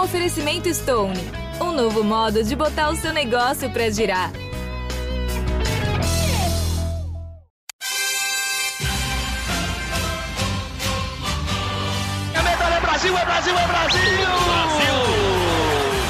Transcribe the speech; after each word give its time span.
um 0.00 0.04
oferecimento 0.04 0.72
Stone, 0.72 1.20
um 1.60 1.72
novo 1.72 2.02
modo 2.02 2.42
de 2.42 2.56
botar 2.56 2.88
o 2.88 2.96
seu 2.96 3.12
negócio 3.12 3.68
para 3.70 3.90
girar. 3.90 4.32
É 12.32 12.42
medalha, 12.42 12.76
é 12.76 12.80
Brasil, 12.80 13.14
é 13.14 13.24
Brasil, 13.26 13.58
é 13.58 13.66
Brasil! 13.66 14.00
Brasil! 14.46 14.94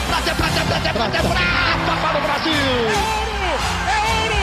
Prata, 0.07 0.35
prata, 0.37 0.65
prata, 0.67 0.93
prata, 0.93 1.19
prata 1.19 1.97
para 2.01 2.19
o 2.19 2.23
Brasil! 2.23 2.55
É 3.91 3.97
ouro! 4.23 4.43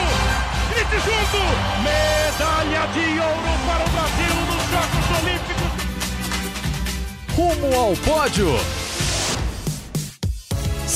Grite 0.68 0.98
junto! 1.06 1.40
Medalha 1.82 2.86
de 2.92 3.18
ouro 3.18 3.52
para 3.66 3.82
o 3.82 3.88
Brasil 3.96 4.34
nos 4.46 4.62
Jogos 4.70 5.06
Olímpicos! 5.22 5.72
Rumo 7.34 7.68
ao 7.80 7.96
pódio! 7.96 8.87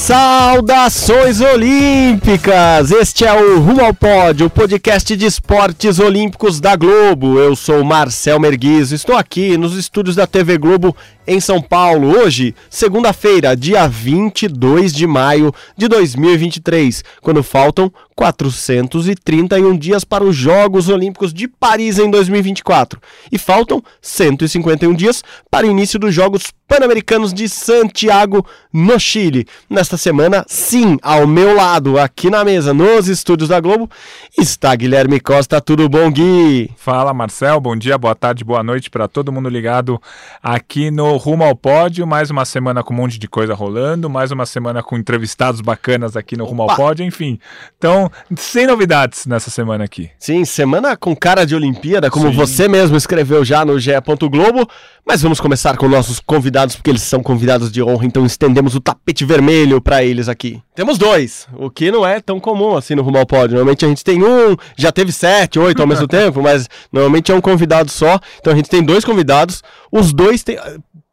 Saudações 0.02 1.40
olímpicas! 1.40 2.90
Este 2.90 3.24
é 3.24 3.32
o 3.32 3.60
Rumo 3.60 3.84
ao 3.84 3.94
Pódio, 3.94 4.46
o 4.46 4.50
podcast 4.50 5.16
de 5.16 5.26
esportes 5.26 6.00
olímpicos 6.00 6.60
da 6.60 6.74
Globo. 6.74 7.38
Eu 7.38 7.54
sou 7.54 7.84
Marcel 7.84 8.40
Merguiz, 8.40 8.90
estou 8.90 9.16
aqui 9.16 9.56
nos 9.56 9.76
estúdios 9.76 10.16
da 10.16 10.26
TV 10.26 10.58
Globo 10.58 10.96
em 11.26 11.40
São 11.40 11.60
Paulo. 11.60 12.18
Hoje, 12.18 12.54
segunda-feira, 12.68 13.56
dia 13.56 13.86
22 13.86 14.92
de 14.92 15.06
maio 15.06 15.52
de 15.76 15.88
2023, 15.88 17.04
quando 17.20 17.42
faltam 17.42 17.92
431 18.14 19.76
dias 19.76 20.04
para 20.04 20.24
os 20.24 20.36
Jogos 20.36 20.88
Olímpicos 20.88 21.32
de 21.32 21.48
Paris 21.48 21.98
em 21.98 22.10
2024 22.10 23.00
e 23.30 23.38
faltam 23.38 23.82
151 24.00 24.94
dias 24.94 25.24
para 25.50 25.66
o 25.66 25.70
início 25.70 25.98
dos 25.98 26.14
Jogos 26.14 26.52
Pan-Americanos 26.68 27.34
de 27.34 27.48
Santiago, 27.48 28.46
no 28.72 28.98
Chile. 28.98 29.46
Nesta 29.68 29.96
semana, 29.96 30.44
sim, 30.48 30.98
ao 31.02 31.26
meu 31.26 31.54
lado, 31.54 31.98
aqui 31.98 32.30
na 32.30 32.44
mesa, 32.44 32.72
nos 32.72 33.08
estúdios 33.08 33.50
da 33.50 33.60
Globo, 33.60 33.90
está 34.38 34.74
Guilherme 34.74 35.20
Costa. 35.20 35.60
Tudo 35.60 35.88
bom, 35.88 36.10
Gui? 36.10 36.70
Fala, 36.76 37.12
Marcel. 37.12 37.60
Bom 37.60 37.76
dia, 37.76 37.98
boa 37.98 38.14
tarde, 38.14 38.42
boa 38.42 38.62
noite 38.62 38.88
para 38.88 39.06
todo 39.06 39.32
mundo 39.32 39.48
ligado 39.48 40.00
aqui 40.42 40.90
no 40.90 41.11
Rumo 41.16 41.44
ao 41.44 41.54
Pódio. 41.54 42.06
Mais 42.06 42.30
uma 42.30 42.44
semana 42.44 42.82
com 42.82 42.92
um 42.94 42.96
monte 42.96 43.18
de 43.18 43.28
coisa 43.28 43.54
rolando, 43.54 44.08
mais 44.08 44.30
uma 44.30 44.46
semana 44.46 44.82
com 44.82 44.96
entrevistados 44.96 45.60
bacanas 45.60 46.16
aqui 46.16 46.36
no 46.36 46.44
Rumo 46.44 46.62
ao 46.62 46.76
Pódio, 46.76 47.04
enfim. 47.04 47.38
Então, 47.78 48.10
sem 48.36 48.66
novidades 48.66 49.26
nessa 49.26 49.50
semana 49.50 49.84
aqui. 49.84 50.10
Sim, 50.18 50.44
semana 50.44 50.96
com 50.96 51.14
cara 51.14 51.44
de 51.44 51.54
Olimpíada, 51.54 52.10
como 52.10 52.30
Sim. 52.30 52.36
você 52.36 52.68
mesmo 52.68 52.96
escreveu 52.96 53.44
já 53.44 53.64
no 53.64 53.78
GE. 53.78 53.92
Globo. 54.30 54.68
Mas 55.04 55.20
vamos 55.20 55.40
começar 55.40 55.76
com 55.76 55.88
nossos 55.88 56.20
convidados, 56.20 56.76
porque 56.76 56.88
eles 56.88 57.02
são 57.02 57.22
convidados 57.22 57.72
de 57.72 57.82
honra, 57.82 58.06
então 58.06 58.24
estendemos 58.24 58.76
o 58.76 58.80
tapete 58.80 59.24
vermelho 59.24 59.80
para 59.80 60.04
eles 60.04 60.28
aqui. 60.28 60.62
Temos 60.76 60.96
dois, 60.96 61.48
o 61.54 61.68
que 61.68 61.90
não 61.90 62.06
é 62.06 62.20
tão 62.20 62.38
comum 62.38 62.76
assim 62.76 62.94
no 62.94 63.02
Rumo 63.02 63.18
ao 63.18 63.26
Pódio. 63.26 63.56
Normalmente 63.56 63.84
a 63.84 63.88
gente 63.88 64.04
tem 64.04 64.22
um, 64.22 64.56
já 64.76 64.92
teve 64.92 65.10
sete, 65.10 65.58
oito 65.58 65.82
ao 65.82 65.88
mesmo 65.88 66.06
tempo, 66.08 66.40
mas 66.40 66.68
normalmente 66.92 67.32
é 67.32 67.34
um 67.34 67.40
convidado 67.40 67.90
só. 67.90 68.20
Então 68.38 68.52
a 68.52 68.56
gente 68.56 68.70
tem 68.70 68.82
dois 68.82 69.04
convidados, 69.04 69.62
os 69.90 70.12
dois 70.12 70.44
têm. 70.44 70.56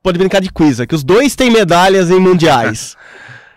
Pode 0.01 0.17
brincar 0.17 0.39
de 0.41 0.51
quiz, 0.51 0.79
que 0.87 0.95
os 0.95 1.03
dois 1.03 1.35
têm 1.35 1.51
medalhas 1.51 2.09
em 2.09 2.19
mundiais. 2.19 2.95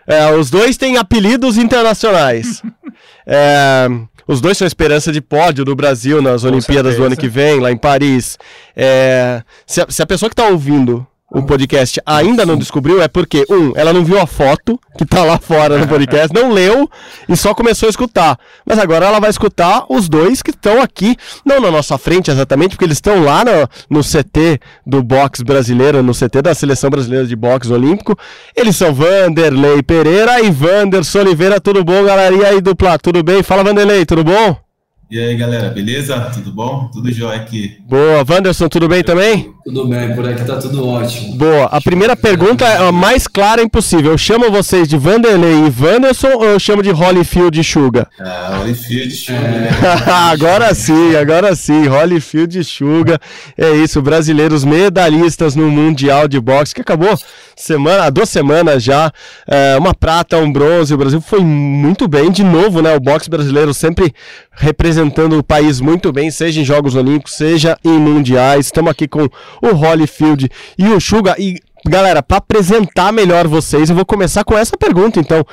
É, 0.05 0.29
os 0.33 0.51
dois 0.51 0.77
têm 0.77 0.97
apelidos 0.97 1.57
internacionais. 1.57 2.61
É, 3.25 3.87
os 4.27 4.41
dois 4.41 4.59
são 4.59 4.67
esperança 4.67 5.13
de 5.13 5.20
pódio 5.20 5.65
do 5.65 5.77
Brasil 5.77 6.20
nas 6.20 6.43
Olimpíadas 6.43 6.97
do 6.97 7.03
ano 7.05 7.15
certeza. 7.15 7.20
que 7.20 7.29
vem, 7.29 7.61
lá 7.61 7.70
em 7.70 7.77
Paris. 7.77 8.37
É, 8.75 9.45
se, 9.65 9.81
a, 9.81 9.87
se 9.89 10.03
a 10.03 10.07
pessoa 10.07 10.29
que 10.29 10.33
está 10.33 10.48
ouvindo 10.48 11.07
o 11.35 11.43
podcast 11.43 12.01
ainda 12.05 12.45
não 12.45 12.57
descobriu, 12.57 13.01
é 13.01 13.09
porque, 13.09 13.45
um, 13.49 13.73
ela 13.75 13.93
não 13.93 14.05
viu 14.05 14.21
a 14.21 14.27
foto 14.27 14.79
que 14.99 15.05
tá 15.05 15.25
lá 15.25 15.39
fora 15.39 15.79
no 15.79 15.89
podcast, 15.89 16.29
não 16.35 16.53
leu 16.53 16.89
e 17.29 17.37
só 17.37 17.55
começou 17.55 17.87
a 17.87 17.91
escutar. 17.91 18.39
Mas 18.67 18.79
agora 18.79 19.07
ela 19.07 19.19
vai 19.19 19.31
escutar 19.31 19.85
os 19.89 20.09
dois 20.09 20.42
que 20.42 20.51
estão 20.51 20.83
aqui, 20.83 21.17
não 21.45 21.61
na 21.61 21.71
nossa 21.71 21.97
frente 21.97 22.31
exatamente, 22.31 22.71
porque 22.71 22.85
eles 22.85 22.98
estão 22.98 23.25
lá 23.25 23.45
no, 23.45 23.98
no 23.98 24.05
CT 24.05 24.61
do 24.87 25.03
boxe 25.03 25.42
brasileiro, 25.42 26.03
no 26.03 26.13
CT 26.13 26.42
da 26.42 26.55
Seleção 26.55 26.91
Brasileira 26.91 27.27
de 27.27 27.35
Boxe 27.35 27.73
Olímpico. 27.73 28.17
Eles 28.55 28.77
são 28.77 28.92
Vanderlei 28.92 29.83
Pereira 29.83 30.41
e 30.41 30.51
Wanderson 30.51 31.21
Oliveira. 31.21 31.61
Tudo 31.61 31.83
bom, 31.83 32.05
galera? 32.05 32.35
E 32.35 32.45
aí, 32.45 32.61
dupla? 32.61 32.98
Tudo 32.98 33.23
bem? 33.23 33.42
Fala, 33.42 33.65
Vanderlei, 33.65 34.05
tudo 34.05 34.23
bom? 34.23 34.72
E 35.12 35.20
aí, 35.20 35.36
galera, 35.36 35.68
beleza? 35.68 36.18
Tudo 36.33 36.50
bom? 36.50 36.89
Tudo 36.90 37.12
jóia 37.12 37.36
aqui. 37.36 37.77
Boa. 37.86 38.24
Wanderson, 38.27 38.67
tudo 38.67 38.89
bem 38.89 39.05
também? 39.05 39.52
Tudo 39.62 39.86
bem, 39.86 40.14
por 40.14 40.27
aqui 40.27 40.42
tá 40.42 40.56
tudo 40.56 40.89
ótimo. 40.89 41.36
Boa. 41.36 41.67
A 41.67 41.83
primeira 41.83 42.17
pergunta 42.17 42.64
é 42.64 42.89
a 42.89 42.90
mais 42.90 43.27
clara 43.28 43.62
impossível. 43.62 44.12
Eu 44.12 44.17
chamo 44.17 44.50
vocês 44.50 44.89
de 44.89 44.96
Vanderlei 44.96 45.67
e 45.67 45.83
Wanderson 45.84 46.28
ou 46.36 46.45
eu 46.46 46.58
chamo 46.58 46.83
de 46.83 46.90
Holyfield 46.90 47.61
e 47.61 47.62
Suga? 47.62 48.08
Ah, 48.18 48.61
Holyfield, 48.61 49.14
show, 49.14 49.34
né? 49.34 49.68
agora 50.33 50.74
sim, 50.74 51.14
agora 51.14 51.55
sim. 51.55 51.86
Holyfield 51.86 52.58
e 52.58 52.64
Suga. 52.64 53.20
É 53.56 53.70
isso, 53.73 54.00
brasileiros 54.00 54.64
medalhistas 54.64 55.55
no 55.55 55.70
Mundial 55.70 56.27
de 56.27 56.40
Boxe, 56.40 56.74
que 56.74 56.80
acabou 56.80 57.17
semana, 57.55 58.05
há 58.05 58.11
duas 58.11 58.30
semanas 58.30 58.83
já. 58.83 59.12
É, 59.46 59.77
uma 59.79 59.94
prata, 59.94 60.39
um 60.39 60.50
bronze. 60.50 60.94
O 60.94 60.96
Brasil 60.96 61.20
foi 61.20 61.40
muito 61.40 62.08
bem. 62.08 62.30
De 62.30 62.42
novo, 62.42 62.80
né? 62.80 62.96
O 62.96 63.00
boxe 63.00 63.29
brasileiro 63.29 63.74
sempre 63.74 64.12
representando 64.52 65.02
o 65.39 65.42
país 65.42 65.80
muito 65.80 66.13
bem, 66.13 66.30
seja 66.30 66.61
em 66.61 66.64
Jogos 66.64 66.95
Olímpicos, 66.95 67.35
seja 67.35 67.77
em 67.85 67.98
Mundiais. 67.98 68.67
Estamos 68.67 68.90
aqui 68.90 69.08
com 69.08 69.29
o 69.61 69.74
Holyfield 69.74 70.51
e 70.79 70.89
o 70.89 71.01
Suga. 71.01 71.35
E, 71.39 71.61
galera, 71.86 72.23
para 72.23 72.39
apresentar 72.39 73.12
melhor 73.12 73.46
vocês, 73.48 73.91
eu 73.91 73.96
vou 73.96 74.07
começar 74.07 74.45
com 74.45 74.57
essa 74.57 74.77
pergunta, 74.77 75.18
então. 75.18 75.45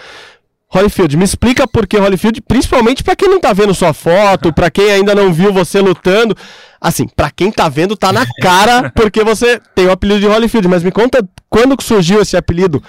Holyfield, 0.71 1.17
me 1.17 1.23
explica 1.23 1.67
por 1.67 1.87
que 1.87 1.97
Holyfield, 1.97 2.41
principalmente 2.41 3.03
pra 3.03 3.15
quem 3.15 3.27
não 3.27 3.39
tá 3.39 3.51
vendo 3.53 3.73
sua 3.73 3.91
foto, 3.91 4.53
pra 4.53 4.69
quem 4.69 4.91
ainda 4.91 5.15
não 5.15 5.33
viu 5.33 5.51
você 5.51 5.81
lutando. 5.81 6.37
Assim, 6.79 7.07
pra 7.07 7.31
quem 7.31 7.51
tá 7.51 7.67
vendo, 7.67 7.97
tá 7.97 8.13
na 8.13 8.23
cara 8.39 8.91
porque 8.91 9.23
você 9.23 9.59
tem 9.73 9.87
o 9.87 9.91
apelido 9.91 10.19
de 10.19 10.27
Holyfield, 10.27 10.67
mas 10.67 10.83
me 10.83 10.91
conta 10.91 11.27
quando 11.49 11.75
que 11.75 11.83
surgiu 11.83 12.21
esse 12.21 12.37
apelido? 12.37 12.83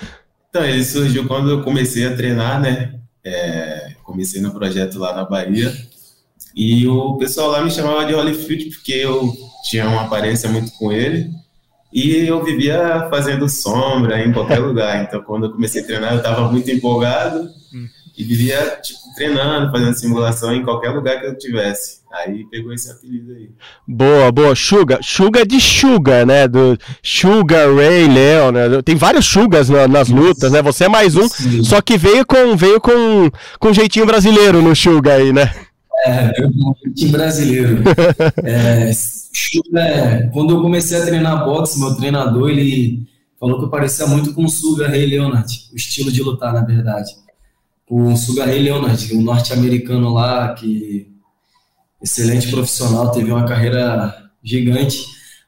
Então, 0.50 0.62
ele 0.62 0.84
surgiu 0.84 1.26
quando 1.26 1.48
eu 1.48 1.62
comecei 1.62 2.06
a 2.06 2.14
treinar, 2.14 2.60
né? 2.60 2.96
É, 3.24 3.92
comecei 4.02 4.42
no 4.42 4.52
projeto 4.52 4.98
lá 4.98 5.14
na 5.14 5.24
Bahia. 5.24 5.72
E 6.54 6.86
o 6.88 7.16
pessoal 7.16 7.50
lá 7.50 7.62
me 7.62 7.70
chamava 7.70 8.04
de 8.04 8.12
Holyfield 8.14 8.64
porque 8.70 8.92
eu 8.92 9.32
tinha 9.68 9.88
uma 9.88 10.02
aparência 10.02 10.48
muito 10.48 10.72
com 10.72 10.92
ele. 10.92 11.30
E 11.92 12.26
eu 12.26 12.44
vivia 12.44 13.08
fazendo 13.10 13.48
sombra 13.48 14.22
em 14.24 14.32
qualquer 14.32 14.58
lugar. 14.58 15.02
Então, 15.02 15.20
quando 15.22 15.46
eu 15.46 15.52
comecei 15.52 15.82
a 15.82 15.86
treinar, 15.86 16.12
eu 16.12 16.18
estava 16.18 16.50
muito 16.50 16.70
empolgado 16.70 17.48
e 18.16 18.22
vivia 18.24 18.78
tipo, 18.82 18.98
treinando, 19.16 19.72
fazendo 19.72 19.94
simulação 19.94 20.54
em 20.54 20.62
qualquer 20.62 20.90
lugar 20.90 21.18
que 21.20 21.26
eu 21.26 21.36
tivesse. 21.38 22.00
Aí 22.12 22.44
pegou 22.50 22.72
esse 22.72 22.90
apelido 22.90 23.32
aí. 23.32 23.48
Boa, 23.86 24.30
boa. 24.32 24.54
Suga. 24.54 24.98
Suga 25.02 25.46
de 25.46 25.60
Suga, 25.60 26.26
né? 26.26 26.46
Do 26.48 26.76
Sugar 27.02 27.72
Ray 27.74 28.08
Leon, 28.08 28.50
né? 28.52 28.82
Tem 28.84 28.96
vários 28.96 29.26
Sugas 29.26 29.68
na- 29.68 29.86
nas 29.88 30.08
lutas, 30.08 30.50
né? 30.52 30.60
Você 30.62 30.84
é 30.84 30.88
mais 30.88 31.14
um, 31.16 31.28
Sim. 31.28 31.62
só 31.64 31.80
que 31.80 31.96
veio 31.96 32.26
com 32.26 32.56
veio 32.56 32.80
com, 32.80 33.30
com 33.60 33.72
jeitinho 33.72 34.06
brasileiro 34.06 34.60
no 34.60 34.74
Suga 34.76 35.14
aí, 35.14 35.32
né? 35.32 35.52
É, 36.06 36.30
eu 36.42 36.52
sou 36.52 36.76
um 36.86 36.92
time 36.94 37.12
brasileiro. 37.12 37.82
É, 38.44 38.90
é, 39.76 40.22
quando 40.32 40.54
eu 40.54 40.62
comecei 40.62 40.98
a 40.98 41.04
treinar 41.04 41.44
boxe, 41.44 41.78
meu 41.78 41.94
treinador, 41.94 42.50
ele 42.50 43.06
falou 43.38 43.58
que 43.58 43.64
eu 43.64 43.70
parecia 43.70 44.06
muito 44.06 44.34
com 44.34 44.44
o 44.44 44.48
Suga 44.48 44.88
Ray 44.88 45.06
Leonard, 45.06 45.68
o 45.72 45.76
estilo 45.76 46.10
de 46.10 46.22
lutar, 46.22 46.52
na 46.52 46.62
verdade. 46.62 47.10
O 47.88 48.16
Suga 48.16 48.44
Ray 48.44 48.62
Leonard, 48.62 49.14
um 49.14 49.22
norte-americano 49.22 50.12
lá, 50.12 50.54
que 50.54 51.08
excelente 52.02 52.50
profissional, 52.50 53.10
teve 53.10 53.30
uma 53.30 53.44
carreira 53.44 54.14
gigante. 54.42 55.04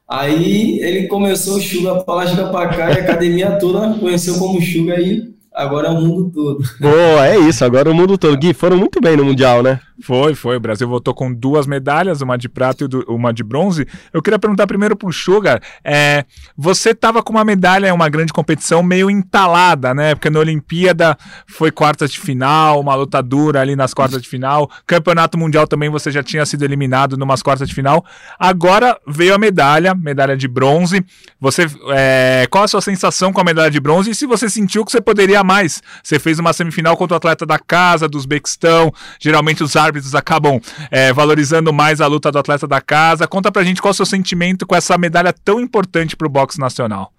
Aí 0.08 0.78
ele 0.80 1.06
começou 1.06 1.56
o 1.56 1.62
Suga 1.62 2.02
pra 2.04 2.14
lá, 2.14 2.50
pra 2.50 2.69
cá, 2.69 2.90
e 2.90 3.00
a 3.00 3.02
academia 3.02 3.58
toda 3.58 3.94
conheceu 3.98 4.38
como 4.38 4.60
Suga 4.60 5.00
e 5.00 5.31
agora 5.54 5.88
é 5.88 5.90
o 5.90 6.00
mundo 6.00 6.31
todo. 6.31 6.62
Boa, 6.81 7.26
é 7.26 7.38
isso. 7.38 7.64
Agora 7.64 7.90
o 7.90 7.94
mundo 7.94 8.16
todo. 8.19 8.37
Gui, 8.37 8.54
foram 8.54 8.76
muito 8.76 9.00
bem 9.00 9.16
no 9.16 9.25
Mundial, 9.25 9.62
né? 9.62 9.81
Foi, 10.02 10.34
foi. 10.34 10.56
O 10.56 10.60
Brasil 10.60 10.88
voltou 10.88 11.14
com 11.14 11.32
duas 11.32 11.66
medalhas, 11.66 12.20
uma 12.20 12.37
de 12.37 12.49
prata 12.49 12.84
e 12.84 12.88
uma 13.08 13.32
de 13.32 13.44
bronze. 13.44 13.87
Eu 14.12 14.20
queria 14.20 14.38
perguntar 14.38 14.66
primeiro 14.66 14.96
pro 14.96 15.12
Sugar. 15.12 15.62
É, 15.84 16.25
você 16.56 16.94
tava 16.94 17.22
com 17.22 17.32
uma 17.32 17.44
medalha 17.44 17.88
em 17.88 17.93
uma 17.93 18.08
grande 18.08 18.32
competição 18.32 18.82
meio 18.82 19.08
entalada, 19.08 19.94
né? 19.94 20.14
Porque 20.14 20.28
na 20.28 20.40
Olimpíada 20.40 21.16
foi 21.46 21.70
quartas 21.70 22.10
de 22.10 22.19
final, 22.19 22.81
uma 22.81 22.94
luta 22.94 23.22
dura 23.22 23.60
ali 23.60 23.76
nas 23.76 23.94
quartas 23.94 24.20
de 24.20 24.28
final. 24.28 24.69
Campeonato 24.87 25.38
Mundial 25.38 25.66
também 25.66 25.88
você 25.88 26.10
já 26.10 26.22
tinha 26.22 26.44
sido 26.44 26.64
eliminado 26.64 27.16
numas 27.16 27.43
quartas 27.43 27.69
de 27.69 27.75
final. 27.75 28.04
Agora 28.38 28.99
veio 29.06 29.34
a 29.34 29.38
medalha, 29.38 29.94
medalha 29.94 30.37
de 30.37 30.49
bronze. 30.49 31.04
Você, 31.40 31.66
é, 31.90 32.46
qual 32.50 32.64
a 32.64 32.69
sua 32.69 32.81
sensação 32.81 33.32
com 33.32 33.40
a 33.40 33.44
medalha 33.44 33.70
de 33.70 33.81
bronze? 33.81 34.10
E 34.10 34.14
se 34.14 34.26
você 34.26 34.50
sentiu 34.50 34.84
que 34.84 34.90
você 34.90 35.00
poderia 35.00 35.41
mais? 35.42 35.82
Você 36.02 36.18
fez 36.18 36.38
uma 36.38 36.52
semifinal 36.52 36.96
contra 36.96 37.14
o 37.14 37.16
atleta 37.16 37.46
da 37.46 37.58
casa, 37.58 38.08
do 38.08 38.18
Uzbequistão. 38.18 38.92
Geralmente 39.20 39.62
os 39.62 39.76
árbitros 39.76 40.14
acabam 40.14 40.60
é, 40.90 41.12
valorizando 41.12 41.72
mais 41.72 42.00
a 42.00 42.06
luta 42.06 42.30
do 42.30 42.38
atleta 42.38 42.66
da 42.66 42.80
casa. 42.80 43.26
Conta 43.26 43.50
pra 43.50 43.64
gente 43.64 43.80
qual 43.80 43.90
é 43.90 43.92
o 43.92 43.94
seu 43.94 44.06
sentimento 44.06 44.66
com 44.66 44.74
essa 44.74 44.96
medalha 44.98 45.32
tão 45.32 45.60
importante 45.60 46.16
pro 46.16 46.28
boxe 46.28 46.58
nacional. 46.58 47.12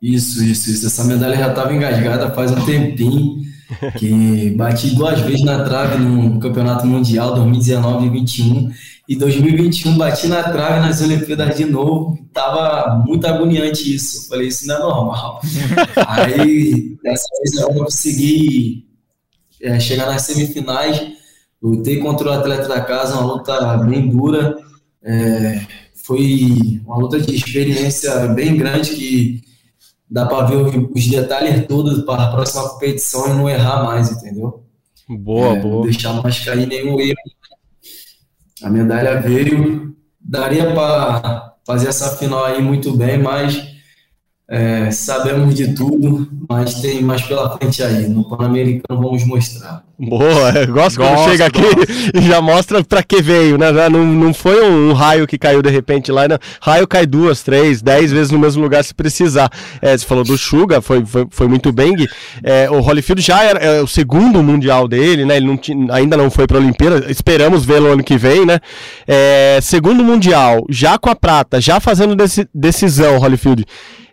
Isso, 0.00 0.44
isso, 0.44 0.70
isso. 0.70 0.86
Essa 0.86 1.04
medalha 1.04 1.36
já 1.36 1.48
estava 1.48 1.72
engasgada 1.72 2.30
faz 2.34 2.52
um 2.52 2.64
tempinho. 2.64 3.53
Que 3.98 4.50
bati 4.50 4.94
duas 4.94 5.20
vezes 5.20 5.42
na 5.42 5.64
trave 5.64 5.98
no 5.98 6.38
Campeonato 6.40 6.86
Mundial 6.86 7.34
2019 7.34 8.06
e 8.06 8.10
2021. 8.10 8.72
E 9.06 9.16
2021 9.16 9.98
bati 9.98 10.28
na 10.28 10.42
trave 10.42 10.80
nas 10.80 11.00
Olimpíadas 11.00 11.56
de 11.56 11.64
novo. 11.64 12.18
Tava 12.32 13.02
muito 13.06 13.26
agoniante 13.26 13.94
isso. 13.94 14.28
falei, 14.28 14.48
isso 14.48 14.66
não 14.66 14.76
é 14.76 14.78
normal. 14.78 15.40
Aí, 16.08 16.96
dessa 17.02 17.26
vez 17.38 17.56
eu 17.56 17.68
consegui 17.74 18.86
é, 19.62 19.78
chegar 19.78 20.06
nas 20.06 20.22
semifinais. 20.22 21.00
Lutei 21.62 21.98
contra 21.98 22.28
o 22.28 22.32
atleta 22.32 22.68
da 22.68 22.80
casa, 22.80 23.14
uma 23.14 23.34
luta 23.34 23.76
bem 23.78 24.08
dura. 24.08 24.56
É, 25.02 25.60
foi 25.94 26.80
uma 26.86 26.98
luta 26.98 27.18
de 27.18 27.34
experiência 27.34 28.26
bem 28.28 28.56
grande 28.56 28.94
que 28.94 29.42
dá 30.14 30.26
para 30.26 30.46
ver 30.46 30.90
os 30.94 31.06
detalhes 31.08 31.66
todos 31.66 32.04
para 32.04 32.22
a 32.22 32.30
próxima 32.30 32.68
competição 32.68 33.26
e 33.26 33.36
não 33.36 33.50
errar 33.50 33.82
mais, 33.82 34.12
entendeu? 34.12 34.62
Boa, 35.08 35.56
é, 35.56 35.60
boa. 35.60 35.74
Não 35.74 35.82
deixar 35.82 36.22
mais 36.22 36.38
cair 36.38 36.68
nenhum 36.68 37.00
erro. 37.00 37.16
A 38.62 38.70
medalha 38.70 39.20
veio, 39.20 39.92
daria 40.20 40.72
para 40.72 41.56
fazer 41.66 41.88
essa 41.88 42.16
final 42.16 42.44
aí 42.44 42.62
muito 42.62 42.96
bem, 42.96 43.18
mas 43.18 43.73
é, 44.46 44.90
sabemos 44.90 45.54
de 45.54 45.74
tudo, 45.74 46.28
mas 46.46 46.74
tem 46.74 47.02
mais 47.02 47.22
pela 47.22 47.56
frente 47.56 47.82
aí. 47.82 48.06
No 48.06 48.24
Pan-Americano 48.24 49.00
vamos 49.00 49.24
mostrar. 49.24 49.82
Boa, 49.98 50.50
eu 50.52 50.72
gosto, 50.72 50.98
gosto 50.98 50.98
quando 50.98 51.30
chega 51.30 51.46
aqui 51.46 51.62
e 52.14 52.20
já 52.20 52.42
mostra 52.42 52.84
para 52.84 53.02
que 53.02 53.22
veio, 53.22 53.56
né? 53.56 53.72
Não, 53.88 54.04
não 54.04 54.34
foi 54.34 54.62
um, 54.62 54.92
raio 54.92 55.26
que 55.26 55.38
caiu 55.38 55.62
de 55.62 55.70
repente 55.70 56.12
lá, 56.12 56.28
né? 56.28 56.38
Raio 56.60 56.86
cai 56.86 57.06
duas, 57.06 57.42
três, 57.42 57.80
dez 57.80 58.12
vezes 58.12 58.30
no 58.30 58.38
mesmo 58.38 58.62
lugar 58.62 58.84
se 58.84 58.92
precisar. 58.92 59.50
É, 59.80 59.96
você 59.96 60.04
falou 60.04 60.24
do 60.24 60.36
Suga, 60.36 60.82
foi, 60.82 61.06
foi, 61.06 61.26
foi 61.30 61.48
muito 61.48 61.72
bem. 61.72 61.94
É, 62.42 62.68
o 62.68 62.80
Holyfield 62.80 63.22
já 63.22 63.42
era 63.42 63.58
é, 63.58 63.80
o 63.80 63.86
segundo 63.86 64.42
mundial 64.42 64.86
dele, 64.86 65.24
né? 65.24 65.38
Ele 65.38 65.46
não 65.46 65.56
tinha, 65.56 65.94
ainda 65.94 66.18
não 66.18 66.30
foi 66.30 66.46
para 66.46 66.58
a 66.58 66.60
Olimpíada, 66.60 67.10
esperamos 67.10 67.64
vê-lo 67.64 67.92
ano 67.92 68.04
que 68.04 68.18
vem, 68.18 68.44
né? 68.44 68.60
É, 69.06 69.58
segundo 69.62 70.04
mundial, 70.04 70.66
já 70.68 70.98
com 70.98 71.08
a 71.08 71.14
prata, 71.14 71.62
já 71.62 71.80
fazendo 71.80 72.14
decisão, 72.52 73.16
Holyfield 73.16 73.64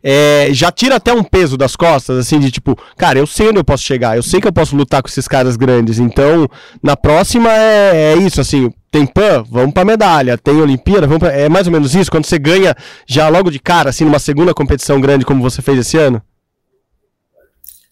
é, 0.03 0.49
já 0.51 0.71
tira 0.71 0.95
até 0.95 1.13
um 1.13 1.23
peso 1.23 1.57
das 1.57 1.75
costas, 1.75 2.17
assim, 2.17 2.39
de 2.39 2.51
tipo, 2.51 2.77
cara, 2.97 3.19
eu 3.19 3.27
sei 3.27 3.49
onde 3.49 3.59
eu 3.59 3.63
posso 3.63 3.83
chegar, 3.83 4.15
eu 4.15 4.23
sei 4.23 4.41
que 4.41 4.47
eu 4.47 4.53
posso 4.53 4.75
lutar 4.75 5.01
com 5.01 5.07
esses 5.07 5.27
caras 5.27 5.55
grandes, 5.55 5.99
então 5.99 6.49
na 6.81 6.97
próxima 6.97 7.51
é, 7.51 8.13
é 8.13 8.17
isso, 8.17 8.41
assim, 8.41 8.71
tem 8.89 9.05
PAN, 9.05 9.43
vamos 9.49 9.73
pra 9.73 9.85
medalha, 9.85 10.37
tem 10.37 10.59
Olimpíada, 10.59 11.07
vamos 11.07 11.19
pra... 11.19 11.31
é 11.31 11.47
mais 11.47 11.67
ou 11.67 11.73
menos 11.73 11.93
isso, 11.95 12.11
quando 12.11 12.25
você 12.25 12.39
ganha 12.39 12.75
já 13.07 13.29
logo 13.29 13.51
de 13.51 13.59
cara, 13.59 13.89
assim, 13.89 14.03
numa 14.03 14.19
segunda 14.19 14.53
competição 14.53 14.99
grande 14.99 15.25
como 15.25 15.41
você 15.41 15.61
fez 15.61 15.79
esse 15.79 15.97
ano? 15.97 16.21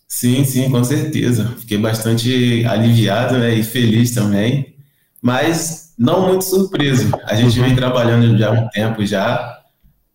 Sim, 0.08 0.44
sim, 0.44 0.70
com 0.72 0.84
certeza. 0.84 1.56
Fiquei 1.60 1.78
bastante 1.78 2.66
aliviado 2.66 3.38
né, 3.38 3.54
e 3.54 3.64
feliz 3.64 4.12
também, 4.12 4.76
mas 5.22 5.94
não 5.98 6.28
muito 6.28 6.44
surpreso. 6.44 7.12
A 7.26 7.36
gente 7.36 7.60
vem 7.60 7.76
trabalhando 7.76 8.36
já 8.36 8.50
há 8.50 8.52
um 8.52 8.68
tempo 8.70 9.06
já 9.06 9.60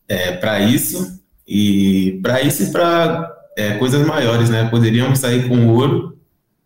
é, 0.08 0.32
para 0.32 0.60
isso 0.60 1.23
e 1.46 2.20
para 2.22 2.42
isso 2.42 2.62
e 2.62 2.72
para 2.72 3.32
é, 3.56 3.76
coisas 3.78 4.06
maiores, 4.06 4.50
né? 4.50 4.68
Poderíamos 4.68 5.18
sair 5.18 5.48
com 5.48 5.68
ouro, 5.68 6.18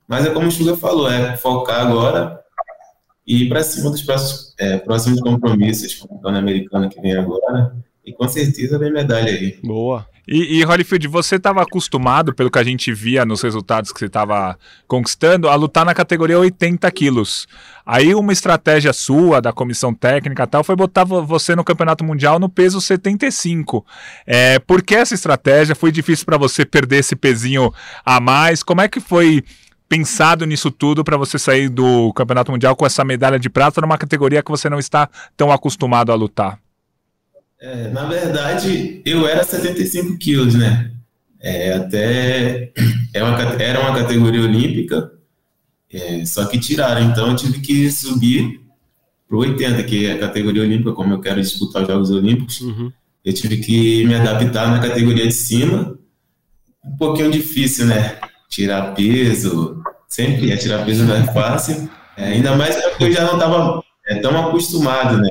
mas 0.07 0.27
é 0.27 0.31
como 0.31 0.49
o 0.49 0.51
Suga 0.51 0.77
falou, 0.77 1.11
é 1.11 1.37
focar 1.37 1.87
agora 1.87 2.39
e 3.27 3.45
ir 3.45 3.49
para 3.49 3.63
cima 3.63 3.91
dos 3.91 4.03
próximos, 4.03 4.55
é, 4.59 4.79
próximos 4.79 5.21
compromissos, 5.21 5.95
como 5.95 6.19
o 6.19 6.23
Pan-Americano 6.23 6.89
que 6.89 7.01
vem 7.01 7.15
agora, 7.15 7.77
e 8.05 8.13
com 8.13 8.27
certeza 8.27 8.79
vem 8.79 8.93
medalha 8.93 9.31
aí. 9.31 9.59
Boa. 9.63 10.07
E, 10.31 10.59
e 10.59 10.63
Holyfield, 10.63 11.09
você 11.09 11.37
estava 11.37 11.63
acostumado, 11.63 12.35
pelo 12.35 12.51
que 12.51 12.59
a 12.59 12.63
gente 12.63 12.93
via 12.93 13.25
nos 13.25 13.41
resultados 13.41 13.91
que 13.91 13.99
você 13.99 14.05
estava 14.05 14.59
conquistando, 14.87 15.49
a 15.49 15.55
lutar 15.55 15.87
na 15.87 15.95
categoria 15.95 16.39
80 16.39 16.91
quilos. 16.91 17.49
Aí 17.87 18.15
uma 18.15 18.31
estratégia 18.31 18.93
sua, 18.93 19.41
da 19.41 19.55
comissão 19.55 19.95
técnica 19.95 20.47
tal, 20.47 20.63
foi 20.63 20.77
botar 20.77 21.05
você 21.05 21.57
no 21.57 21.65
campeonato 21.65 22.05
mundial 22.05 22.39
no 22.39 22.47
peso 22.47 22.79
75. 22.79 23.87
É, 24.27 24.59
por 24.59 24.83
que 24.83 24.95
essa 24.95 25.15
estratégia? 25.15 25.75
Foi 25.75 25.91
difícil 25.91 26.27
para 26.27 26.37
você 26.37 26.67
perder 26.67 26.99
esse 26.99 27.17
pezinho 27.17 27.73
a 28.05 28.21
mais? 28.21 28.63
Como 28.63 28.83
é 28.83 28.89
que 28.89 29.01
foi 29.01 29.43
pensado 29.89 30.45
nisso 30.45 30.71
tudo 30.71 31.03
para 31.03 31.17
você 31.17 31.39
sair 31.39 31.71
do 31.71 32.13
campeonato 32.13 32.53
mundial 32.53 32.77
com 32.77 32.85
essa 32.85 33.03
medalha 33.03 33.39
de 33.39 33.49
prata 33.49 33.81
numa 33.81 33.97
categoria 33.97 34.43
que 34.43 34.51
você 34.51 34.69
não 34.69 34.79
está 34.79 35.09
tão 35.35 35.51
acostumado 35.51 36.13
a 36.13 36.15
lutar? 36.15 36.59
É, 37.61 37.89
na 37.89 38.05
verdade, 38.05 39.03
eu 39.05 39.27
era 39.27 39.43
75 39.43 40.17
quilos, 40.19 40.55
né? 40.55 40.93
É, 41.41 41.73
até 41.73 42.73
é 43.15 43.23
uma, 43.23 43.39
era 43.61 43.81
uma 43.81 43.99
categoria 43.99 44.43
olímpica, 44.43 45.13
é, 45.93 46.25
só 46.25 46.45
que 46.47 46.59
tiraram, 46.59 47.03
então 47.03 47.29
eu 47.29 47.37
tive 47.37 47.61
que 47.61 47.91
subir 47.91 48.61
para 49.29 49.39
80, 49.39 49.83
que 49.85 50.07
é 50.07 50.13
a 50.13 50.19
categoria 50.19 50.63
olímpica, 50.63 50.93
como 50.93 51.15
eu 51.15 51.21
quero 51.21 51.41
disputar 51.41 51.83
os 51.83 51.89
Jogos 51.89 52.11
Olímpicos. 52.11 52.61
Uhum. 52.61 52.91
Eu 53.25 53.33
tive 53.35 53.59
que 53.59 54.05
me 54.07 54.15
adaptar 54.15 54.71
na 54.71 54.81
categoria 54.81 55.27
de 55.27 55.35
cima. 55.35 55.99
Um 56.85 56.97
pouquinho 56.97 57.31
difícil, 57.31 57.87
né? 57.87 58.19
Tirar 58.49 58.95
peso, 58.95 59.83
sempre 60.09 60.51
é 60.51 60.57
tirar 60.57 60.85
peso 60.87 61.05
não 61.05 61.15
é 61.15 61.25
fácil. 61.25 61.91
É, 62.17 62.29
ainda 62.29 62.57
mais 62.57 62.75
porque 62.77 63.05
eu 63.05 63.13
já 63.13 63.25
não 63.25 63.35
estava 63.35 63.83
é, 64.07 64.15
tão 64.17 64.49
acostumado, 64.49 65.19
né? 65.19 65.29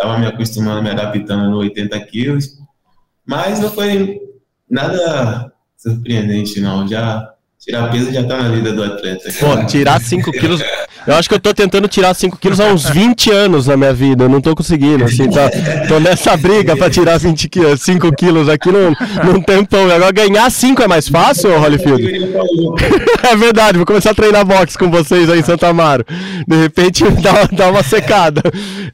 Estava 0.00 0.18
me 0.18 0.26
acostumando, 0.26 0.82
me 0.82 0.88
adaptando 0.90 1.50
no 1.50 1.58
80 1.58 2.00
quilos, 2.06 2.58
mas 3.26 3.60
não 3.60 3.70
foi 3.70 4.18
nada 4.68 5.52
surpreendente, 5.76 6.58
não. 6.58 6.88
Já 6.88 7.34
tirar 7.60 7.90
peso 7.90 8.10
já 8.10 8.24
tá 8.24 8.38
na 8.38 8.48
vida 8.48 8.72
do 8.72 8.82
atleta. 8.82 9.30
Pô, 9.38 9.66
tirar 9.66 10.00
5 10.00 10.32
quilos. 10.32 10.62
Eu 11.06 11.14
acho 11.14 11.28
que 11.28 11.34
eu 11.34 11.40
tô 11.40 11.52
tentando 11.52 11.88
tirar 11.88 12.14
5 12.14 12.38
quilos 12.38 12.58
há 12.58 12.66
uns 12.66 12.88
20 12.88 13.30
anos 13.30 13.66
na 13.66 13.76
minha 13.76 13.92
vida. 13.92 14.24
Eu 14.24 14.28
não 14.30 14.40
tô 14.40 14.54
conseguindo, 14.54 15.04
assim, 15.04 15.28
tá, 15.30 15.50
tô 15.86 16.00
nessa 16.00 16.36
briga 16.38 16.74
pra 16.74 16.88
tirar 16.88 17.18
20 17.18 17.48
quilos, 17.48 17.82
5 17.82 18.14
quilos 18.16 18.48
aqui 18.48 18.70
num, 18.72 18.94
num 19.24 19.42
tempão. 19.42 19.90
Agora 19.90 20.10
ganhar 20.10 20.50
5 20.50 20.82
é 20.82 20.88
mais 20.88 21.08
fácil, 21.08 21.50
Holyfield? 21.50 22.02
é 23.30 23.36
verdade, 23.36 23.76
vou 23.76 23.86
começar 23.86 24.10
a 24.10 24.14
treinar 24.14 24.44
boxe 24.44 24.78
com 24.78 24.90
vocês 24.90 25.28
aí 25.28 25.40
em 25.40 25.44
Santa 25.44 25.68
Amaro. 25.68 26.04
De 26.48 26.56
repente 26.56 27.04
dá, 27.20 27.44
dá 27.52 27.70
uma 27.70 27.82
secada. 27.82 28.42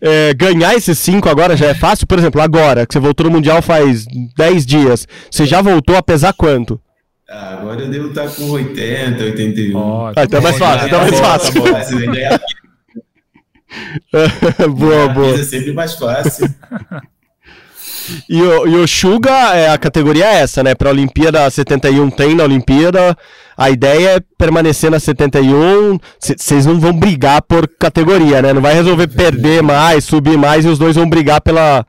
É, 0.00 0.34
ganhar 0.34 0.74
esses 0.74 0.98
5 0.98 1.28
agora 1.28 1.56
já 1.56 1.66
é 1.66 1.74
fácil? 1.74 2.06
Por 2.06 2.18
exemplo, 2.18 2.40
agora, 2.40 2.84
que 2.84 2.92
você 2.92 2.98
voltou 2.98 3.26
no 3.26 3.32
Mundial 3.32 3.62
faz 3.62 4.06
10 4.36 4.66
dias, 4.66 5.06
você 5.30 5.46
já 5.46 5.62
voltou 5.62 5.96
a 5.96 6.02
pesar 6.02 6.32
quanto? 6.32 6.80
Ah, 7.28 7.54
agora 7.54 7.83
eu 7.83 7.90
devo 7.90 8.09
estar 8.09 8.28
com 8.28 8.50
80, 8.50 9.23
81. 9.23 9.76
Oh, 9.76 10.06
ah, 10.06 10.12
então 10.23 10.38
é 10.38 10.42
mais 10.42 10.59
fácil, 10.59 10.87
então 10.87 11.00
é 11.00 11.11
mais 11.11 11.21
fácil. 11.21 11.61
boa, 14.71 15.09
boa. 15.09 15.35
É 15.35 15.42
sempre 15.42 15.73
mais 15.73 15.95
fácil. 15.95 16.49
E 18.28 18.40
o, 18.40 18.68
e 18.68 18.76
o 18.76 18.87
Suga, 18.87 19.54
é, 19.54 19.71
a 19.71 19.78
categoria 19.78 20.26
é 20.26 20.40
essa, 20.40 20.62
né? 20.62 20.75
Para 20.75 20.90
a 20.90 20.92
Olimpíada 20.92 21.50
71 21.50 22.11
tem 22.11 22.35
na 22.35 22.45
Olimpíada. 22.45 23.16
A 23.56 23.71
ideia 23.71 24.16
é 24.16 24.21
permanecer 24.38 24.90
na 24.90 25.00
71. 25.00 25.99
Vocês 26.21 26.66
não 26.66 26.78
vão 26.78 26.92
brigar 26.92 27.42
por 27.42 27.66
categoria, 27.66 28.42
né? 28.42 28.52
Não 28.52 28.62
vai 28.62 28.75
resolver 28.75 29.09
perder 29.09 29.62
mais, 29.62 30.04
subir 30.04 30.38
mais 30.38 30.64
e 30.64 30.68
os 30.68 30.78
dois 30.78 30.95
vão 30.95 31.09
brigar 31.09 31.40
pela, 31.40 31.85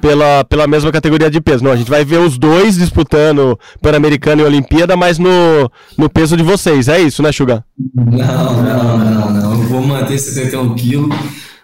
pela, 0.00 0.44
pela 0.44 0.66
mesma 0.66 0.90
categoria 0.90 1.30
de 1.30 1.40
peso. 1.40 1.64
Não, 1.64 1.72
a 1.72 1.76
gente 1.76 1.90
vai 1.90 2.04
ver 2.04 2.18
os 2.18 2.38
dois 2.38 2.76
disputando 2.76 3.58
Pan-Americano 3.80 4.42
e 4.42 4.44
Olimpíada, 4.44 4.96
mas 4.96 5.18
no, 5.18 5.70
no 5.96 6.08
peso 6.08 6.36
de 6.36 6.42
vocês. 6.42 6.88
É 6.88 7.00
isso, 7.00 7.22
né, 7.22 7.32
Suga? 7.32 7.64
Não, 7.94 8.62
não, 8.62 8.98
não, 8.98 9.32
não. 9.32 9.52
Eu 9.52 9.68
vou 9.68 9.82
manter 9.82 10.18
71 10.18 10.74
quilos. 10.74 11.16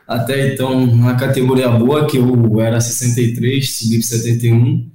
Até 0.07 0.53
então, 0.53 0.85
uma 0.85 1.15
categoria 1.15 1.69
boa, 1.69 2.07
que 2.07 2.19
eu 2.19 2.61
era 2.61 2.81
63, 2.81 3.77
subi 3.77 3.99
para 3.99 4.07
71. 4.07 4.87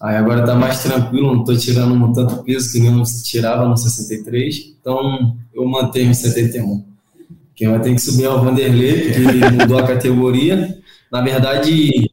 Aí 0.00 0.16
agora 0.16 0.44
tá 0.44 0.54
mais 0.54 0.82
tranquilo, 0.82 1.34
não 1.34 1.44
tô 1.44 1.54
tirando 1.56 2.12
tanto 2.12 2.42
peso 2.44 2.72
que 2.72 2.80
nem 2.80 2.96
eu 2.96 3.02
tirava 3.24 3.66
no 3.66 3.76
63. 3.76 4.74
Então, 4.80 5.36
eu 5.52 5.66
mantenho 5.66 6.14
71. 6.14 6.84
Quem 7.54 7.68
vai 7.68 7.80
ter 7.80 7.94
que 7.94 8.00
subir 8.00 8.24
é 8.24 8.28
o 8.28 8.40
Vanderlei, 8.40 9.12
ele 9.14 9.50
mudou 9.50 9.78
a 9.78 9.86
categoria. 9.86 10.78
Na 11.10 11.22
verdade, 11.22 12.10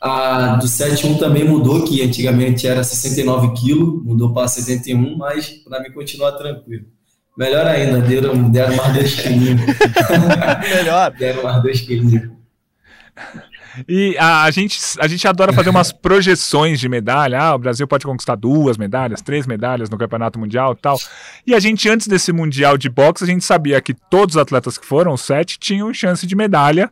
a 0.00 0.56
do 0.56 0.66
71 0.66 1.18
também 1.18 1.44
mudou, 1.44 1.84
que 1.84 2.02
antigamente 2.02 2.66
era 2.66 2.82
69 2.82 3.52
quilos, 3.52 4.02
mudou 4.02 4.32
para 4.32 4.48
71, 4.48 5.16
mas 5.16 5.50
para 5.50 5.82
mim 5.82 5.92
continuar 5.92 6.32
tranquilo. 6.32 6.86
Melhor 7.36 7.66
ainda, 7.66 8.00
deram, 8.00 8.50
deram 8.50 8.76
mais 8.76 8.94
dois 8.94 9.14
quilinhos. 9.14 9.60
Melhor. 10.74 11.10
deram 11.12 11.42
mais 11.42 11.62
dois 11.62 11.80
quilinhos. 11.80 12.30
E 13.88 14.16
a, 14.18 14.44
a, 14.44 14.50
gente, 14.50 14.78
a 14.98 15.06
gente 15.06 15.26
adora 15.28 15.52
fazer 15.52 15.70
umas 15.70 15.92
projeções 15.92 16.80
de 16.80 16.88
medalha. 16.88 17.40
Ah, 17.40 17.54
o 17.54 17.58
Brasil 17.58 17.86
pode 17.86 18.04
conquistar 18.04 18.34
duas 18.34 18.76
medalhas, 18.76 19.22
três 19.22 19.46
medalhas 19.46 19.88
no 19.88 19.96
Campeonato 19.96 20.38
Mundial 20.38 20.72
e 20.72 20.82
tal. 20.82 20.98
E 21.46 21.54
a 21.54 21.60
gente, 21.60 21.88
antes 21.88 22.06
desse 22.06 22.32
Mundial 22.32 22.76
de 22.76 22.88
boxe, 22.88 23.24
a 23.24 23.26
gente 23.26 23.44
sabia 23.44 23.80
que 23.80 23.94
todos 23.94 24.34
os 24.34 24.40
atletas 24.40 24.76
que 24.76 24.86
foram, 24.86 25.16
sete, 25.16 25.58
tinham 25.58 25.92
chance 25.94 26.26
de 26.26 26.34
medalha. 26.34 26.90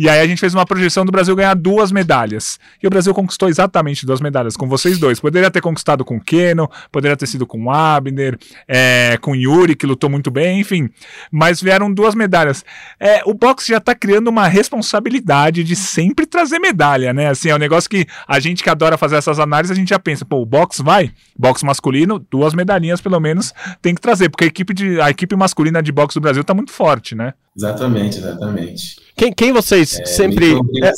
E 0.00 0.08
aí 0.08 0.20
a 0.20 0.26
gente 0.28 0.38
fez 0.38 0.54
uma 0.54 0.64
projeção 0.64 1.04
do 1.04 1.10
Brasil 1.10 1.34
ganhar 1.34 1.54
duas 1.54 1.90
medalhas. 1.90 2.60
E 2.80 2.86
o 2.86 2.90
Brasil 2.90 3.12
conquistou 3.12 3.48
exatamente 3.48 4.06
duas 4.06 4.20
medalhas, 4.20 4.56
com 4.56 4.68
vocês 4.68 4.96
dois. 4.96 5.18
Poderia 5.18 5.50
ter 5.50 5.60
conquistado 5.60 6.04
com 6.04 6.18
o 6.18 6.20
Keno, 6.20 6.70
poderia 6.92 7.16
ter 7.16 7.26
sido 7.26 7.44
com 7.44 7.64
o 7.64 7.68
Abner, 7.68 8.38
é, 8.68 9.18
com 9.20 9.32
o 9.32 9.34
Yuri, 9.34 9.74
que 9.74 9.84
lutou 9.84 10.08
muito 10.08 10.30
bem, 10.30 10.60
enfim. 10.60 10.88
Mas 11.32 11.60
vieram 11.60 11.92
duas 11.92 12.14
medalhas. 12.14 12.64
É, 13.00 13.22
o 13.26 13.34
boxe 13.34 13.72
já 13.72 13.80
tá 13.80 13.92
criando 13.92 14.28
uma 14.28 14.46
responsabilidade 14.46 15.64
de 15.64 15.74
sempre 15.74 16.26
trazer 16.26 16.60
medalha, 16.60 17.12
né? 17.12 17.30
Assim, 17.30 17.48
é 17.48 17.54
um 17.56 17.58
negócio 17.58 17.90
que 17.90 18.06
a 18.28 18.38
gente 18.38 18.62
que 18.62 18.70
adora 18.70 18.96
fazer 18.96 19.16
essas 19.16 19.40
análises, 19.40 19.72
a 19.72 19.80
gente 19.80 19.88
já 19.88 19.98
pensa, 19.98 20.24
pô, 20.24 20.36
o 20.40 20.46
boxe 20.46 20.80
vai, 20.80 21.10
boxe 21.36 21.64
masculino, 21.64 22.24
duas 22.30 22.54
medalhinhas 22.54 23.00
pelo 23.00 23.18
menos 23.18 23.52
tem 23.82 23.96
que 23.96 24.00
trazer, 24.00 24.28
porque 24.28 24.44
a 24.44 24.46
equipe, 24.46 24.72
de, 24.72 25.00
a 25.00 25.10
equipe 25.10 25.34
masculina 25.34 25.82
de 25.82 25.90
boxe 25.90 26.14
do 26.14 26.20
Brasil 26.20 26.44
tá 26.44 26.54
muito 26.54 26.70
forte, 26.70 27.16
né? 27.16 27.34
Exatamente, 27.58 28.18
exatamente. 28.18 28.96
Quem, 29.16 29.32
quem 29.32 29.52
vocês 29.52 29.98
é, 29.98 30.06
sempre. 30.06 30.54
É, 30.80 30.92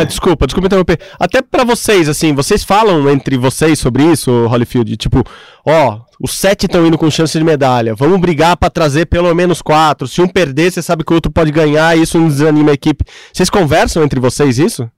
é, 0.00 0.04
desculpa, 0.04 0.46
desculpa 0.46 0.66
interromper. 0.66 0.98
Até 1.20 1.42
para 1.42 1.62
vocês, 1.62 2.08
assim, 2.08 2.34
vocês 2.34 2.64
falam 2.64 3.08
entre 3.10 3.36
vocês 3.36 3.78
sobre 3.78 4.02
isso, 4.02 4.30
Holyfield? 4.46 4.96
Tipo, 4.96 5.22
ó, 5.64 6.00
os 6.18 6.32
sete 6.32 6.64
estão 6.64 6.86
indo 6.86 6.96
com 6.96 7.10
chance 7.10 7.38
de 7.38 7.44
medalha. 7.44 7.94
Vamos 7.94 8.18
brigar 8.18 8.56
para 8.56 8.70
trazer 8.70 9.04
pelo 9.06 9.34
menos 9.34 9.60
quatro. 9.60 10.08
Se 10.08 10.22
um 10.22 10.28
perder, 10.28 10.72
você 10.72 10.80
sabe 10.80 11.04
que 11.04 11.12
o 11.12 11.14
outro 11.14 11.30
pode 11.30 11.50
ganhar, 11.50 11.96
isso 11.98 12.18
não 12.18 12.28
desanima 12.28 12.70
a 12.70 12.74
equipe. 12.74 13.04
Vocês 13.30 13.50
conversam 13.50 14.02
entre 14.02 14.18
vocês 14.18 14.58
isso? 14.58 14.90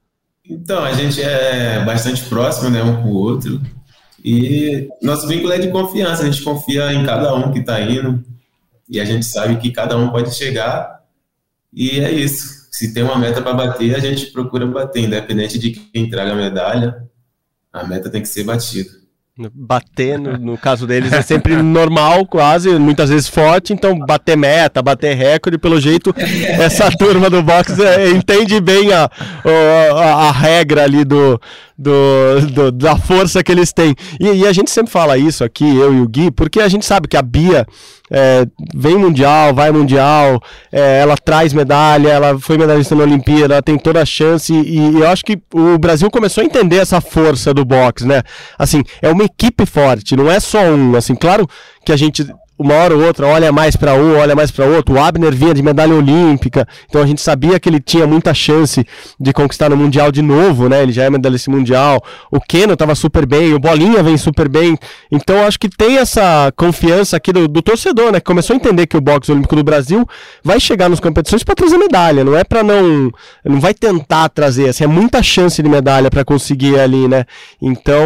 Então, 0.49 0.85
a 0.85 0.93
gente 0.93 1.21
é 1.21 1.85
bastante 1.85 2.23
próximo, 2.25 2.71
né, 2.71 2.81
um 2.83 3.03
com 3.03 3.09
o 3.09 3.15
outro. 3.15 3.61
E 4.25 4.89
nosso 5.03 5.27
vínculo 5.27 5.53
é 5.53 5.59
de 5.59 5.69
confiança, 5.69 6.23
a 6.23 6.31
gente 6.31 6.43
confia 6.43 6.93
em 6.93 7.05
cada 7.05 7.35
um 7.35 7.51
que 7.53 7.59
está 7.59 7.81
indo. 7.81 8.25
E 8.89 9.01
a 9.01 9.05
gente 9.05 9.27
sabe 9.27 9.57
que 9.57 9.71
cada 9.71 9.97
um 9.97 10.09
pode 10.11 10.35
chegar 10.35 10.98
e 11.73 12.01
é 12.01 12.11
isso. 12.11 12.69
Se 12.71 12.93
tem 12.93 13.03
uma 13.03 13.19
meta 13.19 13.43
para 13.43 13.55
bater, 13.55 13.95
a 13.97 13.99
gente 13.99 14.27
procura 14.27 14.67
bater, 14.67 15.03
independente 15.03 15.59
de 15.59 15.73
quem 15.73 16.09
traga 16.09 16.33
a 16.33 16.37
medalha, 16.37 17.09
a 17.73 17.85
meta 17.87 18.11
tem 18.11 18.23
que 18.23 18.29
ser 18.29 18.45
batida. 18.45 18.91
Bater, 19.55 20.19
no, 20.19 20.37
no, 20.37 20.59
caso 20.59 20.85
deles, 20.85 21.13
é 21.13 21.23
sempre 21.23 21.63
normal, 21.63 22.27
quase, 22.27 22.77
muitas 22.77 23.09
vezes 23.09 23.29
forte, 23.29 23.73
então 23.73 23.97
bater 23.97 24.37
meta, 24.37 24.83
bater 24.83 25.15
recorde, 25.15 25.57
pelo 25.57 25.81
jeito, 25.81 26.13
essa 26.59 26.91
turma 26.91 27.31
do 27.31 27.41
boxe 27.41 27.81
é, 27.81 28.11
entende 28.11 28.61
bem 28.61 28.93
a, 28.93 29.09
a, 29.95 30.29
a, 30.29 30.33
regra 30.33 30.83
ali 30.83 31.05
do, 31.05 31.41
do, 31.79 32.41
do, 32.53 32.73
da 32.73 32.97
força 32.97 33.43
que 33.43 33.53
eles 33.53 33.73
têm. 33.73 33.95
E, 34.19 34.27
e, 34.29 34.47
a 34.47 34.53
gente 34.53 34.71
sempre 34.71 34.91
fala 34.91 35.17
isso 35.17 35.45
aqui, 35.45 35.65
eu 35.65 35.95
e 35.95 36.01
o 36.01 36.09
Gui, 36.09 36.31
porque 36.31 36.61
a 36.61 36.69
gente 36.69 36.85
sabe 36.85 37.07
que 37.07 37.17
a 37.17 37.23
Bia 37.23 37.65
é, 38.11 38.45
vem 38.75 38.97
mundial, 38.97 39.55
vai 39.55 39.71
mundial, 39.71 40.43
é, 40.73 41.01
ela 41.01 41.17
traz 41.17 41.53
medalha, 41.53 42.09
ela 42.09 42.39
foi 42.39 42.59
medalhista 42.59 42.97
na 42.97 43.05
Olimpíada, 43.05 43.55
ela 43.55 43.63
tem 43.63 43.79
toda 43.79 44.03
a 44.03 44.07
chance 44.07 44.53
e, 44.53 44.79
e, 44.79 45.01
eu 45.01 45.09
acho 45.09 45.25
que 45.25 45.39
o 45.55 45.79
Brasil 45.79 46.11
começou 46.11 46.43
a 46.43 46.45
entender 46.45 46.77
essa 46.77 47.01
força 47.01 47.55
do 47.55 47.65
boxe, 47.65 48.07
né? 48.07 48.23
Assim, 48.59 48.83
é 49.01 49.09
uma 49.09 49.25
equipe 49.25 49.65
forte, 49.65 50.17
não 50.17 50.29
é 50.29 50.41
só 50.41 50.61
um, 50.61 50.97
assim, 50.97 51.15
claro 51.15 51.47
que 51.85 51.93
a 51.93 51.97
gente 51.97 52.27
uma 52.59 52.75
hora 52.75 52.95
ou 52.97 53.05
outra 53.05 53.27
olha 53.27 53.53
mais 53.53 53.77
para 53.77 53.95
um, 53.95 54.19
olha 54.19 54.35
mais 54.35 54.51
para 54.51 54.67
outro. 54.67 54.95
O 54.95 54.99
Abner 55.01 55.33
vinha 55.35 55.55
de 55.55 55.63
medalha 55.63 55.95
olímpica, 55.95 56.67
então 56.89 57.01
a 57.01 57.07
gente 57.07 57.21
sabia 57.21 57.61
que 57.61 57.69
ele 57.69 57.81
tinha 57.81 58.07
muita 58.07 58.35
chance 58.35 58.85
de 59.19 59.33
conquistar 59.33 59.71
no 59.71 59.77
Mundial 59.77 60.11
de 60.11 60.21
novo, 60.23 60.69
né? 60.69 60.83
Ele 60.83 60.93
já 60.93 61.05
é 61.05 61.11
medalhista 61.11 61.51
mundial. 61.51 62.03
O 62.31 62.41
Keno 62.41 62.73
estava 62.73 62.95
super 62.95 63.25
bem, 63.25 63.55
o 63.55 63.59
Bolinha 63.59 64.03
vem 64.03 64.17
super 64.17 64.49
bem. 64.49 64.77
Então 65.11 65.47
acho 65.47 65.59
que 65.59 65.69
tem 65.69 65.99
essa 65.99 66.53
confiança 66.57 67.17
aqui 67.17 67.33
do, 67.33 67.47
do, 67.47 67.63
torcedor, 67.63 68.11
né? 68.11 68.19
Que 68.19 68.27
começou 68.27 68.55
a 68.55 68.57
entender 68.57 68.87
que 68.87 68.97
o 68.97 69.01
boxe 69.01 69.31
olímpico 69.31 69.55
do 69.55 69.63
Brasil 69.63 70.07
vai 70.43 70.59
chegar 70.59 70.89
nas 70.89 70.99
competições 70.99 71.45
para 71.45 71.55
trazer 71.55 71.79
medalha, 71.79 72.25
não 72.25 72.37
é 72.37 72.43
para 72.43 72.63
não. 72.63 73.13
Não 73.45 73.61
vai 73.61 73.73
tentar 73.73 74.29
trazer, 74.31 74.69
assim, 74.69 74.85
é 74.85 74.87
muita 74.87 75.23
chance 75.23 75.63
de 75.63 75.69
medalha 75.69 76.11
para 76.11 76.25
conseguir 76.25 76.79
ali, 76.79 77.07
né? 77.07 77.25
Então 77.63 78.05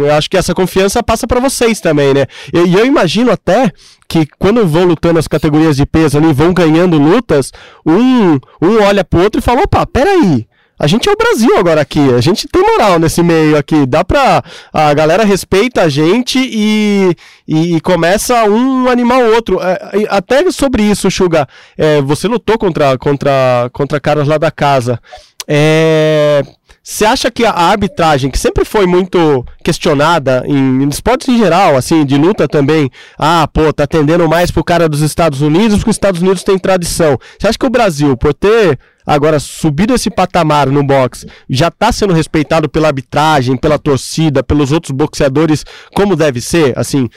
eu 0.00 0.14
acho 0.14 0.30
que 0.30 0.36
essa 0.36 0.54
confiança 0.54 1.02
passa 1.02 1.26
para 1.26 1.40
vocês 1.40 1.80
também, 1.80 2.14
né? 2.14 2.26
E 2.52 2.58
eu, 2.58 2.66
eu 2.80 2.86
imagino 2.86 3.30
até 3.30 3.65
que 4.08 4.26
quando 4.38 4.66
vão 4.66 4.84
lutando 4.84 5.18
as 5.18 5.28
categorias 5.28 5.76
de 5.76 5.86
peso 5.86 6.18
ali, 6.18 6.32
vão 6.32 6.52
ganhando 6.52 6.98
lutas, 6.98 7.52
um, 7.84 8.34
um 8.60 8.82
olha 8.82 9.04
pro 9.04 9.22
outro 9.22 9.38
e 9.38 9.42
fala, 9.42 9.62
opa, 9.62 9.86
peraí, 9.86 10.46
a 10.78 10.86
gente 10.86 11.08
é 11.08 11.12
o 11.12 11.16
Brasil 11.16 11.56
agora 11.56 11.80
aqui, 11.80 12.12
a 12.14 12.20
gente 12.20 12.46
tem 12.46 12.60
moral 12.60 12.98
nesse 12.98 13.22
meio 13.22 13.56
aqui, 13.56 13.86
dá 13.86 14.04
pra. 14.04 14.42
A 14.70 14.92
galera 14.92 15.24
respeita 15.24 15.82
a 15.82 15.88
gente 15.88 16.38
e, 16.38 17.16
e, 17.48 17.76
e 17.76 17.80
começa 17.80 18.44
um 18.44 18.86
animar 18.86 19.20
outro. 19.20 19.58
É, 19.58 20.06
até 20.10 20.50
sobre 20.50 20.82
isso, 20.82 21.10
Suga, 21.10 21.48
é, 21.78 22.02
você 22.02 22.28
lutou 22.28 22.58
contra, 22.58 22.98
contra, 22.98 23.70
contra 23.72 23.98
caras 23.98 24.28
lá 24.28 24.36
da 24.36 24.50
casa. 24.50 25.00
É, 25.48 26.42
você 26.88 27.04
acha 27.04 27.32
que 27.32 27.44
a 27.44 27.50
arbitragem, 27.50 28.30
que 28.30 28.38
sempre 28.38 28.64
foi 28.64 28.86
muito 28.86 29.44
questionada 29.64 30.44
em, 30.46 30.84
em 30.84 30.88
esportes 30.88 31.28
em 31.28 31.36
geral, 31.36 31.76
assim, 31.76 32.04
de 32.06 32.16
luta 32.16 32.46
também, 32.46 32.88
ah, 33.18 33.48
pô, 33.52 33.72
tá 33.72 33.82
atendendo 33.82 34.28
mais 34.28 34.52
pro 34.52 34.62
cara 34.62 34.88
dos 34.88 35.00
Estados 35.00 35.40
Unidos, 35.40 35.78
porque 35.78 35.90
os 35.90 35.96
Estados 35.96 36.22
Unidos 36.22 36.44
têm 36.44 36.56
tradição. 36.56 37.18
Você 37.36 37.48
acha 37.48 37.58
que 37.58 37.66
o 37.66 37.70
Brasil, 37.70 38.16
por 38.16 38.32
ter 38.32 38.78
agora 39.04 39.40
subido 39.40 39.94
esse 39.94 40.08
patamar 40.08 40.70
no 40.70 40.84
boxe, 40.84 41.26
já 41.50 41.72
tá 41.72 41.90
sendo 41.90 42.14
respeitado 42.14 42.68
pela 42.68 42.86
arbitragem, 42.86 43.56
pela 43.56 43.80
torcida, 43.80 44.44
pelos 44.44 44.70
outros 44.70 44.92
boxeadores, 44.92 45.64
como 45.92 46.14
deve 46.14 46.40
ser? 46.40 46.72
Assim, 46.78 47.08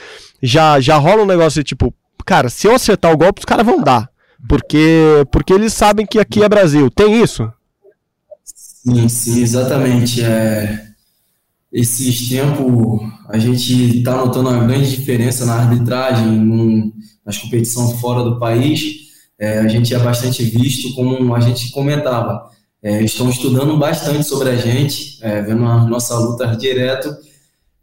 já, 0.42 0.80
já 0.80 0.98
rola 0.98 1.22
um 1.22 1.28
negócio 1.28 1.62
de 1.62 1.68
tipo, 1.68 1.94
cara, 2.26 2.50
se 2.50 2.66
eu 2.66 2.74
acertar 2.74 3.14
o 3.14 3.18
golpe, 3.18 3.42
os 3.42 3.46
caras 3.46 3.68
vão 3.68 3.80
dar. 3.80 4.10
Porque, 4.48 5.24
porque 5.32 5.54
eles 5.54 5.74
sabem 5.74 6.08
que 6.08 6.18
aqui 6.18 6.42
é 6.42 6.50
Brasil. 6.50 6.90
Tem 6.90 7.22
isso? 7.22 7.48
Sim, 8.82 9.10
sim, 9.10 9.42
exatamente. 9.42 10.24
É, 10.24 10.88
esses 11.72 12.30
tempos 12.30 13.02
a 13.28 13.38
gente 13.38 13.98
está 14.00 14.16
notando 14.16 14.50
uma 14.50 14.66
grande 14.66 14.96
diferença 14.96 15.46
na 15.46 15.56
arbitragem, 15.56 16.28
num, 16.28 16.92
nas 17.26 17.38
competições 17.38 18.00
fora 18.00 18.24
do 18.24 18.40
país. 18.40 19.10
É, 19.38 19.60
a 19.60 19.68
gente 19.68 19.94
é 19.94 20.00
bastante 20.00 20.44
visto, 20.44 20.96
como 20.96 21.36
a 21.36 21.40
gente 21.42 21.72
comentava. 21.72 22.50
É, 22.82 23.04
estão 23.04 23.30
estudando 23.30 23.78
bastante 23.78 24.24
sobre 24.24 24.50
a 24.50 24.56
gente, 24.56 25.20
é, 25.22 25.42
vendo 25.42 25.66
a 25.66 25.86
nossa 25.86 26.18
luta 26.18 26.48
direto. 26.56 27.14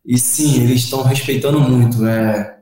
E 0.05 0.19
sim, 0.19 0.63
eles 0.63 0.85
estão 0.85 1.03
respeitando 1.03 1.61
muito. 1.61 2.05
É, 2.07 2.57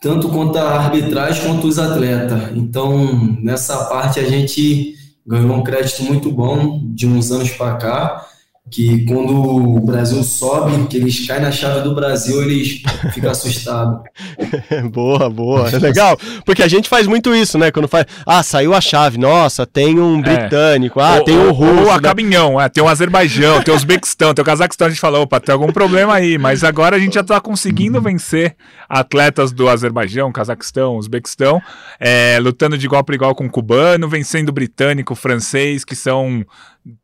tanto 0.00 0.28
quanto 0.28 0.56
a 0.56 0.78
arbitragem 0.78 1.42
quanto 1.44 1.66
os 1.66 1.78
atletas. 1.80 2.56
Então, 2.56 3.36
nessa 3.42 3.86
parte 3.86 4.20
a 4.20 4.24
gente 4.24 4.94
ganhou 5.28 5.56
um 5.56 5.62
crédito 5.62 6.02
muito 6.04 6.32
bom 6.32 6.80
de 6.82 7.06
uns 7.06 7.30
anos 7.30 7.50
para 7.50 7.76
cá, 7.76 8.27
que 8.70 9.04
quando 9.06 9.34
o 9.34 9.80
Brasil 9.80 10.22
sobe, 10.22 10.86
que 10.86 10.96
eles 10.96 11.26
caem 11.26 11.42
na 11.42 11.50
chave 11.50 11.80
do 11.80 11.94
Brasil, 11.94 12.42
eles 12.42 12.82
ficam 13.12 13.30
assustados. 13.30 14.00
boa, 14.92 15.30
boa. 15.30 15.68
É 15.70 15.78
legal, 15.78 16.18
porque 16.44 16.62
a 16.62 16.68
gente 16.68 16.88
faz 16.88 17.06
muito 17.06 17.34
isso, 17.34 17.58
né? 17.58 17.70
Quando 17.70 17.88
faz, 17.88 18.06
ah, 18.26 18.42
saiu 18.42 18.74
a 18.74 18.80
chave, 18.80 19.18
nossa, 19.18 19.66
tem 19.66 19.98
um 19.98 20.18
é. 20.20 20.22
britânico, 20.22 21.00
ah, 21.00 21.20
tem 21.22 21.38
um 21.38 21.50
russo. 21.50 21.84
Ou 21.84 21.90
a 21.90 22.00
Caminhão, 22.00 22.60
é, 22.60 22.68
tem 22.68 22.82
o 22.82 22.88
Azerbaijão, 22.88 23.62
tem 23.62 23.72
o 23.72 23.76
Uzbequistão, 23.76 24.34
tem 24.34 24.42
o 24.42 24.46
Cazaquistão, 24.46 24.86
a 24.86 24.90
gente 24.90 25.00
fala, 25.00 25.18
opa, 25.18 25.40
tem 25.40 25.52
algum 25.52 25.72
problema 25.72 26.14
aí, 26.14 26.38
mas 26.38 26.64
agora 26.64 26.96
a 26.96 26.98
gente 26.98 27.14
já 27.14 27.24
tá 27.24 27.40
conseguindo 27.40 28.00
vencer 28.00 28.56
atletas 28.88 29.52
do 29.52 29.68
Azerbaijão, 29.68 30.32
Cazaquistão, 30.32 30.96
Uzbequistão, 30.96 31.60
é, 31.98 32.38
lutando 32.40 32.76
de 32.76 32.86
igual 32.86 33.04
para 33.04 33.14
igual 33.14 33.34
com 33.34 33.46
o 33.46 33.50
cubano, 33.50 34.08
vencendo 34.08 34.50
o 34.50 34.52
britânico, 34.52 35.12
o 35.12 35.16
francês, 35.16 35.84
que 35.84 35.96
são 35.96 36.44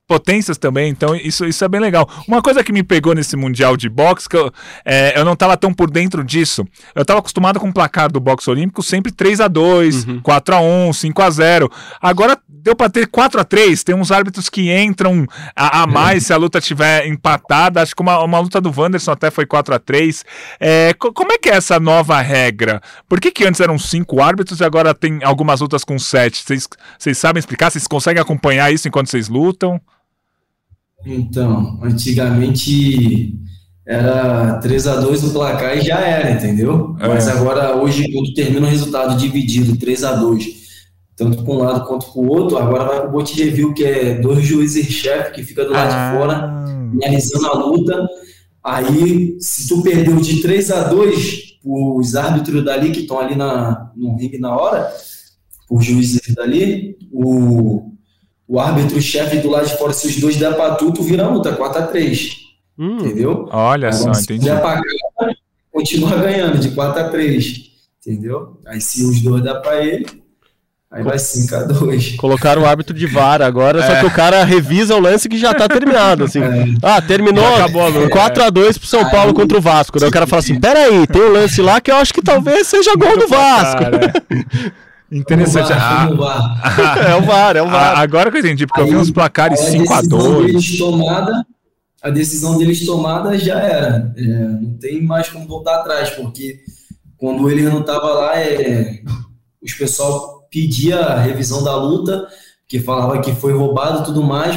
potências 0.06 0.58
também, 0.58 0.90
então 0.90 1.14
isso, 1.16 1.44
isso 1.44 1.64
é 1.64 1.68
bem 1.68 1.80
legal. 1.80 2.08
Uma 2.28 2.42
coisa 2.42 2.62
que 2.62 2.72
me 2.72 2.82
pegou 2.82 3.14
nesse 3.14 3.36
Mundial 3.36 3.76
de 3.76 3.88
Boxe, 3.88 4.28
que 4.28 4.36
eu, 4.36 4.52
é, 4.84 5.18
eu 5.18 5.24
não 5.24 5.32
estava 5.32 5.56
tão 5.56 5.72
por 5.72 5.90
dentro 5.90 6.22
disso, 6.22 6.66
eu 6.94 7.02
estava 7.02 7.20
acostumado 7.20 7.58
com 7.58 7.68
o 7.68 7.72
placar 7.72 8.12
do 8.12 8.20
boxe 8.20 8.50
olímpico 8.50 8.82
sempre 8.82 9.10
3 9.10 9.40
a 9.40 9.48
2 9.48 10.06
uhum. 10.06 10.20
4 10.20 10.54
a 10.54 10.60
1 10.60 10.92
5 10.92 11.22
a 11.22 11.30
0 11.30 11.70
Agora 12.00 12.38
deu 12.64 12.74
para 12.74 12.88
ter 12.88 13.06
4 13.06 13.42
a 13.42 13.44
3 13.44 13.84
tem 13.84 13.94
uns 13.94 14.10
árbitros 14.10 14.48
que 14.48 14.74
entram 14.74 15.26
a, 15.54 15.82
a 15.82 15.86
mais 15.86 16.24
se 16.24 16.32
a 16.32 16.36
luta 16.38 16.62
tiver 16.62 17.06
empatada, 17.06 17.82
acho 17.82 17.94
que 17.94 18.00
uma, 18.00 18.24
uma 18.24 18.38
luta 18.38 18.58
do 18.58 18.72
Wanderson 18.74 19.10
até 19.10 19.30
foi 19.30 19.44
4 19.44 19.74
a 19.74 19.78
3 19.78 20.24
é, 20.58 20.94
Como 20.94 21.30
é 21.30 21.36
que 21.36 21.50
é 21.50 21.56
essa 21.56 21.78
nova 21.78 22.18
regra? 22.22 22.80
Por 23.06 23.20
que, 23.20 23.30
que 23.30 23.44
antes 23.44 23.60
eram 23.60 23.78
5 23.78 24.22
árbitros 24.22 24.60
e 24.60 24.64
agora 24.64 24.94
tem 24.94 25.22
algumas 25.22 25.60
lutas 25.60 25.84
com 25.84 25.98
7? 25.98 26.42
Vocês 26.98 27.18
sabem 27.18 27.38
explicar? 27.38 27.70
Vocês 27.70 27.86
conseguem 27.86 28.22
acompanhar 28.22 28.72
isso 28.72 28.88
enquanto 28.88 29.10
vocês 29.10 29.28
lutam? 29.28 29.78
Então, 31.04 31.78
antigamente 31.82 33.34
era 33.86 34.54
3 34.54 34.86
a 34.86 35.00
2 35.00 35.22
no 35.22 35.30
placar 35.32 35.76
e 35.76 35.82
já 35.82 36.00
era, 36.00 36.30
entendeu? 36.30 36.96
É. 36.98 37.08
Mas 37.08 37.28
agora, 37.28 37.76
hoje, 37.76 38.10
quando 38.10 38.32
termina 38.32 38.66
o 38.66 38.70
resultado 38.70 39.18
dividido 39.18 39.76
3 39.76 40.04
a 40.04 40.12
2 40.16 40.63
tanto 41.16 41.42
para 41.44 41.54
um 41.54 41.58
lado 41.58 41.86
quanto 41.86 42.12
para 42.12 42.20
o 42.20 42.28
outro. 42.28 42.58
Agora 42.58 42.84
vai 42.84 43.00
para 43.00 43.08
o 43.08 43.12
bot 43.12 43.34
review, 43.42 43.72
que 43.74 43.84
é 43.84 44.14
dois 44.20 44.44
juízes-chefe 44.44 45.32
que 45.32 45.42
fica 45.42 45.64
do 45.64 45.72
lado 45.72 45.90
Ah. 45.92 46.10
de 46.12 46.18
fora, 46.18 46.34
analisando 47.02 47.46
a 47.46 47.54
luta. 47.54 48.06
Aí, 48.62 49.36
se 49.40 49.68
tu 49.68 49.82
perdeu 49.82 50.16
de 50.16 50.40
3 50.40 50.70
a 50.70 50.84
2 50.84 51.54
os 51.66 52.14
árbitros 52.14 52.62
dali 52.64 52.90
que 52.90 53.00
estão 53.00 53.18
ali 53.18 53.34
na, 53.34 53.90
no 53.96 54.16
ringue 54.16 54.38
na 54.38 54.54
hora, 54.56 54.90
os 55.70 55.84
juízes 55.84 56.34
dali, 56.34 56.96
o, 57.12 57.90
o 58.46 58.60
árbitro-chefe 58.60 59.38
do 59.38 59.48
lado 59.50 59.66
de 59.66 59.76
fora, 59.78 59.92
se 59.92 60.06
os 60.06 60.16
dois 60.16 60.36
der 60.36 60.54
pra 60.54 60.74
tu, 60.74 60.92
tu 60.92 61.02
vira 61.02 61.24
a 61.24 61.28
luta, 61.30 61.52
4 61.54 61.78
a 61.82 61.86
3 61.86 62.42
Hum, 62.78 62.96
entendeu? 62.98 63.48
Olha 63.52 63.92
só, 63.92 64.00
Agora, 64.04 64.14
se 64.14 64.24
entendi. 64.24 64.44
der 64.46 64.60
pra 64.60 64.74
cá, 64.82 64.82
continua 65.72 66.16
ganhando 66.16 66.58
de 66.58 66.70
4 66.72 67.00
a 67.02 67.08
3 67.08 67.62
entendeu? 68.04 68.60
Aí 68.66 68.80
se 68.80 69.02
os 69.04 69.22
dois 69.22 69.42
der 69.42 69.54
pra 69.62 69.82
ele, 69.82 70.06
aí 70.94 71.02
vai 71.02 71.18
5 71.18 71.54
a 71.56 71.62
2 71.64 72.16
Colocaram 72.16 72.62
o 72.62 72.66
árbitro 72.66 72.94
de 72.94 73.06
VAR 73.06 73.42
agora, 73.42 73.82
só 73.86 73.96
que 74.00 74.06
o 74.06 74.10
cara 74.10 74.44
revisa 74.44 74.94
o 74.94 75.00
lance 75.00 75.28
que 75.28 75.36
já 75.36 75.52
tá 75.52 75.68
terminado, 75.68 76.24
assim. 76.24 76.40
Ah, 76.82 77.02
terminou 77.02 77.44
acabou 77.56 77.82
a 77.82 77.88
luta. 77.88 78.08
4x2 78.16 78.78
pro 78.78 78.86
São 78.86 79.10
Paulo 79.10 79.34
contra 79.34 79.58
o 79.58 79.60
Vasco. 79.60 79.98
Daí 79.98 80.08
o 80.08 80.12
cara 80.12 80.26
fala 80.26 80.40
assim, 80.40 80.58
peraí, 80.60 81.06
tem 81.06 81.22
um 81.22 81.32
lance 81.32 81.60
lá 81.60 81.80
que 81.80 81.90
eu 81.90 81.96
acho 81.96 82.14
que 82.14 82.22
talvez 82.22 82.66
seja 82.68 82.94
gol 82.96 83.18
do 83.18 83.26
Vasco. 83.28 83.82
Cara, 83.82 84.12
Interessante. 85.12 85.72
Ah, 85.72 86.06
Vamos 86.06 86.24
lá. 86.24 86.62
É 87.08 87.14
o 87.14 87.22
VAR, 87.22 87.56
é 87.56 87.62
o 87.62 87.66
a- 87.66 87.70
VAR. 87.70 87.98
agora 88.00 88.30
que 88.30 88.36
eu 88.36 88.40
entendi, 88.40 88.66
porque 88.66 88.80
eu 88.80 88.86
vi 88.86 88.92
Aí- 88.94 88.98
uns 88.98 89.10
placares 89.10 89.60
Aí 89.60 89.76
a 89.76 89.80
5x2. 89.80 90.08
decisão 90.08 90.42
deles 90.42 90.78
tomada, 90.78 91.46
a 92.02 92.10
decisão 92.10 92.58
deles 92.58 92.86
tomada 92.86 93.38
já 93.38 93.58
era. 93.60 94.12
É, 94.16 94.22
não 94.22 94.76
tem 94.80 95.02
mais 95.04 95.28
como 95.28 95.46
voltar 95.46 95.76
atrás, 95.76 96.10
porque 96.10 96.60
quando 97.16 97.48
ele 97.50 97.62
não 97.62 97.80
estava 97.80 98.06
lá, 98.12 98.38
é, 98.38 99.00
os 99.62 99.72
pessoal 99.74 100.33
pedia 100.54 101.00
a 101.00 101.20
revisão 101.20 101.64
da 101.64 101.74
luta, 101.76 102.28
que 102.68 102.78
falava 102.78 103.20
que 103.20 103.34
foi 103.34 103.52
roubado 103.52 104.02
e 104.02 104.04
tudo 104.04 104.22
mais, 104.22 104.54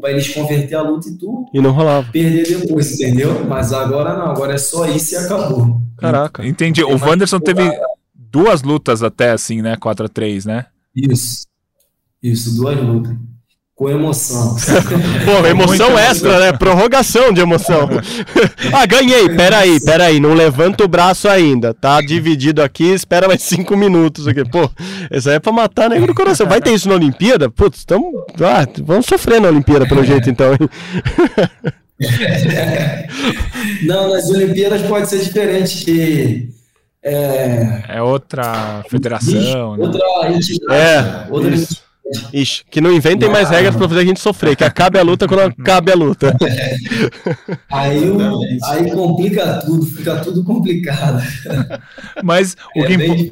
para 0.00 0.10
eles 0.10 0.28
converter 0.28 0.74
a 0.74 0.82
luta 0.82 1.08
e 1.08 1.16
tu 1.16 1.46
E 1.54 1.60
não 1.60 1.72
rolava. 1.72 2.06
perder 2.12 2.46
depois, 2.60 2.92
entendeu? 3.00 3.44
Mas 3.46 3.72
agora 3.72 4.14
não, 4.16 4.26
agora 4.26 4.52
é 4.54 4.58
só 4.58 4.86
isso 4.86 5.14
e 5.14 5.16
acabou. 5.16 5.80
Caraca. 5.96 6.46
Entendi. 6.46 6.84
O 6.84 6.98
Wanderson 6.98 7.40
teve 7.40 7.62
duas 8.14 8.62
lutas 8.62 9.02
até 9.02 9.30
assim, 9.32 9.62
né? 9.62 9.76
4x3, 9.76 10.44
né? 10.44 10.66
Isso. 10.94 11.46
Isso, 12.22 12.54
duas 12.56 12.78
lutas. 12.78 13.16
Com 13.82 13.90
emoção. 13.90 14.54
Pô, 15.26 15.44
emoção 15.44 15.98
extra, 15.98 16.38
né? 16.38 16.52
Prorrogação 16.52 17.32
de 17.32 17.40
emoção. 17.40 17.88
ah, 18.72 18.86
ganhei. 18.86 19.28
Peraí, 19.30 19.80
peraí. 19.80 20.20
Não 20.20 20.34
levanta 20.34 20.84
o 20.84 20.88
braço 20.88 21.28
ainda. 21.28 21.74
Tá 21.74 22.00
dividido 22.00 22.62
aqui, 22.62 22.84
espera 22.84 23.26
mais 23.26 23.42
cinco 23.42 23.76
minutos 23.76 24.28
aqui. 24.28 24.48
Pô, 24.48 24.70
isso 25.10 25.28
aí 25.28 25.34
é 25.34 25.40
pra 25.40 25.50
matar 25.50 25.90
negro 25.90 26.06
do 26.06 26.14
coração. 26.14 26.46
Vai 26.46 26.60
ter 26.60 26.72
isso 26.72 26.88
na 26.88 26.94
Olimpíada? 26.94 27.50
Putz, 27.50 27.84
tamo, 27.84 28.24
ah, 28.40 28.64
vamos 28.84 29.04
sofrer 29.04 29.40
na 29.40 29.48
Olimpíada, 29.48 29.84
pelo 29.84 30.04
jeito, 30.04 30.30
então. 30.30 30.56
Não, 33.82 34.10
nas 34.10 34.30
Olimpíadas 34.30 34.82
pode 34.82 35.08
ser 35.08 35.18
diferente, 35.18 35.84
que 35.84 36.48
é, 37.02 37.82
É 37.88 38.02
outra 38.02 38.84
federação, 38.88 39.76
né? 39.76 39.84
outra 39.84 40.30
entidade. 40.30 40.72
É, 40.72 41.26
outra 41.28 41.52
isso. 41.52 41.82
Ixi, 42.32 42.64
que 42.70 42.80
não 42.80 42.92
inventem 42.92 43.28
mais 43.30 43.48
regras 43.48 43.74
pra 43.76 43.88
fazer 43.88 44.00
a 44.00 44.04
gente 44.04 44.20
sofrer, 44.20 44.54
que 44.56 44.64
acabe 44.64 44.98
a 44.98 45.02
luta 45.02 45.26
quando 45.26 45.40
acabe 45.40 45.92
a 45.92 45.94
luta. 45.94 46.36
Aí, 47.70 48.10
o- 48.10 48.40
aí 48.66 48.90
complica 48.90 49.60
tudo, 49.64 49.86
fica 49.86 50.16
tudo 50.16 50.44
complicado. 50.44 51.22
Mas 52.22 52.54
o 52.76 52.84
É 52.84 52.86
que, 52.86 52.92
impo-. 52.94 53.28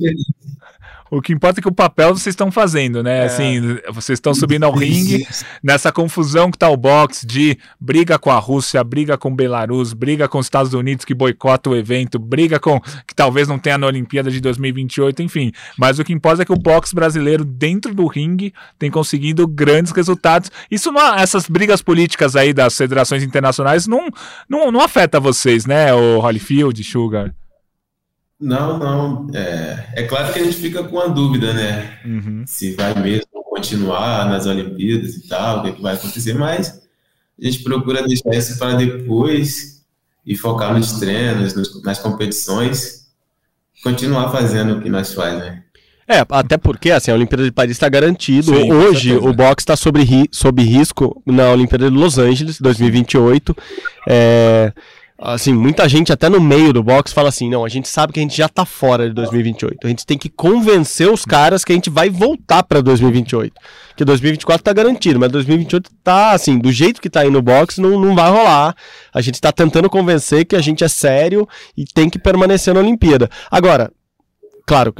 O 1.10 1.20
que 1.20 1.32
importa 1.32 1.60
é 1.60 1.62
que 1.62 1.68
o 1.68 1.72
papel 1.72 2.14
vocês 2.14 2.32
estão 2.32 2.50
fazendo, 2.50 3.00
É. 3.00 3.02
né? 3.02 3.24
Assim, 3.24 3.78
vocês 3.92 4.16
estão 4.18 4.32
subindo 4.32 4.64
ao 4.64 4.72
ringue, 4.72 5.26
nessa 5.62 5.90
confusão 5.90 6.50
que 6.50 6.58
tá 6.58 6.68
o 6.68 6.76
boxe 6.76 7.26
de 7.26 7.58
briga 7.80 8.18
com 8.18 8.30
a 8.30 8.38
Rússia, 8.38 8.82
briga 8.84 9.18
com 9.18 9.34
Belarus, 9.34 9.92
briga 9.92 10.28
com 10.28 10.38
os 10.38 10.46
Estados 10.46 10.72
Unidos 10.72 11.04
que 11.04 11.14
boicota 11.14 11.70
o 11.70 11.76
evento, 11.76 12.18
briga 12.18 12.60
com 12.60 12.80
que 12.80 13.14
talvez 13.14 13.48
não 13.48 13.58
tenha 13.58 13.76
na 13.76 13.86
Olimpíada 13.86 14.30
de 14.30 14.40
2028, 14.40 15.22
enfim. 15.22 15.52
Mas 15.76 15.98
o 15.98 16.04
que 16.04 16.12
importa 16.12 16.42
é 16.42 16.44
que 16.44 16.52
o 16.52 16.56
boxe 16.56 16.94
brasileiro 16.94 17.44
dentro 17.44 17.94
do 17.94 18.06
ringue 18.06 18.52
tem 18.78 18.90
conseguido 18.90 19.46
grandes 19.46 19.92
resultados. 19.92 20.50
Isso 20.70 20.92
não, 20.92 21.14
essas 21.16 21.48
brigas 21.48 21.82
políticas 21.82 22.36
aí 22.36 22.52
das 22.52 22.76
federações 22.76 23.22
internacionais 23.22 23.86
não, 23.86 24.08
não, 24.48 24.70
não 24.70 24.80
afeta 24.80 25.18
vocês, 25.18 25.66
né, 25.66 25.92
o 25.92 26.20
Holyfield, 26.20 26.82
Sugar? 26.84 27.34
Não, 28.40 28.78
não. 28.78 29.26
É, 29.34 29.88
é 29.96 30.02
claro 30.04 30.32
que 30.32 30.38
a 30.38 30.44
gente 30.44 30.56
fica 30.56 30.82
com 30.84 30.98
a 30.98 31.06
dúvida, 31.08 31.52
né? 31.52 31.98
Uhum. 32.04 32.44
Se 32.46 32.74
vai 32.74 32.94
mesmo 33.00 33.26
continuar 33.50 34.28
nas 34.28 34.46
Olimpíadas 34.46 35.14
e 35.16 35.28
tal, 35.28 35.58
o 35.58 35.62
que, 35.62 35.68
é 35.68 35.72
que 35.72 35.82
vai 35.82 35.94
acontecer, 35.94 36.34
mas 36.34 36.80
a 37.40 37.44
gente 37.44 37.62
procura 37.62 38.02
deixar 38.06 38.30
isso 38.34 38.58
para 38.58 38.74
depois 38.74 39.82
e 40.24 40.36
focar 40.36 40.72
nos 40.74 40.92
treinos, 40.92 41.54
nos- 41.54 41.82
nas 41.82 41.98
competições, 41.98 43.06
continuar 43.82 44.30
fazendo 44.30 44.76
o 44.78 44.80
que 44.80 44.88
nós 44.88 45.12
faz, 45.12 45.38
né? 45.38 45.62
É, 46.08 46.24
até 46.28 46.56
porque 46.56 46.90
assim, 46.90 47.10
a 47.10 47.14
Olimpíada 47.14 47.44
de 47.44 47.52
Paris 47.52 47.72
está 47.72 47.88
garantido. 47.88 48.52
Sim, 48.54 48.72
Hoje 48.72 49.14
o 49.14 49.32
boxe 49.32 49.60
está 49.62 49.76
sob, 49.76 50.02
ri- 50.02 50.28
risco 50.58 51.22
na 51.24 51.50
Olimpíada 51.50 51.88
de 51.88 51.96
Los 51.96 52.18
Angeles 52.18 52.60
2028. 52.60 53.56
É, 54.08 54.72
assim, 55.20 55.52
muita 55.52 55.86
gente 55.88 56.12
até 56.12 56.28
no 56.28 56.40
meio 56.40 56.72
do 56.72 56.82
boxe 56.82 57.12
fala 57.12 57.28
assim, 57.28 57.48
não, 57.50 57.64
a 57.64 57.68
gente 57.68 57.86
sabe 57.86 58.12
que 58.12 58.18
a 58.18 58.22
gente 58.22 58.36
já 58.36 58.48
tá 58.48 58.64
fora 58.64 59.06
de 59.06 59.14
2028. 59.14 59.86
A 59.86 59.88
gente 59.88 60.06
tem 60.06 60.16
que 60.16 60.30
convencer 60.30 61.10
os 61.10 61.24
caras 61.24 61.62
que 61.62 61.72
a 61.72 61.74
gente 61.74 61.90
vai 61.90 62.08
voltar 62.08 62.62
para 62.62 62.80
2028. 62.80 63.52
Que 63.96 64.04
2024 64.04 64.64
tá 64.64 64.72
garantido, 64.72 65.20
mas 65.20 65.30
2028 65.30 65.90
tá 66.02 66.32
assim, 66.32 66.58
do 66.58 66.72
jeito 66.72 67.00
que 67.00 67.10
tá 67.10 67.20
aí 67.20 67.30
no 67.30 67.42
boxe 67.42 67.80
não, 67.80 68.00
não 68.00 68.14
vai 68.14 68.30
rolar. 68.30 68.74
A 69.12 69.20
gente 69.20 69.40
tá 69.40 69.52
tentando 69.52 69.90
convencer 69.90 70.46
que 70.46 70.56
a 70.56 70.62
gente 70.62 70.82
é 70.82 70.88
sério 70.88 71.46
e 71.76 71.84
tem 71.84 72.08
que 72.08 72.18
permanecer 72.18 72.72
na 72.72 72.80
Olimpíada. 72.80 73.28
Agora, 73.50 73.92
claro, 74.66 74.94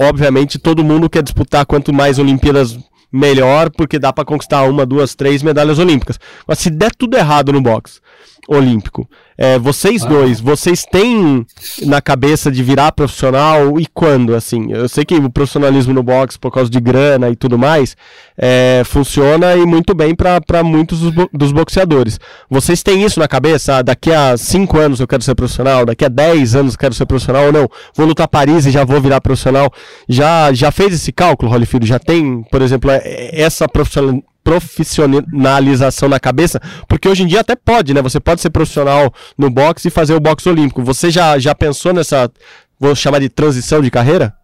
obviamente 0.00 0.58
todo 0.58 0.82
mundo 0.82 1.10
quer 1.10 1.22
disputar 1.22 1.66
quanto 1.66 1.92
mais 1.92 2.18
Olimpíadas 2.18 2.78
melhor, 3.12 3.70
porque 3.70 3.98
dá 3.98 4.12
pra 4.12 4.24
conquistar 4.24 4.64
uma, 4.64 4.86
duas, 4.86 5.14
três 5.14 5.42
medalhas 5.42 5.78
olímpicas. 5.78 6.18
Mas 6.46 6.58
se 6.58 6.70
der 6.70 6.90
tudo 6.96 7.16
errado 7.16 7.52
no 7.52 7.60
boxe 7.60 8.00
olímpico, 8.48 9.06
é, 9.36 9.58
vocês 9.58 10.02
dois, 10.04 10.40
vocês 10.40 10.82
têm 10.90 11.46
na 11.84 12.00
cabeça 12.00 12.50
de 12.50 12.62
virar 12.62 12.90
profissional 12.92 13.78
e 13.78 13.86
quando, 13.92 14.34
assim? 14.34 14.72
Eu 14.72 14.88
sei 14.88 15.04
que 15.04 15.14
o 15.14 15.28
profissionalismo 15.30 15.92
no 15.92 16.02
boxe, 16.02 16.38
por 16.38 16.50
causa 16.50 16.70
de 16.70 16.80
grana 16.80 17.28
e 17.28 17.36
tudo 17.36 17.58
mais, 17.58 17.94
é, 18.36 18.82
funciona 18.86 19.54
e 19.54 19.66
muito 19.66 19.94
bem 19.94 20.14
para 20.14 20.64
muitos 20.64 21.00
dos, 21.00 21.10
bo- 21.12 21.28
dos 21.32 21.52
boxeadores. 21.52 22.18
Vocês 22.50 22.82
têm 22.82 23.04
isso 23.04 23.20
na 23.20 23.28
cabeça? 23.28 23.76
Ah, 23.76 23.82
daqui 23.82 24.10
a 24.12 24.36
5 24.36 24.78
anos 24.78 24.98
eu 24.98 25.06
quero 25.06 25.22
ser 25.22 25.34
profissional, 25.34 25.84
daqui 25.84 26.04
a 26.04 26.08
10 26.08 26.56
anos 26.56 26.72
eu 26.72 26.78
quero 26.78 26.94
ser 26.94 27.04
profissional 27.06 27.44
ou 27.46 27.52
não? 27.52 27.68
Vou 27.94 28.06
lutar 28.06 28.26
Paris 28.26 28.64
e 28.64 28.70
já 28.70 28.82
vou 28.82 29.00
virar 29.00 29.20
profissional. 29.20 29.70
Já, 30.08 30.52
já 30.54 30.72
fez 30.72 30.94
esse 30.94 31.12
cálculo, 31.12 31.52
Holyfield? 31.52 31.86
Já 31.86 31.98
tem, 31.98 32.42
por 32.50 32.62
exemplo, 32.62 32.90
é- 32.90 33.02
é- 33.04 33.42
essa 33.42 33.68
profissional- 33.68 34.22
profissionalização 34.48 36.08
na 36.08 36.18
cabeça? 36.18 36.58
Porque 36.88 37.06
hoje 37.06 37.22
em 37.22 37.26
dia 37.26 37.40
até 37.40 37.54
pode, 37.54 37.92
né? 37.92 38.00
Você 38.00 38.18
pode 38.18 38.40
ser 38.40 38.48
profissional 38.48 39.12
no 39.36 39.50
boxe 39.50 39.88
e 39.88 39.90
fazer 39.90 40.14
o 40.14 40.20
boxe 40.20 40.48
olímpico. 40.48 40.82
Você 40.82 41.10
já, 41.10 41.38
já 41.38 41.54
pensou 41.54 41.92
nessa, 41.92 42.32
vou 42.80 42.94
chamar 42.94 43.18
de 43.18 43.28
transição 43.28 43.82
de 43.82 43.90
carreira? 43.90 44.34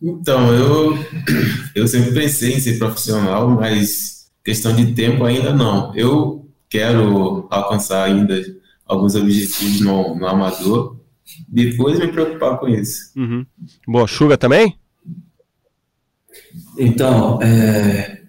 Então, 0.00 0.54
eu, 0.54 0.98
eu 1.76 1.86
sempre 1.86 2.12
pensei 2.12 2.54
em 2.54 2.60
ser 2.60 2.78
profissional, 2.78 3.50
mas 3.50 4.30
questão 4.42 4.74
de 4.74 4.94
tempo 4.94 5.24
ainda 5.24 5.52
não. 5.52 5.94
Eu 5.94 6.48
quero 6.66 7.46
alcançar 7.50 8.04
ainda 8.04 8.42
alguns 8.86 9.14
objetivos 9.14 9.82
no, 9.82 10.14
no 10.14 10.26
amador, 10.26 10.96
depois 11.46 11.98
me 11.98 12.08
preocupar 12.08 12.58
com 12.58 12.66
isso. 12.66 13.12
Boa, 13.86 14.08
Suga 14.08 14.38
também? 14.38 14.74
Então, 16.78 17.38
é, 17.42 18.20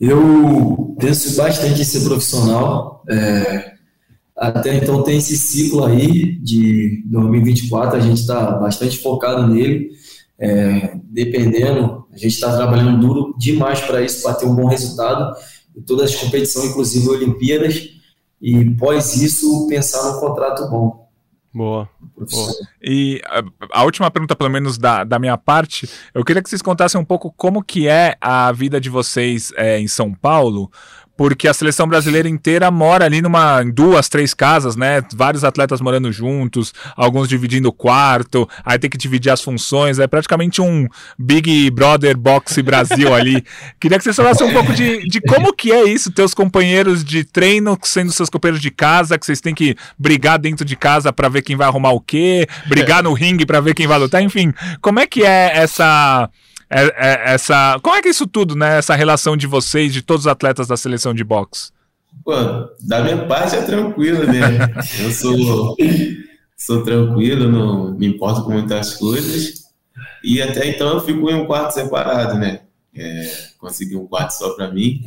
eu 0.00 0.96
penso 0.98 1.36
bastante 1.36 1.80
em 1.80 1.84
ser 1.84 2.00
profissional. 2.00 3.04
é, 3.08 3.70
até 4.36 4.74
então 4.74 5.02
tem 5.02 5.18
esse 5.18 5.36
ciclo 5.36 5.84
aí 5.84 6.38
de 6.40 7.02
2024, 7.06 7.98
a 7.98 8.00
gente 8.00 8.20
está 8.20 8.52
bastante 8.52 8.96
focado 8.98 9.46
nele. 9.46 9.90
é, 10.38 10.96
dependendo, 11.04 12.06
a 12.10 12.16
gente 12.16 12.32
está 12.32 12.56
trabalhando 12.56 12.98
duro 12.98 13.34
demais 13.38 13.80
para 13.80 14.00
isso, 14.00 14.22
para 14.22 14.34
ter 14.34 14.46
um 14.46 14.54
bom 14.54 14.66
resultado 14.66 15.36
em 15.76 15.82
todas 15.82 16.10
as 16.10 16.16
competições, 16.16 16.70
inclusive 16.70 17.08
Olimpíadas. 17.08 17.90
E 18.40 18.70
pós 18.76 19.20
isso, 19.20 19.66
pensar 19.68 20.10
num 20.10 20.18
contrato 20.18 20.70
bom. 20.70 20.99
Boa. 21.52 21.88
profissional. 22.14 22.54
E 22.80 23.20
a, 23.26 23.80
a 23.80 23.84
última 23.84 24.10
pergunta, 24.10 24.36
pelo 24.36 24.50
menos 24.50 24.78
da, 24.78 25.02
da 25.02 25.18
minha 25.18 25.36
parte, 25.36 25.88
eu 26.14 26.24
queria 26.24 26.42
que 26.42 26.48
vocês 26.48 26.62
contassem 26.62 27.00
um 27.00 27.04
pouco 27.04 27.32
como 27.32 27.62
que 27.62 27.88
é 27.88 28.16
a 28.20 28.52
vida 28.52 28.80
de 28.80 28.88
vocês 28.88 29.52
é, 29.56 29.78
em 29.78 29.88
São 29.88 30.14
Paulo, 30.14 30.70
porque 31.20 31.46
a 31.46 31.52
seleção 31.52 31.86
brasileira 31.86 32.30
inteira 32.30 32.70
mora 32.70 33.04
ali 33.04 33.20
numa 33.20 33.62
duas, 33.62 34.08
três 34.08 34.32
casas, 34.32 34.74
né? 34.74 35.02
Vários 35.14 35.44
atletas 35.44 35.78
morando 35.78 36.10
juntos, 36.10 36.72
alguns 36.96 37.28
dividindo 37.28 37.68
o 37.68 37.72
quarto, 37.74 38.48
aí 38.64 38.78
tem 38.78 38.88
que 38.88 38.96
dividir 38.96 39.30
as 39.30 39.42
funções, 39.42 39.98
é 39.98 40.06
praticamente 40.06 40.62
um 40.62 40.88
Big 41.18 41.70
Brother 41.72 42.16
Boxe 42.16 42.62
Brasil 42.62 43.12
ali. 43.12 43.44
Queria 43.78 43.98
que 43.98 44.04
você 44.04 44.14
falasse 44.14 44.42
um 44.42 44.50
pouco 44.50 44.72
de, 44.72 45.06
de 45.08 45.20
como 45.20 45.52
que 45.52 45.70
é 45.70 45.84
isso, 45.84 46.10
teus 46.10 46.32
companheiros 46.32 47.04
de 47.04 47.22
treino 47.22 47.78
sendo 47.82 48.12
seus 48.12 48.30
companheiros 48.30 48.62
de 48.62 48.70
casa, 48.70 49.18
que 49.18 49.26
vocês 49.26 49.42
têm 49.42 49.54
que 49.54 49.76
brigar 49.98 50.38
dentro 50.38 50.64
de 50.64 50.74
casa 50.74 51.12
para 51.12 51.28
ver 51.28 51.42
quem 51.42 51.54
vai 51.54 51.66
arrumar 51.66 51.90
o 51.90 52.00
quê, 52.00 52.46
brigar 52.66 53.02
no 53.02 53.12
ringue 53.12 53.44
para 53.44 53.60
ver 53.60 53.74
quem 53.74 53.86
vai 53.86 53.98
lutar, 53.98 54.22
enfim. 54.22 54.54
Como 54.80 54.98
é 54.98 55.06
que 55.06 55.22
é 55.22 55.50
essa 55.54 56.30
é, 56.70 56.84
é, 56.84 57.34
essa. 57.34 57.80
Como 57.82 57.96
é 57.96 58.00
que 58.00 58.08
é 58.08 58.10
isso 58.12 58.26
tudo, 58.26 58.54
né? 58.54 58.78
Essa 58.78 58.94
relação 58.94 59.36
de 59.36 59.46
vocês, 59.46 59.92
de 59.92 60.02
todos 60.02 60.26
os 60.26 60.30
atletas 60.30 60.68
da 60.68 60.76
seleção 60.76 61.12
de 61.12 61.24
boxe? 61.24 61.72
Pô, 62.24 62.32
da 62.80 63.02
minha 63.02 63.26
parte 63.26 63.56
é 63.56 63.62
tranquilo, 63.62 64.24
né? 64.26 64.40
Eu 65.02 65.10
sou, 65.10 65.76
sou 66.56 66.82
tranquilo, 66.84 67.50
não 67.50 67.92
me 67.92 68.06
importo 68.06 68.44
com 68.44 68.52
muitas 68.52 68.94
coisas. 68.94 69.60
E 70.22 70.40
até 70.40 70.68
então 70.68 70.94
eu 70.94 71.00
fico 71.00 71.30
em 71.30 71.34
um 71.34 71.46
quarto 71.46 71.72
separado, 71.72 72.38
né? 72.38 72.60
É, 72.94 73.32
consegui 73.58 73.96
um 73.96 74.06
quarto 74.06 74.32
só 74.32 74.50
para 74.54 74.70
mim. 74.70 75.02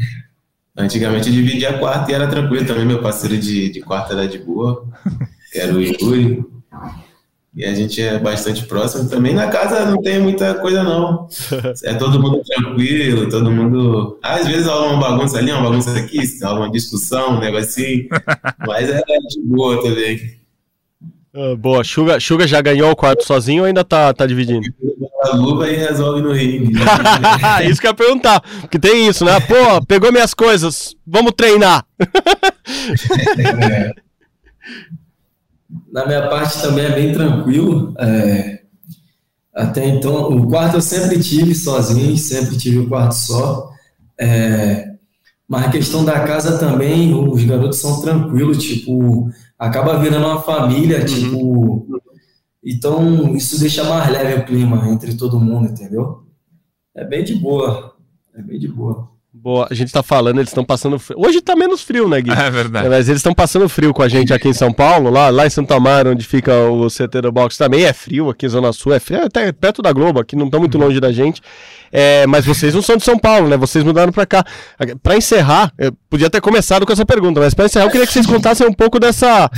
Antigamente 0.76 1.28
eu 1.28 1.34
dividia 1.34 1.78
quarto 1.78 2.10
e 2.10 2.14
era 2.14 2.28
tranquilo 2.28 2.66
também. 2.66 2.86
Meu 2.86 3.02
parceiro 3.02 3.38
de, 3.38 3.70
de 3.70 3.82
quarto 3.82 4.14
era 4.14 4.28
de 4.28 4.40
boa, 4.40 4.88
era 5.54 5.74
o 5.74 5.82
Yuri. 5.82 6.44
E 7.56 7.64
a 7.64 7.74
gente 7.76 8.02
é 8.02 8.18
bastante 8.18 8.66
próximo 8.66 9.08
também. 9.08 9.34
Na 9.34 9.48
casa 9.48 9.86
não 9.86 10.02
tem 10.02 10.20
muita 10.20 10.56
coisa, 10.56 10.84
não. 10.84 11.28
É 11.84 11.94
todo 11.94 12.20
mundo 12.20 12.42
tranquilo, 12.44 13.30
todo 13.30 13.52
mundo. 13.52 14.18
Às 14.24 14.48
vezes 14.48 14.66
rola 14.66 14.94
uma 14.94 15.00
bagunça 15.00 15.38
ali, 15.38 15.52
uma 15.52 15.70
bagunça 15.70 15.98
aqui, 15.98 16.20
rola 16.42 16.62
uma 16.62 16.72
discussão, 16.72 17.36
um 17.36 17.40
negocinho. 17.40 18.08
Mas 18.66 18.90
é 18.90 19.02
de 19.02 19.42
boa 19.44 19.82
também. 19.84 20.20
Uh, 21.36 21.56
boa, 21.56 21.84
Suga, 21.84 22.20
Suga 22.20 22.48
já 22.48 22.62
ganhou 22.62 22.92
o 22.92 22.96
quarto 22.96 23.24
sozinho 23.26 23.64
ou 23.64 23.68
ainda 23.68 23.84
tá, 23.84 24.14
tá 24.14 24.26
dividindo? 24.26 24.68
A 25.24 25.36
luva 25.36 25.68
e 25.68 25.76
resolve 25.76 26.22
no 26.22 26.32
ringue. 26.32 26.74
isso 27.70 27.80
que 27.80 27.88
eu 27.88 27.92
ia 27.92 27.96
perguntar. 27.96 28.42
Porque 28.62 28.80
tem 28.80 29.08
isso, 29.08 29.24
né? 29.26 29.40
Pô, 29.40 29.84
pegou 29.86 30.12
minhas 30.12 30.34
coisas, 30.34 30.96
vamos 31.06 31.34
treinar. 31.36 31.86
é. 33.62 33.94
Na 35.94 36.08
minha 36.08 36.28
parte 36.28 36.60
também 36.60 36.86
é 36.86 36.96
bem 36.96 37.14
tranquilo. 37.14 37.94
É, 38.00 38.64
até 39.54 39.88
então, 39.88 40.36
o 40.36 40.48
quarto 40.48 40.78
eu 40.78 40.82
sempre 40.82 41.22
tive 41.22 41.54
sozinho, 41.54 42.18
sempre 42.18 42.58
tive 42.58 42.80
o 42.80 42.90
quarto 42.90 43.14
só. 43.14 43.70
É, 44.20 44.96
mas 45.48 45.68
a 45.68 45.70
questão 45.70 46.04
da 46.04 46.22
casa 46.22 46.58
também, 46.58 47.14
os 47.14 47.44
garotos 47.44 47.80
são 47.80 48.02
tranquilos, 48.02 48.58
tipo, 48.58 49.30
acaba 49.60 50.00
virando 50.00 50.26
uma 50.26 50.42
família, 50.42 51.02
uhum. 51.02 51.06
tipo. 51.06 51.88
Então, 52.66 53.36
isso 53.36 53.60
deixa 53.60 53.84
mais 53.84 54.10
leve 54.10 54.42
o 54.42 54.46
clima 54.46 54.90
entre 54.90 55.16
todo 55.16 55.40
mundo, 55.40 55.68
entendeu? 55.70 56.24
É 56.96 57.06
bem 57.06 57.24
de 57.24 57.36
boa. 57.36 57.94
É 58.34 58.42
bem 58.42 58.58
de 58.58 58.68
boa. 58.68 59.13
Boa, 59.44 59.68
a 59.70 59.74
gente 59.74 59.92
tá 59.92 60.02
falando, 60.02 60.38
eles 60.38 60.52
estão 60.52 60.64
passando 60.64 60.98
frio. 60.98 61.20
Hoje 61.20 61.42
tá 61.42 61.54
menos 61.54 61.82
frio, 61.82 62.08
né, 62.08 62.22
Gui? 62.22 62.32
É 62.44 62.50
verdade. 62.50 62.88
Mas 62.88 63.10
eles 63.10 63.20
estão 63.20 63.34
passando 63.34 63.68
frio 63.68 63.94
com 63.94 64.02
a 64.02 64.08
gente 64.08 64.34
aqui 64.34 64.48
em 64.48 64.54
São 64.54 64.72
Paulo, 64.72 65.10
lá, 65.10 65.30
lá 65.30 65.46
em 65.46 65.50
Santo 65.50 65.74
Amaro, 65.74 66.12
onde 66.12 66.26
fica 66.26 66.56
o 66.70 66.88
CT 66.88 67.24
do 67.24 67.30
Box, 67.30 67.58
também 67.58 67.84
é 67.84 67.92
frio, 67.92 68.30
aqui 68.30 68.46
em 68.46 68.50
Zona 68.50 68.72
Sul 68.72 68.94
é 68.94 69.02
frio, 69.02 69.26
até 69.26 69.52
perto 69.52 69.82
da 69.82 69.92
Globo, 69.92 70.22
aqui 70.22 70.34
não 70.38 70.46
estão 70.46 70.62
muito 70.62 70.78
longe 70.78 70.98
da 70.98 71.12
gente. 71.12 71.42
É, 71.92 72.26
mas 72.26 72.46
vocês 72.46 72.74
não 72.74 72.82
são 72.82 72.96
de 72.96 73.04
São 73.04 73.20
Paulo, 73.20 73.50
né? 73.50 73.58
Vocês 73.58 73.84
mudaram 73.84 74.14
pra 74.14 74.26
cá. 74.26 74.46
Pra 75.02 75.18
encerrar, 75.18 75.74
eu 75.78 75.92
podia 76.10 76.30
ter 76.30 76.40
começado 76.40 76.86
com 76.86 76.94
essa 76.94 77.06
pergunta, 77.06 77.42
mas 77.42 77.54
pra 77.54 77.66
encerrar 77.66 77.86
eu 77.86 77.92
queria 77.92 78.08
que 78.08 78.14
vocês 78.14 78.26
contassem 78.26 78.66
um 78.66 78.74
pouco 78.74 78.98
dessa, 78.98 79.52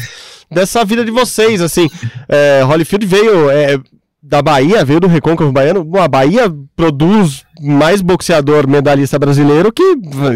dessa 0.50 0.84
vida 0.84 1.06
de 1.06 1.12
vocês, 1.12 1.62
assim. 1.62 1.88
É, 2.28 2.64
Holyfield 2.64 3.06
veio... 3.06 3.52
É, 3.52 3.80
da 4.28 4.42
Bahia, 4.42 4.84
veio 4.84 5.00
do 5.00 5.08
Recôncavo 5.08 5.52
Baiano. 5.52 5.88
a 6.00 6.08
Bahia 6.08 6.52
produz 6.76 7.46
mais 7.62 8.02
boxeador 8.02 8.68
medalhista 8.68 9.20
brasileiro 9.20 9.72
que, 9.72 9.84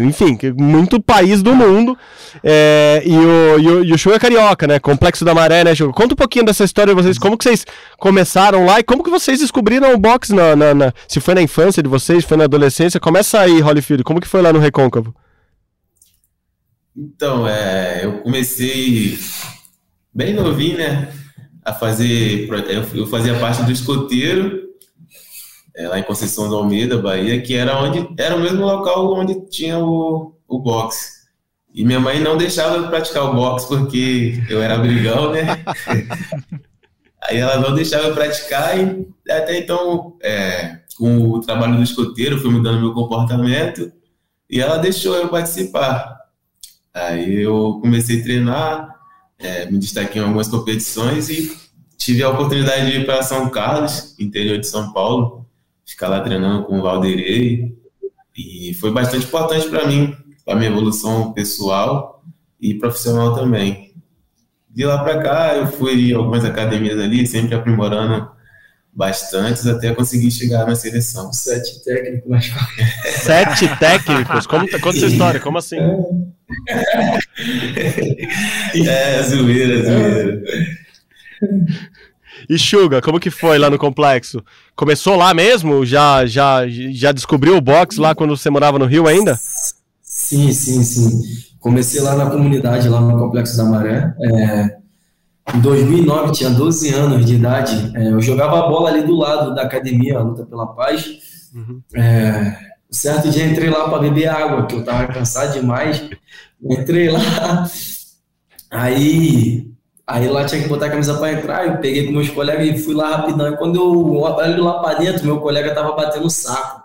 enfim, 0.04 0.36
que 0.36 0.52
muito 0.52 1.02
país 1.02 1.42
do 1.42 1.54
mundo. 1.56 1.98
É, 2.44 3.02
e, 3.04 3.16
o, 3.16 3.58
e, 3.58 3.68
o, 3.68 3.84
e 3.84 3.92
o 3.92 3.98
show 3.98 4.14
é 4.14 4.18
carioca, 4.18 4.64
né? 4.68 4.78
Complexo 4.78 5.24
da 5.24 5.34
Maré, 5.34 5.64
né, 5.64 5.74
show? 5.74 5.92
Conta 5.92 6.14
um 6.14 6.16
pouquinho 6.16 6.44
dessa 6.44 6.62
história 6.62 6.94
de 6.94 7.02
vocês, 7.02 7.18
como 7.18 7.36
que 7.36 7.42
vocês 7.42 7.66
começaram 7.98 8.64
lá 8.64 8.78
e 8.78 8.84
como 8.84 9.02
que 9.02 9.10
vocês 9.10 9.40
descobriram 9.40 9.92
o 9.92 9.98
boxe 9.98 10.32
na, 10.32 10.54
na, 10.54 10.72
na 10.72 10.92
se 11.08 11.18
foi 11.18 11.34
na 11.34 11.42
infância 11.42 11.82
de 11.82 11.88
vocês, 11.88 12.24
foi 12.24 12.36
na 12.36 12.44
adolescência. 12.44 13.00
Começa 13.00 13.40
aí, 13.40 13.60
Holyfield, 13.60 14.04
como 14.04 14.20
que 14.20 14.28
foi 14.28 14.40
lá 14.40 14.52
no 14.52 14.60
Recôncavo? 14.60 15.12
Então, 16.96 17.46
é, 17.48 18.04
eu 18.04 18.20
comecei 18.20 19.18
bem 20.14 20.32
novinho, 20.32 20.78
né? 20.78 21.08
A 21.64 21.72
fazer. 21.72 22.48
Eu 22.94 23.06
fazia 23.06 23.38
parte 23.38 23.62
do 23.62 23.72
escoteiro, 23.72 24.70
é, 25.76 25.88
lá 25.88 25.98
em 25.98 26.02
Conceição 26.02 26.48
do 26.48 26.56
Almeida, 26.56 26.98
Bahia, 26.98 27.40
que 27.40 27.54
era 27.54 27.78
onde 27.78 28.08
era 28.18 28.36
o 28.36 28.40
mesmo 28.40 28.64
local 28.64 29.12
onde 29.14 29.46
tinha 29.48 29.78
o, 29.78 30.34
o 30.48 30.58
boxe. 30.58 31.20
E 31.72 31.84
minha 31.84 32.00
mãe 32.00 32.20
não 32.20 32.36
deixava 32.36 32.76
eu 32.76 32.88
praticar 32.88 33.24
o 33.24 33.34
boxe 33.34 33.68
porque 33.68 34.42
eu 34.48 34.60
era 34.60 34.78
brigão, 34.78 35.30
né? 35.30 35.42
Aí 37.22 37.36
ela 37.36 37.58
não 37.60 37.74
deixava 37.74 38.08
eu 38.08 38.14
praticar 38.14 38.78
e 38.78 39.06
até 39.30 39.58
então, 39.58 40.16
é, 40.22 40.78
com 40.96 41.30
o 41.30 41.40
trabalho 41.40 41.76
do 41.76 41.82
escoteiro, 41.82 42.38
fui 42.38 42.50
mudando 42.50 42.80
meu 42.80 42.92
comportamento 42.92 43.92
e 44.48 44.60
ela 44.60 44.78
deixou 44.78 45.14
eu 45.14 45.28
participar. 45.28 46.18
Aí 46.92 47.42
eu 47.42 47.78
comecei 47.80 48.20
a 48.20 48.22
treinar, 48.22 48.99
é, 49.40 49.70
me 49.70 49.78
destaquei 49.78 50.20
em 50.20 50.24
algumas 50.24 50.48
competições 50.48 51.30
e 51.30 51.56
tive 51.96 52.22
a 52.22 52.28
oportunidade 52.28 52.90
de 52.90 52.98
ir 52.98 53.06
para 53.06 53.22
São 53.22 53.48
Carlos, 53.48 54.14
interior 54.18 54.58
de 54.58 54.66
São 54.66 54.92
Paulo, 54.92 55.46
ficar 55.84 56.08
lá 56.08 56.20
treinando 56.20 56.64
com 56.64 56.78
o 56.78 56.82
Valderei. 56.82 57.74
E 58.36 58.74
foi 58.74 58.92
bastante 58.92 59.26
importante 59.26 59.68
para 59.68 59.86
mim, 59.86 60.14
para 60.44 60.54
minha 60.56 60.70
evolução 60.70 61.32
pessoal 61.32 62.22
e 62.60 62.74
profissional 62.74 63.34
também. 63.34 63.94
De 64.68 64.84
lá 64.84 65.02
para 65.02 65.20
cá, 65.20 65.56
eu 65.56 65.66
fui 65.66 66.10
em 66.10 66.14
algumas 66.14 66.44
academias 66.44 66.98
ali, 66.98 67.26
sempre 67.26 67.54
aprimorando 67.54 68.30
bastantes 68.92 69.66
até 69.66 69.94
conseguir 69.94 70.30
chegar 70.30 70.66
na 70.66 70.74
seleção. 70.74 71.32
Sete 71.32 71.82
técnicos, 71.84 72.28
mas... 72.28 72.52
Sete 73.22 73.78
técnicos? 73.78 74.46
Como, 74.46 74.68
conta 74.70 74.96
essa 74.96 75.06
história, 75.06 75.40
como 75.40 75.58
assim? 75.58 75.78
É, 75.78 75.98
zoeira, 79.22 79.84
zoeira. 79.84 80.42
E 82.48 82.58
Suga, 82.58 83.00
como 83.00 83.20
que 83.20 83.30
foi 83.30 83.58
lá 83.58 83.70
no 83.70 83.78
complexo? 83.78 84.42
Começou 84.74 85.16
lá 85.16 85.32
mesmo? 85.34 85.84
Já, 85.84 86.26
já, 86.26 86.66
já 86.68 87.12
descobriu 87.12 87.56
o 87.56 87.60
box 87.60 87.96
lá 87.98 88.14
quando 88.14 88.36
você 88.36 88.50
morava 88.50 88.78
no 88.78 88.86
Rio 88.86 89.06
ainda? 89.06 89.38
Sim, 90.02 90.52
sim, 90.52 90.82
sim. 90.82 91.22
Comecei 91.60 92.00
lá 92.00 92.16
na 92.16 92.30
comunidade, 92.30 92.88
lá 92.88 93.00
no 93.00 93.18
Complexo 93.18 93.56
da 93.56 93.64
Maré. 93.64 94.14
É, 94.18 94.76
em 95.54 95.60
2009, 95.60 96.32
tinha 96.32 96.50
12 96.50 96.94
anos 96.94 97.26
de 97.26 97.34
idade. 97.34 97.92
É, 97.94 98.08
eu 98.08 98.20
jogava 98.20 98.60
a 98.60 98.68
bola 98.68 98.88
ali 98.88 99.02
do 99.02 99.14
lado 99.14 99.54
da 99.54 99.62
academia, 99.62 100.18
a 100.18 100.22
Luta 100.22 100.44
pela 100.46 100.66
Paz. 100.68 101.06
Uhum. 101.54 101.82
É, 101.94 102.56
certo 102.90 103.30
dia 103.30 103.46
entrei 103.46 103.70
lá 103.70 103.88
para 103.88 103.98
beber 103.98 104.28
água, 104.28 104.66
que 104.66 104.74
eu 104.74 104.84
tava 104.84 105.12
cansado 105.12 105.52
demais. 105.52 106.08
Entrei 106.62 107.08
lá, 107.08 107.70
aí 108.70 109.70
Aí 110.10 110.28
lá 110.28 110.44
tinha 110.44 110.60
que 110.60 110.68
botar 110.68 110.86
a 110.86 110.90
camisa 110.90 111.16
para 111.16 111.32
entrar, 111.32 111.66
eu 111.68 111.78
peguei 111.78 112.06
com 112.06 112.12
meus 112.12 112.28
colegas 112.28 112.66
e 112.66 112.78
fui 112.78 112.94
lá 112.94 113.16
rapidão. 113.16 113.52
E 113.52 113.56
quando 113.56 113.76
eu 113.76 114.12
olho 114.12 114.64
lá 114.64 114.80
para 114.80 114.98
dentro, 114.98 115.24
meu 115.24 115.38
colega 115.38 115.72
tava 115.72 115.92
batendo 115.92 116.26
o 116.26 116.30
saco. 116.30 116.82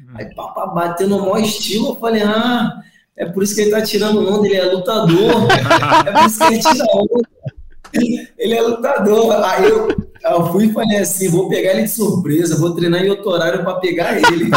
Hum. 0.00 0.14
Aí, 0.14 0.32
papá, 0.32 0.66
batendo 0.68 1.16
no 1.16 1.22
maior 1.22 1.40
estilo, 1.40 1.88
eu 1.88 1.94
falei, 1.96 2.22
ah, 2.22 2.72
é 3.16 3.26
por 3.26 3.42
isso 3.42 3.56
que 3.56 3.62
ele 3.62 3.72
tá 3.72 3.82
tirando 3.82 4.28
onda, 4.28 4.46
ele 4.46 4.54
é 4.54 4.64
lutador. 4.64 5.48
é 6.06 6.12
por 6.12 6.26
isso 6.26 6.38
que 6.38 6.44
ele 6.44 6.60
tira 6.60 6.84
onda. 6.94 7.28
Ele 8.38 8.54
é 8.54 8.62
lutador. 8.62 9.44
Aí 9.44 9.64
eu, 9.64 9.88
eu 10.24 10.52
fui 10.52 10.66
e 10.66 10.72
falei 10.72 10.98
assim, 10.98 11.28
vou 11.28 11.48
pegar 11.48 11.72
ele 11.72 11.82
de 11.82 11.90
surpresa, 11.90 12.58
vou 12.58 12.74
treinar 12.74 13.04
em 13.04 13.10
outro 13.10 13.30
horário 13.30 13.62
para 13.62 13.80
pegar 13.80 14.16
ele. 14.16 14.50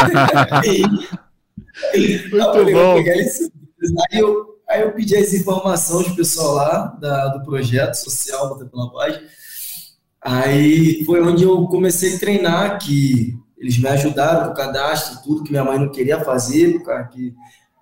Muito 1.95 2.35
eu 2.35 2.53
falei, 2.53 2.73
bom. 2.73 2.93
Vou 2.93 2.95
pegar 2.95 3.13
ele 3.13 3.23
de 3.23 3.29
surpresa. 3.29 3.95
Aí 4.11 4.19
eu 4.19 4.55
Aí 4.67 4.81
eu 4.81 4.91
pedi 4.91 5.15
as 5.15 5.33
informações 5.33 6.07
do 6.07 6.15
pessoal 6.15 6.55
lá 6.55 6.97
da, 6.99 7.27
do 7.29 7.43
projeto 7.43 7.93
social 7.95 8.49
Luta 8.49 8.65
pela 8.65 8.91
Paz. 8.91 9.19
Aí 10.21 11.03
foi 11.05 11.21
onde 11.21 11.43
eu 11.43 11.67
comecei 11.67 12.15
a 12.15 12.19
treinar, 12.19 12.79
que 12.79 13.37
eles 13.57 13.77
me 13.77 13.87
ajudaram 13.87 14.45
com 14.45 14.51
o 14.51 14.55
cadastro, 14.55 15.21
tudo 15.23 15.43
que 15.43 15.51
minha 15.51 15.63
mãe 15.63 15.77
não 15.77 15.91
queria 15.91 16.19
fazer, 16.21 16.81
cara, 16.81 17.03
que 17.05 17.33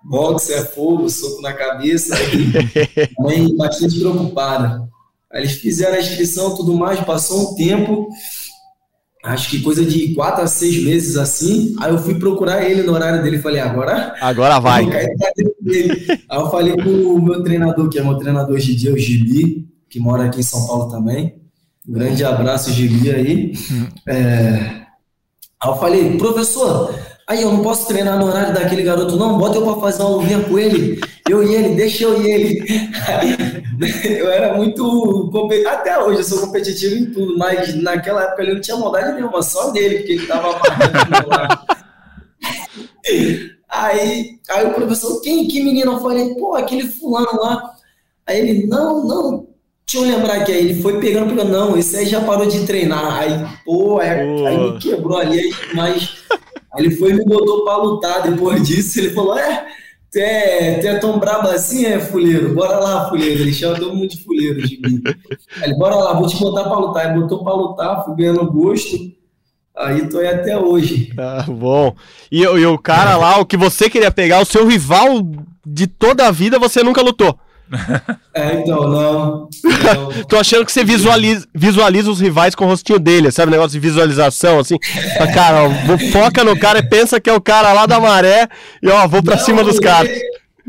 boxe 0.02 0.52
é 0.52 0.62
fogo, 0.62 1.08
soco 1.08 1.40
na 1.40 1.54
cabeça. 1.54 2.14
mãe 3.18 3.56
bastante 3.56 3.98
preocupada. 3.98 4.86
Aí 5.34 5.40
eles 5.40 5.54
fizeram 5.54 5.96
a 5.96 6.00
inscrição 6.00 6.54
tudo 6.54 6.74
mais, 6.74 7.00
passou 7.00 7.50
um 7.50 7.54
tempo. 7.56 8.08
acho 9.24 9.50
que 9.50 9.62
coisa 9.62 9.84
de 9.84 10.14
quatro 10.14 10.44
a 10.44 10.46
seis 10.46 10.80
meses 10.84 11.16
assim. 11.16 11.74
Aí 11.80 11.90
eu 11.90 11.98
fui 11.98 12.14
procurar 12.14 12.62
ele 12.62 12.84
no 12.84 12.92
horário 12.92 13.20
dele. 13.20 13.40
Falei, 13.40 13.60
agora. 13.60 14.14
Agora 14.20 14.60
vai. 14.60 14.86
Aí 14.94 16.38
eu 16.38 16.50
falei 16.50 16.76
com 16.76 16.90
o 16.90 17.20
meu 17.20 17.42
treinador, 17.42 17.88
que 17.88 17.98
é 17.98 18.02
meu 18.02 18.16
treinador 18.16 18.54
hoje 18.54 18.74
em 18.74 18.76
dia, 18.76 18.92
o 18.92 18.98
Gibi, 18.98 19.66
que 19.90 19.98
mora 19.98 20.26
aqui 20.26 20.38
em 20.38 20.44
São 20.44 20.66
Paulo 20.68 20.88
também. 20.88 21.34
Um 21.88 21.92
grande 21.92 22.24
abraço, 22.24 22.70
Gibi 22.70 23.10
aí. 23.10 23.52
É... 24.06 24.84
Aí 25.60 25.70
eu 25.70 25.76
falei, 25.76 26.16
professor, 26.16 26.94
aí 27.26 27.42
eu 27.42 27.50
não 27.50 27.62
posso 27.62 27.88
treinar 27.88 28.18
no 28.18 28.26
horário 28.26 28.54
daquele 28.54 28.84
garoto, 28.84 29.16
não. 29.16 29.36
Bota 29.36 29.56
eu 29.56 29.64
pra 29.64 29.80
fazer 29.80 30.02
uma 30.02 30.16
luvinha 30.16 30.40
com 30.44 30.56
ele. 30.58 31.00
Eu 31.28 31.42
e 31.42 31.54
ele, 31.54 31.74
deixa 31.74 32.04
eu 32.04 32.20
e 32.20 32.30
ele. 32.30 32.64
eu 34.18 34.30
era 34.30 34.54
muito. 34.54 35.30
Até 35.66 35.98
hoje 35.98 36.18
eu 36.18 36.24
sou 36.24 36.40
competitivo 36.40 36.94
em 36.94 37.06
tudo, 37.12 37.38
mas 37.38 37.74
naquela 37.74 38.24
época 38.24 38.42
ele 38.42 38.54
não 38.54 38.60
tinha 38.60 38.76
maldade 38.76 39.14
nenhuma, 39.14 39.42
só 39.42 39.70
dele, 39.70 39.98
porque 39.98 40.12
ele 40.12 40.26
tava. 40.26 40.60
Aí, 43.74 44.38
aí 44.48 44.66
o 44.66 44.72
professor, 44.72 45.20
quem, 45.20 45.48
que 45.48 45.60
menino? 45.60 45.94
Eu 45.94 46.00
falei, 46.00 46.32
pô, 46.36 46.54
aquele 46.54 46.86
fulano 46.86 47.40
lá. 47.40 47.74
Aí 48.24 48.38
ele, 48.38 48.66
não, 48.68 49.04
não, 49.04 49.48
deixa 49.84 50.06
eu 50.06 50.16
lembrar 50.16 50.44
que 50.44 50.52
aí 50.52 50.58
ele 50.58 50.80
foi 50.80 51.00
pegando, 51.00 51.30
pegando, 51.30 51.50
não, 51.50 51.76
esse 51.76 51.96
aí 51.96 52.06
já 52.06 52.20
parou 52.20 52.46
de 52.46 52.64
treinar. 52.64 53.18
Aí, 53.18 53.32
pô, 53.64 53.98
aí, 53.98 54.46
aí 54.46 54.58
me 54.58 54.78
quebrou 54.78 55.18
ali, 55.18 55.52
mas 55.74 56.24
aí 56.72 56.84
ele 56.84 56.94
foi 56.94 57.10
e 57.10 57.14
me 57.14 57.24
botou 57.24 57.64
pra 57.64 57.76
lutar. 57.78 58.22
Depois 58.22 58.66
disso, 58.66 59.00
ele 59.00 59.10
falou, 59.10 59.36
é, 59.36 59.66
tu 60.14 60.20
é, 60.20 60.78
tu 60.78 60.86
é 60.86 60.98
tão 60.98 61.18
brabo 61.18 61.48
assim, 61.48 61.84
é, 61.84 61.98
fuleiro? 61.98 62.54
Bora 62.54 62.78
lá, 62.78 63.08
fuleiro. 63.08 63.42
Ele 63.42 63.52
chama 63.52 63.78
todo 63.78 63.94
mundo 63.94 64.08
de 64.08 64.22
fuleiro 64.22 64.62
de 64.62 64.80
mim. 64.80 65.02
Ele, 65.60 65.74
bora 65.74 65.96
lá, 65.96 66.12
vou 66.14 66.28
te 66.28 66.38
botar 66.38 66.64
pra 66.64 66.78
lutar. 66.78 67.10
Ele 67.10 67.20
botou 67.20 67.42
pra 67.42 67.52
lutar, 67.52 68.04
fui 68.04 68.14
ganhando 68.14 68.50
gosto. 68.50 68.96
Aí 69.76 70.08
tô 70.08 70.18
aí 70.18 70.28
até 70.28 70.56
hoje. 70.56 71.12
Ah, 71.18 71.44
bom. 71.48 71.96
E, 72.30 72.42
e 72.42 72.66
o 72.66 72.78
cara 72.78 73.16
lá, 73.16 73.40
o 73.40 73.46
que 73.46 73.56
você 73.56 73.90
queria 73.90 74.12
pegar, 74.12 74.40
o 74.40 74.46
seu 74.46 74.64
rival 74.68 75.20
de 75.66 75.88
toda 75.88 76.28
a 76.28 76.30
vida, 76.30 76.60
você 76.60 76.84
nunca 76.84 77.02
lutou. 77.02 77.36
É, 78.34 78.54
então, 78.54 78.88
não. 78.88 79.48
não. 79.64 80.22
Tô 80.28 80.36
achando 80.36 80.64
que 80.64 80.72
você 80.72 80.84
visualiza, 80.84 81.46
visualiza 81.54 82.10
os 82.10 82.20
rivais 82.20 82.54
com 82.54 82.64
o 82.64 82.68
rostinho 82.68 82.98
dele, 82.98 83.30
sabe? 83.30 83.52
Negócio 83.52 83.72
de 83.72 83.80
visualização, 83.80 84.58
assim. 84.58 84.78
Cara, 85.32 85.64
ó, 85.64 85.98
foca 86.12 86.44
no 86.44 86.58
cara 86.58 86.80
e 86.80 86.88
pensa 86.88 87.20
que 87.20 87.30
é 87.30 87.32
o 87.32 87.40
cara 87.40 87.72
lá 87.72 87.86
da 87.86 87.98
maré 88.00 88.48
e 88.82 88.88
ó, 88.88 89.06
vou 89.06 89.22
pra 89.22 89.36
Não, 89.36 89.44
cima 89.44 89.64
dos 89.64 89.78
caras. 89.78 90.10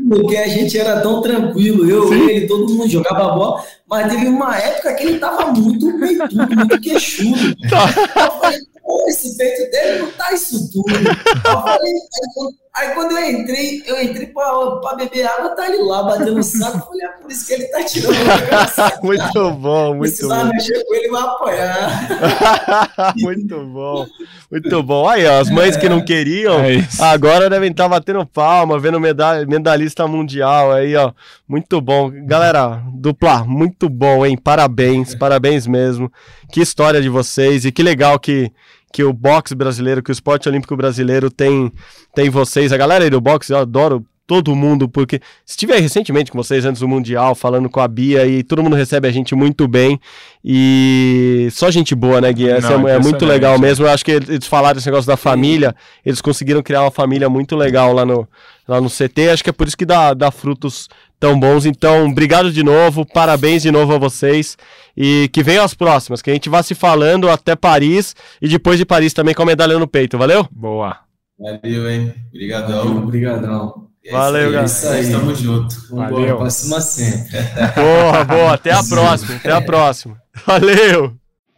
Porque 0.08 0.36
a 0.36 0.48
gente 0.48 0.78
era 0.78 1.00
tão 1.00 1.22
tranquilo, 1.22 1.88
eu, 1.88 2.12
ele, 2.12 2.46
todo 2.46 2.68
mundo 2.68 2.88
jogava 2.88 3.30
bola, 3.30 3.62
mas 3.88 4.10
teve 4.12 4.26
uma 4.28 4.56
época 4.56 4.94
que 4.94 5.04
ele 5.04 5.18
tava 5.18 5.46
muito 5.52 5.98
peitudo, 5.98 6.56
muito 6.56 6.80
queixudo. 6.80 7.56
Tá. 7.68 8.22
Eu 8.24 8.30
falei, 8.40 8.58
pô, 8.82 9.04
esse 9.08 9.36
peito 9.36 9.70
dele 9.70 9.98
não 10.00 10.10
tá 10.12 10.32
isso 10.32 10.70
tudo. 10.72 10.92
Eu 10.94 11.60
falei, 11.62 11.92
aí, 11.92 12.28
quando- 12.34 12.54
aí 12.74 12.88
quando 12.94 13.12
eu 13.12 13.30
entrei, 13.30 13.82
eu 13.86 14.02
entrei 14.02 14.26
pra, 14.26 14.76
pra 14.82 14.94
beber 14.96 15.24
água, 15.26 15.50
tá 15.56 15.66
ele 15.68 15.82
lá 15.82 16.02
batendo 16.02 16.38
o 16.38 16.42
saco, 16.42 16.78
eu 16.78 16.82
falei, 16.86 17.04
é 17.06 17.08
por 17.22 17.30
isso 17.30 17.46
que 17.46 17.52
ele 17.54 17.64
tá 17.68 17.82
tirando 17.84 18.14
o 18.14 18.16
muito 19.06 19.50
bom, 19.52 19.88
muito 19.94 20.00
Precisar 20.00 20.44
bom. 20.44 20.50
mexer 20.52 20.84
com 20.84 20.94
ele, 20.94 21.08
vai 21.08 21.22
apanhar. 21.22 23.14
muito 23.16 23.64
bom, 23.66 24.06
muito 24.50 24.82
bom. 24.82 25.08
Aí, 25.08 25.26
ó, 25.26 25.40
as 25.40 25.50
mães 25.50 25.76
que 25.76 25.88
não 25.88 26.04
queriam, 26.04 26.60
É 26.60 26.86
agora 27.00 27.48
devem 27.50 27.70
estar 27.70 27.88
batendo 27.88 28.24
palma, 28.26 28.78
vendo 28.78 29.00
medalha, 29.00 29.46
medalhista 29.46 30.06
mundial 30.06 30.72
aí, 30.72 30.94
ó. 30.96 31.12
Muito 31.48 31.80
bom. 31.80 32.10
Galera, 32.26 32.82
dupla, 32.92 33.44
muito 33.44 33.75
bom, 33.88 34.24
hein? 34.24 34.36
Parabéns, 34.36 35.14
parabéns 35.14 35.66
mesmo. 35.66 36.10
Que 36.50 36.60
história 36.60 37.02
de 37.02 37.08
vocês 37.08 37.64
e 37.64 37.72
que 37.72 37.82
legal 37.82 38.18
que, 38.18 38.50
que 38.92 39.04
o 39.04 39.12
boxe 39.12 39.54
brasileiro, 39.54 40.02
que 40.02 40.10
o 40.10 40.12
esporte 40.12 40.48
olímpico 40.48 40.76
brasileiro 40.76 41.30
tem, 41.30 41.70
tem 42.14 42.30
vocês. 42.30 42.72
A 42.72 42.76
galera 42.76 43.04
aí 43.04 43.10
do 43.10 43.20
boxe, 43.20 43.52
eu 43.52 43.58
adoro 43.58 44.04
todo 44.26 44.56
mundo, 44.56 44.88
porque 44.88 45.20
estive 45.46 45.72
aí 45.72 45.80
recentemente 45.80 46.32
com 46.32 46.38
vocês 46.38 46.64
antes 46.64 46.80
do 46.80 46.88
Mundial, 46.88 47.34
falando 47.34 47.70
com 47.70 47.80
a 47.80 47.86
Bia 47.86 48.26
e 48.26 48.42
todo 48.42 48.62
mundo 48.62 48.74
recebe 48.74 49.06
a 49.06 49.12
gente 49.12 49.34
muito 49.34 49.68
bem 49.68 50.00
e 50.44 51.48
só 51.52 51.70
gente 51.70 51.94
boa, 51.94 52.20
né, 52.20 52.32
Gui? 52.32 52.48
Não, 52.60 52.88
é, 52.88 52.96
é 52.96 52.98
muito 52.98 53.24
legal 53.24 53.58
mesmo. 53.58 53.86
Eu 53.86 53.90
acho 53.90 54.04
que 54.04 54.12
eles 54.12 54.46
falaram 54.46 54.78
esse 54.78 54.86
negócio 54.86 55.06
da 55.06 55.16
família, 55.16 55.74
eles 56.04 56.20
conseguiram 56.20 56.62
criar 56.62 56.82
uma 56.82 56.90
família 56.90 57.28
muito 57.28 57.54
legal 57.54 57.92
lá 57.92 58.04
no, 58.04 58.28
lá 58.66 58.80
no 58.80 58.90
CT. 58.90 59.30
Acho 59.30 59.44
que 59.44 59.50
é 59.50 59.52
por 59.52 59.68
isso 59.68 59.76
que 59.76 59.86
dá, 59.86 60.12
dá 60.12 60.30
frutos 60.30 60.88
tão 61.20 61.38
bons. 61.38 61.64
Então, 61.64 62.06
obrigado 62.06 62.52
de 62.52 62.62
novo, 62.64 63.06
parabéns 63.06 63.62
de 63.62 63.70
novo 63.70 63.94
a 63.94 63.98
vocês 63.98 64.56
e 64.96 65.28
que 65.32 65.42
venham 65.42 65.64
as 65.64 65.74
próximas, 65.74 66.20
que 66.20 66.30
a 66.30 66.32
gente 66.32 66.48
vá 66.48 66.62
se 66.62 66.74
falando 66.74 67.28
até 67.28 67.54
Paris 67.54 68.14
e 68.40 68.48
depois 68.48 68.78
de 68.78 68.84
Paris 68.84 69.12
também 69.12 69.34
com 69.34 69.42
a 69.42 69.46
medalha 69.46 69.78
no 69.78 69.86
peito, 69.86 70.18
valeu? 70.18 70.46
Boa. 70.50 70.98
Valeu, 71.38 71.90
hein? 71.90 72.14
Obrigadão. 72.32 72.96
Obrigadão. 72.96 73.85
É 74.06 74.12
Valeu, 74.12 74.52
galera. 74.52 74.66
Isso 74.66 74.86
aí. 74.88 75.04
Estamos 75.04 75.38
juntos. 75.38 75.88
Vambora, 75.88 76.10
Valeu. 76.10 76.36
pra 76.38 76.50
cima 76.50 76.80
sempre. 76.80 77.36
Boa, 77.74 78.24
boa, 78.24 78.52
até 78.54 78.72
a 78.72 78.82
próxima, 78.82 79.34
até 79.36 79.52
a 79.52 79.60
próxima. 79.60 80.22
Valeu! 80.46 81.16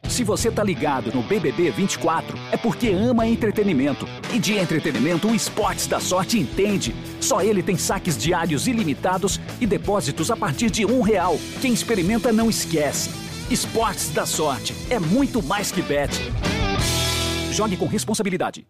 Se 0.09 0.25
você 0.25 0.51
tá 0.51 0.65
ligado 0.65 1.13
no 1.13 1.23
BBB 1.23 1.71
24, 1.71 2.39
é 2.51 2.57
porque 2.57 2.89
ama 2.89 3.27
entretenimento. 3.27 4.09
E 4.33 4.39
de 4.39 4.55
entretenimento, 4.57 5.29
o 5.29 5.35
Esportes 5.35 5.87
da 5.87 6.01
Sorte 6.01 6.39
entende. 6.39 6.95
Só 7.21 7.43
ele 7.43 7.63
tem 7.63 7.77
saques 7.77 8.17
diários 8.17 8.67
ilimitados 8.67 9.39
e 9.61 9.67
depósitos 9.67 10.31
a 10.31 10.37
partir 10.37 10.71
de 10.71 10.87
um 10.87 11.03
real. 11.03 11.39
Quem 11.61 11.75
experimenta 11.75 12.33
não 12.33 12.49
esquece. 12.49 13.11
Esportes 13.51 14.11
da 14.11 14.25
Sorte 14.25 14.75
é 14.89 14.99
muito 14.99 15.43
mais 15.43 15.71
que 15.71 15.83
bet. 15.83 16.11
Jogue 17.53 17.77
com 17.77 17.87
responsabilidade. 17.87 18.67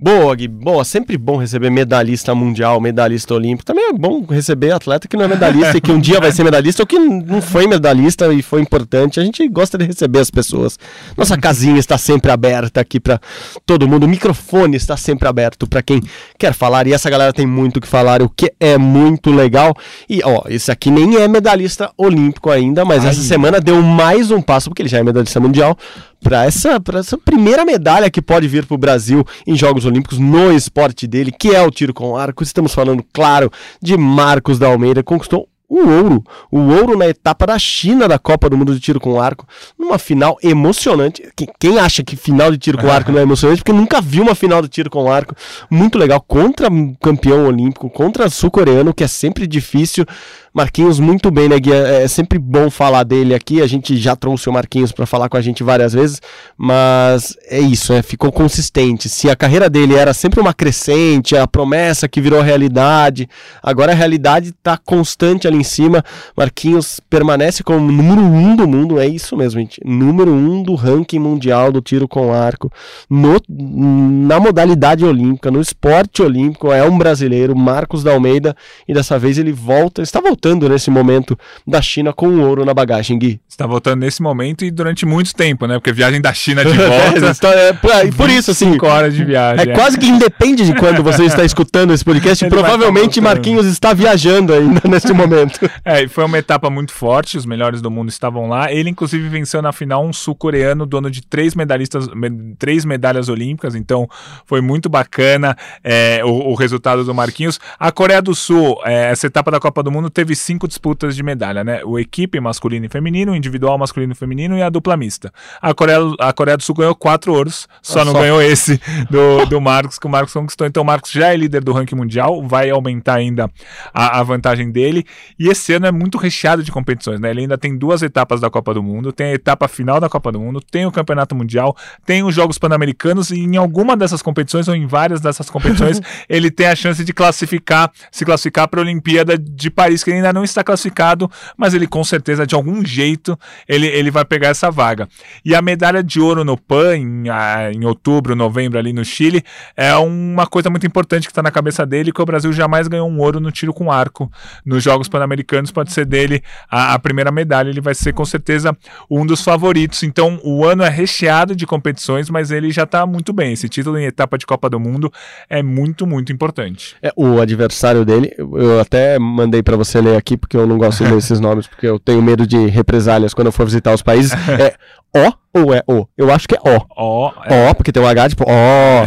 Boa, 0.00 0.32
Gui. 0.36 0.46
Boa, 0.46 0.84
sempre 0.84 1.18
bom 1.18 1.38
receber 1.38 1.70
medalhista 1.70 2.32
mundial, 2.32 2.80
medalhista 2.80 3.34
olímpico. 3.34 3.64
Também 3.64 3.88
é 3.88 3.92
bom 3.92 4.24
receber 4.24 4.70
atleta 4.70 5.08
que 5.08 5.16
não 5.16 5.24
é 5.24 5.28
medalhista 5.28 5.76
e 5.76 5.80
que 5.80 5.90
um 5.90 5.98
dia 5.98 6.20
vai 6.20 6.30
ser 6.30 6.44
medalhista 6.44 6.84
ou 6.84 6.86
que 6.86 6.96
não 6.96 7.42
foi 7.42 7.66
medalhista 7.66 8.32
e 8.32 8.40
foi 8.40 8.60
importante. 8.60 9.18
A 9.18 9.24
gente 9.24 9.48
gosta 9.48 9.76
de 9.76 9.84
receber 9.84 10.20
as 10.20 10.30
pessoas. 10.30 10.78
Nossa 11.16 11.36
casinha 11.36 11.80
está 11.80 11.98
sempre 11.98 12.30
aberta 12.30 12.80
aqui 12.80 13.00
para 13.00 13.20
todo 13.66 13.88
mundo. 13.88 14.04
O 14.04 14.08
microfone 14.08 14.76
está 14.76 14.96
sempre 14.96 15.26
aberto 15.26 15.66
para 15.66 15.82
quem 15.82 16.00
quer 16.38 16.54
falar. 16.54 16.86
E 16.86 16.92
essa 16.92 17.10
galera 17.10 17.32
tem 17.32 17.44
muito 17.44 17.78
o 17.78 17.80
que 17.80 17.88
falar, 17.88 18.22
o 18.22 18.28
que 18.28 18.52
é 18.60 18.78
muito 18.78 19.32
legal. 19.32 19.74
E, 20.08 20.20
ó, 20.22 20.44
esse 20.48 20.70
aqui 20.70 20.92
nem 20.92 21.16
é 21.16 21.26
medalhista 21.26 21.90
olímpico 21.98 22.50
ainda, 22.50 22.84
mas 22.84 23.04
essa 23.04 23.20
semana 23.20 23.60
deu 23.60 23.82
mais 23.82 24.30
um 24.30 24.40
passo, 24.40 24.70
porque 24.70 24.82
ele 24.82 24.88
já 24.88 24.98
é 24.98 25.02
medalhista 25.02 25.40
mundial, 25.40 25.76
para 26.22 26.44
essa, 26.44 26.80
essa 26.94 27.16
primeira 27.16 27.64
medalha 27.64 28.10
que 28.10 28.22
pode 28.22 28.48
vir 28.48 28.66
para 28.66 28.74
o 28.74 28.78
Brasil 28.78 29.24
em 29.46 29.56
Jogos 29.56 29.84
Olímpicos 29.84 30.18
no 30.18 30.52
esporte 30.52 31.06
dele, 31.06 31.32
que 31.32 31.54
é 31.54 31.62
o 31.62 31.70
tiro 31.70 31.94
com 31.94 32.16
arco. 32.16 32.42
Estamos 32.42 32.74
falando, 32.74 33.04
claro, 33.12 33.50
de 33.80 33.96
Marcos 33.96 34.58
da 34.58 34.66
Almeida, 34.66 35.02
conquistou 35.02 35.48
o 35.68 35.86
ouro, 35.86 36.24
o 36.50 36.60
ouro 36.60 36.96
na 36.96 37.06
etapa 37.06 37.46
da 37.46 37.58
China 37.58 38.08
da 38.08 38.18
Copa 38.18 38.48
do 38.48 38.56
Mundo 38.56 38.74
de 38.74 38.80
tiro 38.80 38.98
com 38.98 39.20
arco, 39.20 39.46
numa 39.78 39.98
final 39.98 40.38
emocionante. 40.42 41.22
Quem, 41.60 41.78
acha 41.78 42.02
que 42.02 42.16
final 42.16 42.50
de 42.50 42.56
tiro 42.56 42.78
com 42.78 42.90
arco 42.90 43.12
não 43.12 43.18
é 43.18 43.22
emocionante, 43.22 43.60
porque 43.60 43.78
nunca 43.78 44.00
viu 44.00 44.22
uma 44.22 44.34
final 44.34 44.62
de 44.62 44.68
tiro 44.68 44.88
com 44.88 45.12
arco 45.12 45.34
muito 45.70 45.98
legal 45.98 46.22
contra 46.22 46.68
campeão 47.00 47.46
olímpico, 47.46 47.90
contra 47.90 48.30
sul-coreano, 48.30 48.94
que 48.94 49.04
é 49.04 49.08
sempre 49.08 49.46
difícil. 49.46 50.06
Marquinhos 50.54 50.98
muito 50.98 51.30
bem, 51.30 51.48
né, 51.48 51.58
Gui? 51.60 51.72
É 51.72 52.08
é 52.08 52.08
sempre 52.08 52.38
bom 52.38 52.70
falar 52.70 53.04
dele 53.04 53.34
aqui. 53.34 53.60
A 53.60 53.66
gente 53.66 53.96
já 53.96 54.16
trouxe 54.16 54.48
o 54.48 54.52
Marquinhos 54.52 54.92
para 54.92 55.04
falar 55.04 55.28
com 55.28 55.36
a 55.36 55.40
gente 55.42 55.62
várias 55.62 55.92
vezes, 55.92 56.22
mas 56.56 57.36
é 57.46 57.60
isso, 57.60 57.92
né? 57.92 58.00
Ficou 58.02 58.32
consistente. 58.32 59.08
Se 59.08 59.28
a 59.28 59.36
carreira 59.36 59.68
dele 59.68 59.94
era 59.94 60.14
sempre 60.14 60.40
uma 60.40 60.54
crescente, 60.54 61.36
a 61.36 61.46
promessa 61.46 62.08
que 62.08 62.20
virou 62.20 62.40
realidade, 62.40 63.28
agora 63.62 63.92
a 63.92 63.94
realidade 63.94 64.50
está 64.50 64.78
constante 64.78 65.46
ali 65.46 65.58
em 65.58 65.64
cima. 65.64 66.02
Marquinhos 66.36 66.98
permanece 67.10 67.62
como 67.62 67.92
número 67.92 68.22
um 68.22 68.56
do 68.56 68.66
mundo, 68.66 68.98
é 68.98 69.06
isso 69.06 69.36
mesmo, 69.36 69.60
gente. 69.60 69.80
Número 69.84 70.32
um 70.32 70.62
do 70.62 70.74
ranking 70.74 71.18
mundial 71.18 71.70
do 71.70 71.82
tiro 71.82 72.08
com 72.08 72.32
arco, 72.32 72.72
no, 73.10 73.38
na 73.48 74.40
modalidade 74.40 75.04
olímpica, 75.04 75.50
no 75.50 75.60
esporte 75.60 76.22
olímpico. 76.22 76.72
É 76.72 76.88
um 76.88 76.96
brasileiro, 76.96 77.54
Marcos 77.54 78.02
da 78.02 78.12
Almeida, 78.12 78.56
e 78.86 78.94
dessa 78.94 79.18
vez 79.18 79.36
ele 79.36 79.52
volta, 79.52 80.00
está 80.00 80.20
voltando 80.20 80.37
nesse 80.68 80.90
momento 80.90 81.38
da 81.66 81.80
China 81.82 82.12
com 82.12 82.28
o 82.28 82.40
ouro 82.46 82.64
na 82.64 82.72
bagagem, 82.72 83.18
Gui. 83.18 83.40
Está 83.48 83.66
voltando 83.66 84.00
nesse 84.00 84.22
momento 84.22 84.64
e 84.64 84.70
durante 84.70 85.04
muito 85.04 85.34
tempo, 85.34 85.66
né? 85.66 85.74
Porque 85.78 85.92
viagem 85.92 86.20
da 86.20 86.32
China 86.32 86.64
de 86.64 86.70
É, 86.80 87.10
volta. 87.10 87.30
então, 87.36 87.50
é, 87.52 87.72
por, 87.72 87.90
e 88.06 88.12
por 88.12 88.30
isso, 88.30 88.50
assim, 88.50 88.72
5 88.72 88.86
horas 88.86 89.14
de 89.14 89.24
viagem. 89.24 89.70
é 89.70 89.74
quase 89.74 89.98
que 89.98 90.06
independe 90.06 90.64
de 90.64 90.74
quando 90.74 91.02
você 91.02 91.24
está 91.24 91.44
escutando 91.44 91.92
esse 91.92 92.04
podcast, 92.04 92.44
Ele 92.44 92.50
provavelmente 92.50 93.20
voltando. 93.20 93.24
Marquinhos 93.24 93.66
está 93.66 93.92
viajando 93.92 94.52
ainda 94.52 94.80
nesse 94.88 95.12
momento. 95.12 95.58
É, 95.84 96.02
e 96.04 96.08
foi 96.08 96.24
uma 96.24 96.38
etapa 96.38 96.70
muito 96.70 96.92
forte, 96.92 97.36
os 97.36 97.44
melhores 97.46 97.82
do 97.82 97.90
mundo 97.90 98.08
estavam 98.08 98.48
lá. 98.48 98.72
Ele, 98.72 98.90
inclusive, 98.90 99.28
venceu 99.28 99.60
na 99.60 99.72
final 99.72 100.04
um 100.04 100.12
sul-coreano, 100.12 100.86
dono 100.86 101.10
de 101.10 101.22
três, 101.22 101.54
medalhistas, 101.54 102.08
me- 102.08 102.54
três 102.58 102.84
medalhas 102.84 103.28
olímpicas, 103.28 103.74
então 103.74 104.08
foi 104.46 104.60
muito 104.60 104.88
bacana 104.88 105.56
é, 105.82 106.20
o, 106.24 106.50
o 106.50 106.54
resultado 106.54 107.04
do 107.04 107.14
Marquinhos. 107.14 107.58
A 107.78 107.90
Coreia 107.90 108.22
do 108.22 108.34
Sul, 108.34 108.78
é, 108.84 109.10
essa 109.10 109.26
etapa 109.26 109.50
da 109.50 109.58
Copa 109.58 109.82
do 109.82 109.90
Mundo, 109.90 110.08
teve 110.10 110.27
teve 110.28 110.36
cinco 110.36 110.68
disputas 110.68 111.16
de 111.16 111.22
medalha, 111.22 111.64
né? 111.64 111.80
O 111.84 111.98
equipe 111.98 112.38
masculino 112.38 112.84
e 112.84 112.88
feminino, 112.88 113.32
o 113.32 113.36
individual 113.36 113.78
masculino 113.78 114.12
e 114.12 114.14
feminino 114.14 114.58
e 114.58 114.62
a 114.62 114.68
dupla 114.68 114.94
mista. 114.96 115.32
A 115.60 115.72
Coreia, 115.72 115.98
a 116.20 116.32
Coreia 116.34 116.56
do 116.56 116.62
Sul 116.62 116.74
ganhou 116.74 116.94
quatro 116.94 117.32
ouros, 117.32 117.66
só 117.80 118.00
Ah, 118.00 118.04
não 118.04 118.12
só. 118.12 118.20
ganhou 118.20 118.42
esse 118.42 118.78
do, 119.08 119.46
do 119.46 119.60
Marcos, 119.60 119.98
que 119.98 120.06
o 120.06 120.10
Marcos 120.10 120.34
conquistou. 120.34 120.66
Então 120.66 120.82
o 120.82 120.86
Marcos 120.86 121.10
já 121.10 121.32
é 121.32 121.36
líder 121.36 121.64
do 121.64 121.72
ranking 121.72 121.94
mundial, 121.96 122.46
vai 122.46 122.68
aumentar 122.68 123.14
ainda 123.14 123.50
a, 123.94 124.20
a 124.20 124.22
vantagem 124.22 124.70
dele. 124.70 125.06
E 125.38 125.48
esse 125.48 125.72
ano 125.72 125.86
é 125.86 125.92
muito 125.92 126.18
recheado 126.18 126.62
de 126.62 126.70
competições, 126.70 127.18
né? 127.20 127.30
Ele 127.30 127.40
ainda 127.40 127.56
tem 127.56 127.76
duas 127.76 128.02
etapas 128.02 128.40
da 128.40 128.50
Copa 128.50 128.74
do 128.74 128.82
Mundo, 128.82 129.10
tem 129.12 129.28
a 129.28 129.34
etapa 129.34 129.66
final 129.66 129.98
da 129.98 130.08
Copa 130.10 130.30
do 130.30 130.38
Mundo, 130.40 130.60
tem 130.60 130.84
o 130.84 130.92
Campeonato 130.92 131.34
Mundial, 131.34 131.74
tem 132.04 132.22
os 132.22 132.34
Jogos 132.34 132.58
Pan-Americanos 132.58 133.30
e 133.30 133.38
em 133.38 133.56
alguma 133.56 133.96
dessas 133.96 134.20
competições 134.20 134.68
ou 134.68 134.74
em 134.74 134.86
várias 134.86 135.20
dessas 135.20 135.48
competições 135.48 136.00
ele 136.28 136.50
tem 136.50 136.66
a 136.66 136.76
chance 136.76 137.02
de 137.02 137.12
classificar, 137.14 137.90
se 138.10 138.24
classificar 138.24 138.68
para 138.68 138.80
a 138.80 138.82
Olimpíada 138.82 139.38
de 139.38 139.70
Paris, 139.70 140.02
que 140.02 140.10
ele 140.10 140.17
ainda 140.18 140.32
não 140.32 140.44
está 140.44 140.62
classificado, 140.62 141.30
mas 141.56 141.74
ele 141.74 141.86
com 141.86 142.04
certeza 142.04 142.46
de 142.46 142.54
algum 142.54 142.84
jeito 142.84 143.38
ele, 143.68 143.86
ele 143.86 144.10
vai 144.10 144.24
pegar 144.24 144.48
essa 144.48 144.70
vaga. 144.70 145.08
E 145.44 145.54
a 145.54 145.62
medalha 145.62 146.02
de 146.02 146.20
ouro 146.20 146.44
no 146.44 146.56
PAN 146.56 146.96
em, 146.96 147.28
ah, 147.28 147.70
em 147.72 147.84
outubro, 147.84 148.36
novembro 148.36 148.78
ali 148.78 148.92
no 148.92 149.04
Chile 149.04 149.42
é 149.76 149.94
uma 149.96 150.46
coisa 150.46 150.70
muito 150.70 150.86
importante 150.86 151.26
que 151.26 151.32
está 151.32 151.42
na 151.42 151.50
cabeça 151.50 151.84
dele, 151.84 152.12
que 152.12 152.22
o 152.22 152.26
Brasil 152.26 152.52
jamais 152.52 152.88
ganhou 152.88 153.08
um 153.08 153.18
ouro 153.18 153.40
no 153.40 153.50
tiro 153.50 153.72
com 153.72 153.90
arco 153.90 154.30
nos 154.64 154.82
Jogos 154.82 155.08
Pan-Americanos, 155.08 155.70
pode 155.70 155.92
ser 155.92 156.04
dele 156.04 156.42
a, 156.70 156.94
a 156.94 156.98
primeira 156.98 157.30
medalha, 157.30 157.68
ele 157.70 157.80
vai 157.80 157.94
ser 157.94 158.12
com 158.12 158.24
certeza 158.24 158.76
um 159.10 159.24
dos 159.24 159.42
favoritos. 159.42 160.02
Então 160.02 160.40
o 160.42 160.64
ano 160.64 160.82
é 160.82 160.88
recheado 160.88 161.54
de 161.54 161.66
competições, 161.66 162.30
mas 162.30 162.50
ele 162.50 162.70
já 162.70 162.84
está 162.84 163.06
muito 163.06 163.32
bem. 163.32 163.52
Esse 163.52 163.68
título 163.68 163.98
em 163.98 164.04
etapa 164.04 164.38
de 164.38 164.46
Copa 164.46 164.68
do 164.68 164.80
Mundo 164.80 165.12
é 165.48 165.62
muito, 165.62 166.06
muito 166.06 166.32
importante. 166.32 166.96
É, 167.02 167.12
o 167.16 167.40
adversário 167.40 168.04
dele, 168.04 168.32
eu 168.38 168.80
até 168.80 169.18
mandei 169.18 169.62
pra 169.62 169.76
você 169.76 170.00
ler 170.10 170.16
aqui, 170.16 170.36
porque 170.36 170.56
eu 170.56 170.66
não 170.66 170.78
gosto 170.78 171.04
de 171.04 171.10
ler 171.10 171.18
esses 171.18 171.40
nomes, 171.40 171.66
porque 171.66 171.86
eu 171.86 171.98
tenho 171.98 172.22
medo 172.22 172.46
de 172.46 172.66
represálias 172.66 173.34
quando 173.34 173.46
eu 173.48 173.52
for 173.52 173.64
visitar 173.64 173.92
os 173.94 174.02
países. 174.02 174.32
É 174.58 174.74
O 175.14 175.32
ou 175.60 175.74
é 175.74 175.82
O? 175.86 176.06
Eu 176.16 176.30
acho 176.32 176.46
que 176.48 176.54
é 176.54 176.58
O. 176.60 176.86
Ó, 176.96 177.32
O, 177.70 177.74
porque 177.74 177.92
tem 177.92 178.02
um 178.02 178.06
H, 178.06 178.30
tipo, 178.30 178.44
O, 178.44 179.02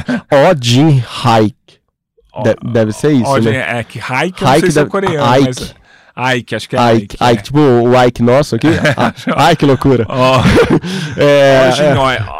O 0.52 0.56
Jin 0.64 1.04
Haik. 1.24 1.56
De- 2.44 2.72
deve 2.72 2.94
ser 2.94 3.12
isso, 3.12 3.30
ó, 3.30 3.38
né? 3.40 3.80
É 3.80 3.84
que 3.84 4.00
Haik, 4.00 4.42
eu 4.42 4.46
não 4.46 4.54
Haik 4.54 4.62
sei 4.62 4.72
se 4.72 4.80
é 4.80 4.86
coreano, 4.86 5.36
Ike. 5.38 5.46
mas... 5.60 5.76
Ike, 6.36 6.56
acho 6.56 6.68
que 6.70 6.76
é 6.76 6.94
Ike, 6.96 7.16
Ike. 7.16 7.24
Ike, 7.34 7.44
tipo 7.44 7.60
o 7.60 8.04
Ike 8.06 8.22
nosso 8.24 8.56
aqui. 8.56 8.68
Ah, 8.98 9.14
Ai, 9.48 9.56
que 9.56 9.66
loucura. 9.66 10.06
Ó, 10.10 10.42
É, 11.18 11.70
Ojin, 11.70 11.84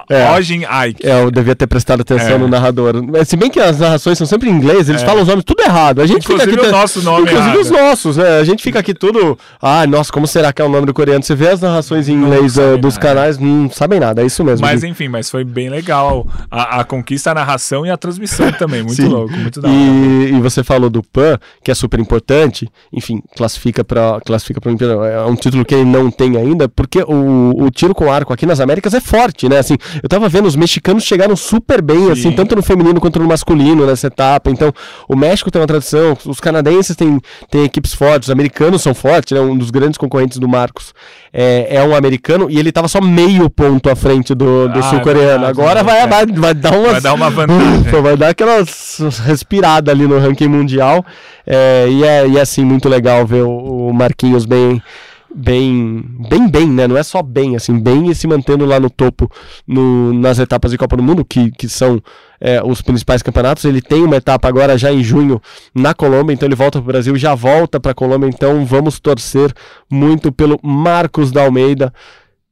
é, 0.10 0.22
é. 0.22 0.32
Ojin 0.32 0.62
Ike. 0.88 1.06
é, 1.08 1.22
eu 1.24 1.32
devia 1.32 1.56
ter 1.56 1.68
prestado 1.68 2.02
atenção 2.02 2.36
É. 2.36 2.38
no 2.38 2.48
narrador. 2.48 2.94
Se 3.26 3.36
bem 3.36 3.50
que 3.50 3.60
as 3.60 3.80
narrações 3.80 4.18
são 4.18 4.28
sempre 4.28 4.50
em 4.50 4.54
inglês, 4.54 4.90
eles 4.90 5.02
É. 5.02 5.06
falam 5.06 5.22
os 5.22 5.28
nomes 5.28 5.44
tudo 5.44 5.62
errado. 5.64 6.02
A 6.02 6.06
gente 6.08 6.24
Inclusive 6.26 6.52
fica 6.52 6.62
aqui. 6.64 6.70
o 6.70 6.78
nosso 6.78 7.02
nome 7.02 7.22
Inclusive 7.24 7.46
errado. 7.48 7.60
os 7.62 7.70
nossos, 7.72 8.18
né? 8.18 8.40
A 8.40 8.44
gente 8.44 8.62
fica 8.64 8.80
aqui 8.80 8.94
tudo. 8.94 9.38
Ah, 9.62 9.86
nossa, 9.88 10.12
como 10.12 10.28
será 10.28 10.52
que 10.54 10.62
é 10.62 10.66
o 10.66 10.70
nome 10.70 10.86
do 10.86 10.94
coreano? 10.94 11.24
Você 11.24 11.36
vê 11.36 11.50
as 11.50 11.62
narrações 11.62 12.08
em 12.10 12.14
inglês 12.14 12.58
eh, 12.58 12.78
dos 12.78 12.96
nada. 12.96 13.08
canais, 13.08 13.38
não 13.38 13.70
sabem 13.70 14.00
nada. 14.00 14.22
É 14.22 14.26
isso 14.26 14.44
mesmo. 14.44 14.66
Mas 14.66 14.84
enfim, 14.84 15.08
mas 15.08 15.30
foi 15.30 15.44
bem 15.44 15.70
legal 15.70 16.28
a, 16.50 16.82
a 16.82 16.84
conquista, 16.84 17.32
a 17.32 17.34
narração 17.36 17.86
e 17.86 17.90
a 17.90 17.98
transmissão 17.98 18.52
também. 18.54 18.84
Muito 18.84 19.02
louco, 19.08 19.32
muito 19.34 19.62
da 19.62 19.70
hora. 19.70 19.78
E, 19.78 20.34
e 20.34 20.42
você 20.42 20.64
falou 20.64 20.90
do 20.90 21.02
PAN, 21.04 21.38
que 21.64 21.72
é 21.72 21.74
super 21.76 22.00
importante, 22.00 22.70
enfim, 22.92 23.22
classifica 23.62 23.84
para 23.84 24.20
classifica 24.26 24.60
para 24.60 24.70
Olimpíada. 24.70 24.94
É 25.06 25.24
um 25.24 25.36
título 25.36 25.64
que 25.64 25.76
ele 25.76 25.86
não 25.86 26.10
tem 26.10 26.36
ainda, 26.38 26.68
porque 26.68 27.04
o, 27.04 27.64
o 27.64 27.70
tiro 27.70 27.94
com 27.94 28.12
arco 28.12 28.34
aqui 28.34 28.46
nas 28.46 28.60
Américas 28.60 28.94
é 28.94 29.00
forte, 29.00 29.48
né? 29.48 29.60
Assim, 29.60 29.78
eu 30.02 30.10
tava 30.10 30.28
vendo 30.28 30.48
os 30.48 30.56
mexicanos 30.56 31.04
chegaram 31.04 31.36
super 31.36 31.82
bem, 31.82 32.12
assim, 32.12 32.30
Sim. 32.30 32.32
tanto 32.32 32.56
no 32.56 32.64
feminino 32.64 33.00
quanto 33.00 33.20
no 33.20 33.28
masculino 33.28 33.86
nessa 33.86 34.08
etapa. 34.08 34.50
Então, 34.50 34.74
o 35.08 35.16
México 35.16 35.52
tem 35.52 35.62
uma 35.62 35.68
tradição, 35.68 36.18
os 36.26 36.40
canadenses 36.40 36.96
têm, 36.96 37.20
têm 37.50 37.64
equipes 37.64 37.94
fortes, 37.94 38.28
os 38.28 38.32
americanos 38.32 38.82
são 38.82 38.94
fortes, 38.94 39.38
né? 39.38 39.42
Um 39.42 39.58
dos 39.58 39.70
grandes 39.70 39.98
concorrentes 39.98 40.40
do 40.40 40.48
Marcos 40.48 40.94
é, 41.34 41.76
é 41.78 41.84
um 41.84 41.96
americano 41.96 42.50
e 42.50 42.60
ele 42.60 42.72
tava 42.72 42.88
só 42.88 43.00
meio 43.02 43.50
ponto 43.50 43.90
à 43.90 43.96
frente 43.96 44.34
do, 44.36 44.68
do 44.68 44.80
Ah, 44.80 44.84
sul-coreano. 44.84 45.46
é 45.46 45.48
Agora 45.48 45.84
vai, 45.84 46.08
vai, 46.08 46.26
vai 46.26 46.54
dar 46.54 46.74
umas, 46.74 46.92
Vai 46.92 47.02
dar 47.02 47.14
uma 47.14 47.30
vantagem. 47.32 47.80
Ufa, 47.82 48.02
vai 48.02 48.18
dar 48.18 48.30
aquela 48.30 48.64
respirada 49.26 49.92
ali 49.92 50.08
no 50.08 50.20
ranking 50.20 50.48
mundial. 50.48 51.06
É, 51.46 51.88
e, 51.90 52.04
é, 52.04 52.28
e 52.28 52.38
é 52.38 52.42
assim, 52.42 52.64
muito 52.66 52.90
legal 52.90 53.26
ver 53.26 53.44
o 53.44 53.92
Marquinhos 53.94 54.46
bem. 54.46 54.82
Bem, 55.34 56.04
bem, 56.30 56.50
bem, 56.50 56.68
né? 56.68 56.88
Não 56.88 56.98
é 56.98 57.04
só 57.04 57.22
bem, 57.22 57.56
assim, 57.56 57.80
bem 57.80 58.10
e 58.10 58.16
se 58.16 58.28
mantendo 58.28 58.66
lá 58.66 58.80
no 58.80 58.90
topo 58.90 59.32
no, 59.66 60.14
nas 60.14 60.40
etapas 60.40 60.72
de 60.72 60.78
Copa 60.78 60.98
do 60.98 61.04
Mundo, 61.04 61.24
que, 61.24 61.52
que 61.52 61.70
são 61.70 62.02
é, 62.40 62.62
os 62.62 62.82
principais 62.82 63.22
campeonatos. 63.22 63.64
Ele 63.64 63.82
tem 63.82 64.04
uma 64.04 64.18
etapa 64.18 64.48
agora 64.48 64.78
já 64.78 64.92
em 64.92 65.02
junho 65.02 65.42
na 65.74 65.94
Colômbia, 65.94 66.34
então 66.34 66.48
ele 66.48 66.56
volta 66.56 66.80
para 66.80 66.84
o 66.84 66.92
Brasil, 66.92 67.16
já 67.16 67.34
volta 67.34 67.80
para 67.80 67.92
a 67.92 67.96
Colômbia. 67.96 68.28
Então 68.28 68.66
vamos 68.66 69.00
torcer 69.00 69.54
muito 69.90 70.32
pelo 70.32 70.60
Marcos 70.62 71.32
da 71.32 71.44
Almeida, 71.44 71.94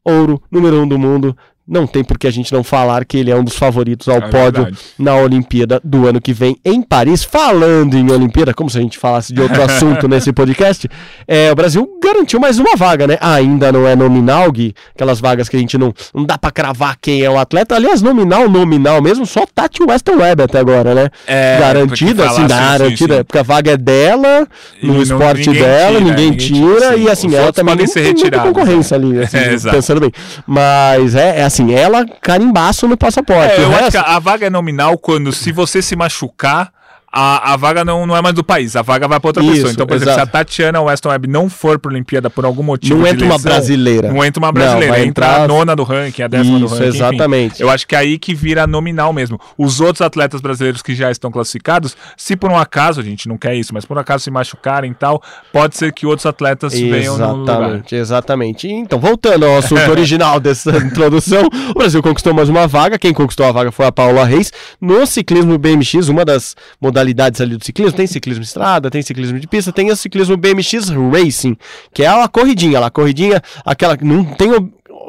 ouro, 0.06 0.42
número 0.50 0.82
um 0.82 0.88
do 0.88 0.98
mundo. 0.98 1.36
Não 1.70 1.86
tem 1.86 2.04
por 2.04 2.18
que 2.18 2.26
a 2.26 2.32
gente 2.32 2.52
não 2.52 2.64
falar 2.64 3.06
que 3.06 3.18
ele 3.18 3.30
é 3.30 3.36
um 3.36 3.44
dos 3.44 3.56
favoritos 3.56 4.10
ao 4.10 4.18
É 4.18 4.22
pódio 4.22 4.64
verdade. 4.64 4.78
na 4.98 5.16
Olimpíada 5.16 5.80
do 5.84 6.08
ano 6.08 6.20
que 6.20 6.34
vem 6.34 6.58
em 6.66 6.82
Paris. 6.82 7.24
Falando 7.24 7.96
em 7.96 8.10
Olimpíada, 8.12 8.54
como 8.56 8.70
se 8.72 8.78
a 8.78 8.82
gente 8.82 8.98
falasse 8.98 9.32
de 9.34 9.40
outro 9.42 9.62
assunto 9.64 10.08
nesse 10.08 10.34
podcast, 10.34 10.90
é, 11.28 11.52
o 11.52 11.56
Brasil 11.56 11.88
garantiu 12.04 12.40
mais 12.40 12.58
uma 12.58 12.76
vaga, 12.76 13.06
né? 13.06 13.18
Ainda 13.22 13.72
não 13.72 13.88
é 13.88 13.96
nominal, 13.96 14.52
Gui, 14.52 14.74
aquelas 14.96 15.20
vagas 15.20 15.48
que 15.48 15.56
a 15.56 15.60
gente 15.60 15.78
não, 15.78 15.94
não 16.14 16.26
dá 16.26 16.38
pra 16.38 16.50
cravar 16.50 16.98
quem 17.00 17.22
é 17.22 17.30
o 17.30 17.38
atleta. 17.38 17.76
Aliás, 17.76 18.02
nominal, 18.02 18.50
nominal 18.50 19.02
mesmo, 19.02 19.26
só 19.28 19.46
Tati 19.54 19.84
Weston 19.84 20.16
Webb 20.18 20.42
até 20.44 20.58
agora, 20.60 20.96
né? 20.96 21.10
É, 21.28 21.60
garantida, 21.60 22.26
assim, 22.26 22.48
garantida, 22.48 23.14
sim, 23.14 23.20
sim. 23.20 23.24
porque 23.26 23.38
a 23.38 23.44
vaga 23.44 23.72
é 23.74 23.78
dela, 23.78 24.48
E 24.82 24.88
no 24.88 24.94
não- 24.96 25.02
esporte 25.04 25.48
ninguém 25.50 25.62
dela, 25.64 25.98
tira, 26.00 26.00
ninguém, 26.10 26.32
ninguém 26.32 26.38
tira, 26.38 26.76
tira, 26.80 26.94
sim. 26.98 27.04
e 27.04 27.10
assim, 27.10 27.28
Os 27.28 27.34
ela 27.36 27.54
também 27.54 27.74
podem 27.76 27.86
não 27.86 27.94
ser 27.94 28.00
tem 28.02 28.12
muita 28.14 28.24
retirados, 28.26 28.52
concorrência 28.54 28.98
ali, 28.98 29.20
assim, 29.22 29.38
É, 29.38 29.72
pensando 29.72 30.00
bem. 30.02 30.12
Mas 30.48 31.14
é, 31.16 31.40
é 31.40 31.44
assim, 31.44 31.59
ela 31.74 32.06
carimbaço 32.22 32.88
no 32.88 32.98
passaporte. 32.98 33.54
É, 33.54 33.64
eu 33.64 33.70
o 33.70 33.72
acho 33.74 33.80
resto- 33.86 33.92
que 34.04 34.10
a 34.10 34.20
vaga 34.20 34.46
é 34.48 34.50
nominal 34.50 34.98
quando, 34.98 35.32
se 35.34 35.52
você 35.52 35.82
se 35.82 35.96
machucar, 35.96 36.72
a, 37.12 37.54
a 37.54 37.58
vaga 37.58 37.84
não, 37.84 38.06
não 38.06 38.16
é 38.16 38.22
mais 38.22 38.36
do 38.36 38.44
país, 38.44 38.76
a 38.76 38.82
vaga 38.82 39.08
vai 39.08 39.20
para 39.20 39.30
outra 39.30 39.44
Isso, 39.44 39.54
pessoa. 39.54 39.72
Então, 39.72 39.88
por 39.88 39.96
exemplo, 39.96 40.14
se 40.14 40.20
exato. 40.20 40.30
a 40.38 40.40
Tatiana 40.40 40.82
Weston 40.82 41.10
Webb 41.10 41.28
não 41.28 41.50
for 41.50 41.80
para 41.80 41.92
Olimpíada 41.92 42.30
por 42.30 42.46
algum 42.46 42.62
motivo. 42.64 43.00
Não 43.00 43.08
entra 43.08 43.26
uma 43.26 43.36
lesão, 43.36 43.52
brasileira. 43.52 44.12
Não 44.14 44.24
entra 44.24 44.40
uma 44.40 44.48
Não, 44.48 44.54
brasileira, 44.54 44.94
vai 44.94 45.06
entra 45.06 45.26
entrar- 45.26 45.42
a 45.44 45.48
nona 45.48 45.76
do 45.76 45.84
ranking, 45.84 46.22
a 46.22 46.28
décima 46.28 46.60
do 46.60 46.66
Isso, 46.66 46.76
ranking. 46.76 46.88
enfim. 46.90 46.98
exatamente. 46.98 47.62
Eu 47.62 47.70
acho 47.70 47.88
que 47.88 47.96
é 47.96 48.00
aí 48.00 48.20
que 48.20 48.34
vira 48.36 48.68
nominal 48.68 49.12
mesmo. 49.12 49.40
Os 49.58 49.82
outros 49.82 50.02
atletas 50.02 50.40
brasileiros 50.42 50.82
que 50.82 50.94
já 50.94 51.10
estão 51.10 51.32
classificados, 51.32 51.98
se 52.16 52.36
por 52.36 52.52
um 52.52 52.58
acaso, 52.58 53.00
a 53.02 53.04
gente 53.04 53.28
não 53.28 53.38
quer 53.38 53.56
isso, 53.56 53.74
mas 53.74 53.86
por 53.86 53.98
um 53.98 54.00
acaso 54.00 54.24
se 54.24 54.30
machucarem 54.32 54.92
e 54.92 54.96
tal, 54.96 55.22
pode 55.52 55.78
ser 55.78 55.92
que 55.94 56.06
outros 56.06 56.26
atletas 56.26 56.74
venham 56.74 57.18
no 57.18 57.36
lugar. 57.38 57.54
Exatamente, 57.60 57.96
exatamente. 57.96 58.68
Então, 58.68 59.00
voltando 59.00 59.46
ao 59.46 59.58
assunto 59.58 59.80
original 59.90 60.40
dessa 60.40 60.78
introdução, 60.78 61.48
o 61.70 61.74
Brasil 61.80 62.04
conquistou 62.04 62.34
mais 62.34 62.50
uma 62.50 62.68
vaga. 62.68 63.00
Quem 63.00 63.14
conquistou 63.14 63.46
a 63.48 63.52
vaga 63.52 63.72
foi 63.72 63.86
a 63.88 63.92
Paula 63.92 64.24
Reis. 64.26 64.52
No 64.80 65.06
ciclismo 65.08 65.58
BMX, 65.58 66.08
uma 66.08 66.24
das 66.24 66.56
modalidades 66.80 66.99
ali 67.00 67.58
do 67.58 67.64
ciclismo, 67.64 67.96
tem 67.96 68.08
ciclismo 68.08 68.44
estrada, 68.44 68.90
tem 68.90 69.02
ciclismo 69.02 69.40
de 69.40 69.48
pista, 69.48 69.72
tem 69.72 69.92
o 69.92 69.96
ciclismo 69.96 70.38
BMX 70.38 70.90
Racing, 71.12 71.58
que 71.94 72.04
é 72.04 72.08
a 72.08 72.28
corridinha, 72.28 72.80
a 72.80 72.90
corridinha, 72.90 73.42
aquela 73.66 73.98
que 73.98 74.06
não 74.06 74.24
tem 74.24 74.52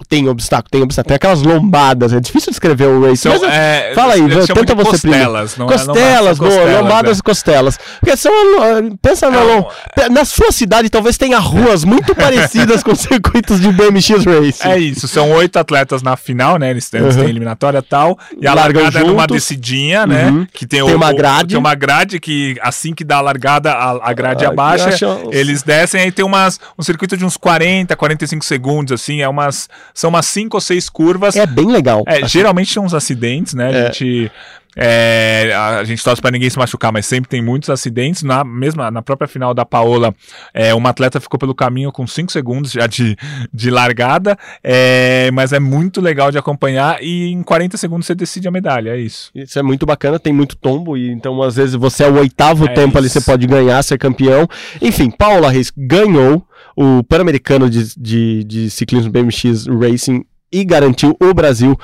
tem 0.08 0.28
obstáculo, 0.28 0.68
tem 0.70 0.82
obstáculo, 0.82 1.08
tem 1.08 1.16
aquelas 1.16 1.42
lombadas, 1.42 2.12
é 2.12 2.20
difícil 2.20 2.50
descrever 2.50 2.86
o 2.86 3.00
racing. 3.02 3.16
São, 3.16 3.32
mas, 3.32 3.42
é, 3.52 3.92
fala 3.94 4.14
aí, 4.14 4.20
chamam 4.20 4.46
tenta 4.64 4.74
você 4.74 4.98
primeiro. 4.98 5.30
costelas, 5.32 5.58
é- 5.58 5.62
é- 5.62 5.66
Costelas, 5.66 6.36
são 6.36 6.46
boa, 6.46 6.58
costelas, 6.58 6.82
lombadas 6.82 7.16
é. 7.16 7.20
e 7.20 7.22
costelas. 7.22 7.78
Porque 8.00 8.16
são, 8.16 8.32
uh, 8.32 8.96
pensa 9.00 9.30
na, 9.30 9.38
É 9.38 9.44
um- 9.44 9.56
lom- 9.60 9.68
na 10.10 10.24
sua 10.24 10.50
cidade 10.52 10.88
talvez 10.90 11.16
tenha 11.16 11.38
ruas 11.38 11.84
muito 11.84 12.14
parecidas 12.16 12.82
com 12.82 12.94
circuitos 12.94 13.60
de 13.60 13.70
BMX 13.72 14.24
Racing. 14.24 14.68
É 14.68 14.78
isso, 14.78 15.06
são 15.08 15.30
oito 15.32 15.58
atletas 15.58 16.02
na 16.02 16.16
final, 16.16 16.58
né? 16.58 16.70
Eles 16.70 16.88
têm, 16.90 17.00
eles 17.00 17.16
têm 17.16 17.28
eliminatória 17.28 17.78
e 17.78 17.82
tal. 17.82 18.18
E 18.40 18.46
a 18.46 18.54
Largam 18.54 18.82
largada 18.82 19.04
é 19.06 19.08
numa 19.08 19.26
descidinha, 19.26 20.06
né? 20.06 20.26
Uhum. 20.30 20.46
Que 20.52 20.66
tem, 20.66 20.82
Tem 20.84 20.92
o- 20.92 20.96
uma 20.96 21.10
o- 21.10 21.14
grade. 21.14 21.48
tem 21.50 21.58
uma 21.58 21.74
grade 21.74 22.18
que 22.20 22.56
assim 22.62 22.94
que 22.94 23.04
dá 23.04 23.16
a 23.18 23.20
largada, 23.20 23.72
a, 23.72 24.10
a 24.10 24.12
grade 24.12 24.44
Ah, 24.44 24.48
abaixa, 24.48 24.88
acha- 24.88 25.18
eles 25.30 25.62
descem, 25.62 26.00
aí 26.02 26.12
tem 26.12 26.24
umas, 26.24 26.58
um 26.78 26.82
circuito 26.82 27.16
de 27.16 27.24
uns 27.24 27.36
40, 27.36 27.96
45 27.96 28.44
segundos, 28.44 28.92
assim, 28.92 29.20
é 29.20 29.28
umas, 29.28 29.68
são 29.94 30.10
umas 30.10 30.26
cinco 30.26 30.56
ou 30.56 30.60
seis 30.60 30.88
curvas. 30.88 31.36
É 31.36 31.46
bem 31.46 31.66
legal. 31.70 32.02
É, 32.06 32.18
Assim, 32.18 32.28
geralmente 32.28 32.74
tem 32.74 32.82
uns 32.82 32.94
acidentes, 32.94 33.54
né? 33.54 33.68
A 33.68 33.86
gente. 33.86 34.30
é, 34.76 35.52
a, 35.54 35.82
gente 35.84 36.02
torce 36.02 36.22
para 36.22 36.30
ninguém 36.30 36.48
se 36.48 36.58
machucar, 36.58 36.92
mas 36.92 37.06
sempre 37.06 37.28
tem 37.28 37.42
muitos 37.42 37.68
acidentes. 37.70 38.22
Na 38.22 38.44
mesma, 38.44 38.90
na 38.90 39.02
própria 39.02 39.26
final 39.26 39.52
da 39.52 39.64
Paola, 39.64 40.14
é, 40.54 40.72
uma 40.74 40.90
atleta 40.90 41.20
ficou 41.20 41.38
pelo 41.38 41.54
caminho 41.54 41.90
com 41.90 42.06
5 42.06 42.30
segundos 42.30 42.72
já 42.72 42.86
de, 42.86 43.16
de 43.52 43.70
largada, 43.70 44.38
é, 44.62 45.30
mas 45.32 45.52
é 45.52 45.58
muito 45.60 46.00
legal 46.00 46.30
de 46.30 46.38
acompanhar 46.38 47.02
e 47.02 47.30
em 47.32 47.42
40 47.42 47.76
segundos 47.76 48.06
você 48.06 48.14
decide 48.14 48.46
a 48.48 48.50
medalha, 48.50 48.90
é 48.90 48.98
isso. 48.98 49.30
Isso 49.34 49.58
é 49.58 49.62
muito 49.62 49.84
bacana, 49.84 50.18
tem 50.18 50.32
muito 50.32 50.56
tombo, 50.56 50.96
e 50.96 51.10
então 51.10 51.42
às 51.42 51.56
vezes 51.56 51.74
você 51.74 52.04
é 52.04 52.08
o 52.08 52.18
oitavo 52.18 52.66
É 52.66 52.68
tempo 52.72 52.96
ali, 52.96 53.08
isso. 53.08 53.20
você 53.20 53.30
pode 53.30 53.46
ganhar, 53.46 53.82
ser 53.82 53.98
campeão. 53.98 54.48
Enfim, 54.80 55.10
Paula 55.10 55.50
Reis 55.50 55.72
ganhou 55.76 56.44
o 56.80 57.04
Pan-Americano 57.04 57.68
de, 57.68 57.92
de, 57.94 58.42
de 58.42 58.70
Ciclismo 58.70 59.10
BMX 59.10 59.66
Racing 59.66 60.24
e 60.50 60.64
garantiu 60.64 61.14
o 61.20 61.34
Brasil 61.34 61.78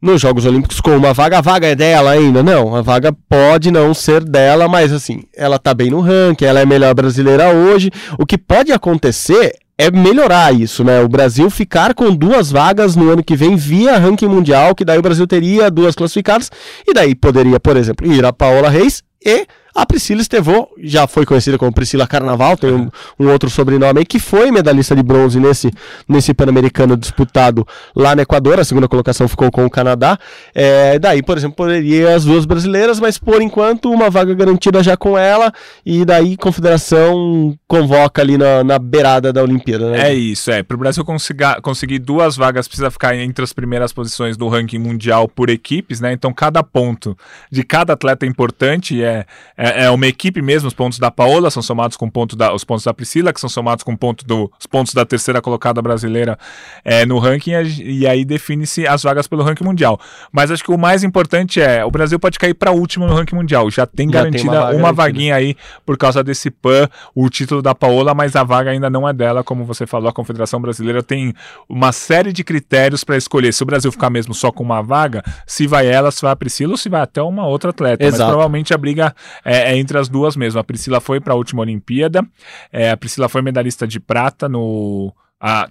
nos 0.00 0.20
Jogos 0.20 0.44
Olímpicos 0.44 0.80
com 0.80 0.96
uma 0.96 1.14
vaga. 1.14 1.38
A 1.38 1.40
vaga 1.40 1.68
é 1.68 1.76
dela 1.76 2.10
ainda? 2.10 2.42
Não, 2.42 2.74
a 2.74 2.82
vaga 2.82 3.12
pode 3.28 3.70
não 3.70 3.94
ser 3.94 4.24
dela, 4.24 4.66
mas 4.66 4.92
assim, 4.92 5.22
ela 5.32 5.60
tá 5.60 5.72
bem 5.72 5.90
no 5.90 6.00
ranking, 6.00 6.44
ela 6.44 6.58
é 6.58 6.66
melhor 6.66 6.92
brasileira 6.92 7.54
hoje. 7.54 7.92
O 8.18 8.26
que 8.26 8.36
pode 8.36 8.72
acontecer 8.72 9.54
é 9.78 9.92
melhorar 9.92 10.52
isso, 10.52 10.82
né? 10.82 11.00
O 11.00 11.08
Brasil 11.08 11.48
ficar 11.48 11.94
com 11.94 12.12
duas 12.12 12.50
vagas 12.50 12.96
no 12.96 13.10
ano 13.10 13.22
que 13.22 13.36
vem 13.36 13.54
via 13.54 13.96
ranking 13.96 14.26
mundial, 14.26 14.74
que 14.74 14.84
daí 14.84 14.98
o 14.98 15.02
Brasil 15.02 15.26
teria 15.26 15.70
duas 15.70 15.94
classificadas, 15.94 16.50
e 16.84 16.92
daí 16.92 17.14
poderia, 17.14 17.60
por 17.60 17.76
exemplo, 17.76 18.12
ir 18.12 18.24
a 18.24 18.32
Paola 18.32 18.68
Reis 18.68 19.04
e 19.24 19.46
a 19.74 19.86
Priscila 19.86 20.20
Estevô 20.20 20.68
já 20.78 21.06
foi 21.06 21.24
conhecida 21.24 21.56
como 21.56 21.72
Priscila 21.72 22.06
Carnaval, 22.06 22.56
tem 22.56 22.72
um, 22.72 22.90
um, 23.18 23.28
outro 23.30 23.48
sobrenome 23.48 24.00
aí, 24.00 24.06
que 24.06 24.18
foi 24.18 24.50
medalhista 24.50 24.94
de 24.94 25.02
bronze 25.02 25.40
nesse, 25.40 25.70
nesse 26.06 26.34
Pan-Americano 26.34 26.96
disputado 26.96 27.66
lá 27.96 28.14
no 28.14 28.20
Equador. 28.20 28.60
A 28.60 28.64
segunda 28.64 28.86
colocação 28.86 29.26
ficou 29.28 29.50
com 29.50 29.64
o 29.64 29.70
Canadá. 29.70 30.18
É, 30.54 30.98
daí, 30.98 31.22
por 31.22 31.36
exemplo, 31.38 31.56
poderia 31.56 32.14
as 32.14 32.24
duas 32.24 32.44
brasileiras, 32.44 33.00
mas 33.00 33.16
por 33.16 33.40
enquanto 33.40 33.90
uma 33.90 34.10
vaga 34.10 34.34
garantida 34.34 34.82
já 34.82 34.96
com 34.96 35.16
ela. 35.16 35.52
E 35.86 36.04
daí 36.04 36.36
Confederação 36.36 37.56
convoca 37.66 38.20
ali 38.20 38.36
na, 38.36 38.62
na 38.62 38.78
beirada 38.78 39.32
da 39.32 39.42
Olimpíada. 39.42 39.90
Né? 39.90 40.10
É 40.10 40.14
isso, 40.14 40.50
é. 40.50 40.62
Para 40.62 40.74
o 40.74 40.78
Brasil 40.78 41.04
conseguir, 41.04 41.60
conseguir 41.62 41.98
duas 41.98 42.36
vagas, 42.36 42.68
precisa 42.68 42.90
ficar 42.90 43.16
entre 43.16 43.42
as 43.42 43.52
primeiras 43.52 43.92
posições 43.92 44.36
do 44.36 44.48
ranking 44.48 44.78
mundial 44.78 45.26
por 45.28 45.48
equipes, 45.48 46.00
né? 46.00 46.12
Então 46.12 46.32
cada 46.32 46.62
ponto 46.62 47.16
de 47.50 47.62
cada 47.62 47.94
atleta 47.94 48.26
é 48.26 48.28
importante. 48.28 49.02
É, 49.02 49.24
é, 49.56 49.61
é, 49.62 49.90
uma 49.90 50.06
equipe 50.06 50.42
mesmo, 50.42 50.66
os 50.66 50.74
pontos 50.74 50.98
da 50.98 51.10
Paola 51.10 51.50
são 51.50 51.62
somados 51.62 51.96
com 51.96 52.10
ponto 52.10 52.34
da, 52.34 52.52
os 52.52 52.64
pontos 52.64 52.84
da 52.84 52.92
Priscila, 52.92 53.32
que 53.32 53.40
são 53.40 53.48
somados 53.48 53.84
com 53.84 53.96
ponto 53.96 54.26
do, 54.26 54.50
os 54.58 54.66
pontos 54.66 54.92
da 54.92 55.04
terceira 55.04 55.40
colocada 55.40 55.80
brasileira 55.80 56.36
é, 56.84 57.06
no 57.06 57.18
ranking, 57.18 57.52
e 57.84 58.06
aí 58.06 58.24
define-se 58.24 58.86
as 58.86 59.02
vagas 59.02 59.26
pelo 59.28 59.42
ranking 59.42 59.64
mundial. 59.64 60.00
Mas 60.32 60.50
acho 60.50 60.64
que 60.64 60.72
o 60.72 60.78
mais 60.78 61.04
importante 61.04 61.60
é, 61.60 61.84
o 61.84 61.90
Brasil 61.90 62.18
pode 62.18 62.38
cair 62.38 62.54
para 62.54 62.72
último 62.72 63.06
no 63.06 63.14
ranking 63.14 63.36
mundial, 63.36 63.70
já 63.70 63.86
tem 63.86 64.08
já 64.08 64.14
garantida 64.14 64.42
tem 64.42 64.50
uma, 64.50 64.60
vaga 64.60 64.76
uma 64.76 64.92
vaguinha 64.92 65.34
aí 65.36 65.56
por 65.86 65.96
causa 65.96 66.24
desse 66.24 66.50
PAN, 66.50 66.88
o 67.14 67.28
título 67.28 67.62
da 67.62 67.74
Paola, 67.74 68.14
mas 68.14 68.34
a 68.34 68.42
vaga 68.42 68.70
ainda 68.70 68.90
não 68.90 69.08
é 69.08 69.12
dela, 69.12 69.44
como 69.44 69.64
você 69.64 69.86
falou, 69.86 70.08
a 70.08 70.12
Confederação 70.12 70.60
Brasileira 70.60 71.02
tem 71.02 71.32
uma 71.68 71.92
série 71.92 72.32
de 72.32 72.42
critérios 72.42 73.04
para 73.04 73.16
escolher 73.16 73.52
se 73.52 73.62
o 73.62 73.66
Brasil 73.66 73.92
ficar 73.92 74.10
mesmo 74.10 74.34
só 74.34 74.50
com 74.50 74.64
uma 74.64 74.82
vaga, 74.82 75.22
se 75.46 75.66
vai 75.66 75.86
ela, 75.86 76.10
se 76.10 76.22
vai 76.22 76.32
a 76.32 76.36
Priscila 76.36 76.72
ou 76.72 76.76
se 76.76 76.88
vai 76.88 77.00
até 77.00 77.22
uma 77.22 77.46
outra 77.46 77.70
atleta. 77.70 78.04
Exato. 78.04 78.22
Mas 78.22 78.28
provavelmente 78.28 78.74
a 78.74 78.78
briga 78.78 79.14
é, 79.44 79.51
é, 79.52 79.76
entre 79.76 79.98
as 79.98 80.08
duas 80.08 80.34
mesmo. 80.34 80.58
A 80.58 80.64
Priscila 80.64 81.00
foi 81.00 81.20
para 81.20 81.34
a 81.34 81.36
última 81.36 81.60
Olimpíada, 81.60 82.26
é, 82.72 82.90
a 82.90 82.96
Priscila 82.96 83.28
foi 83.28 83.42
medalhista 83.42 83.86
de 83.86 84.00
prata 84.00 84.48
no. 84.48 85.12
A, 85.38 85.68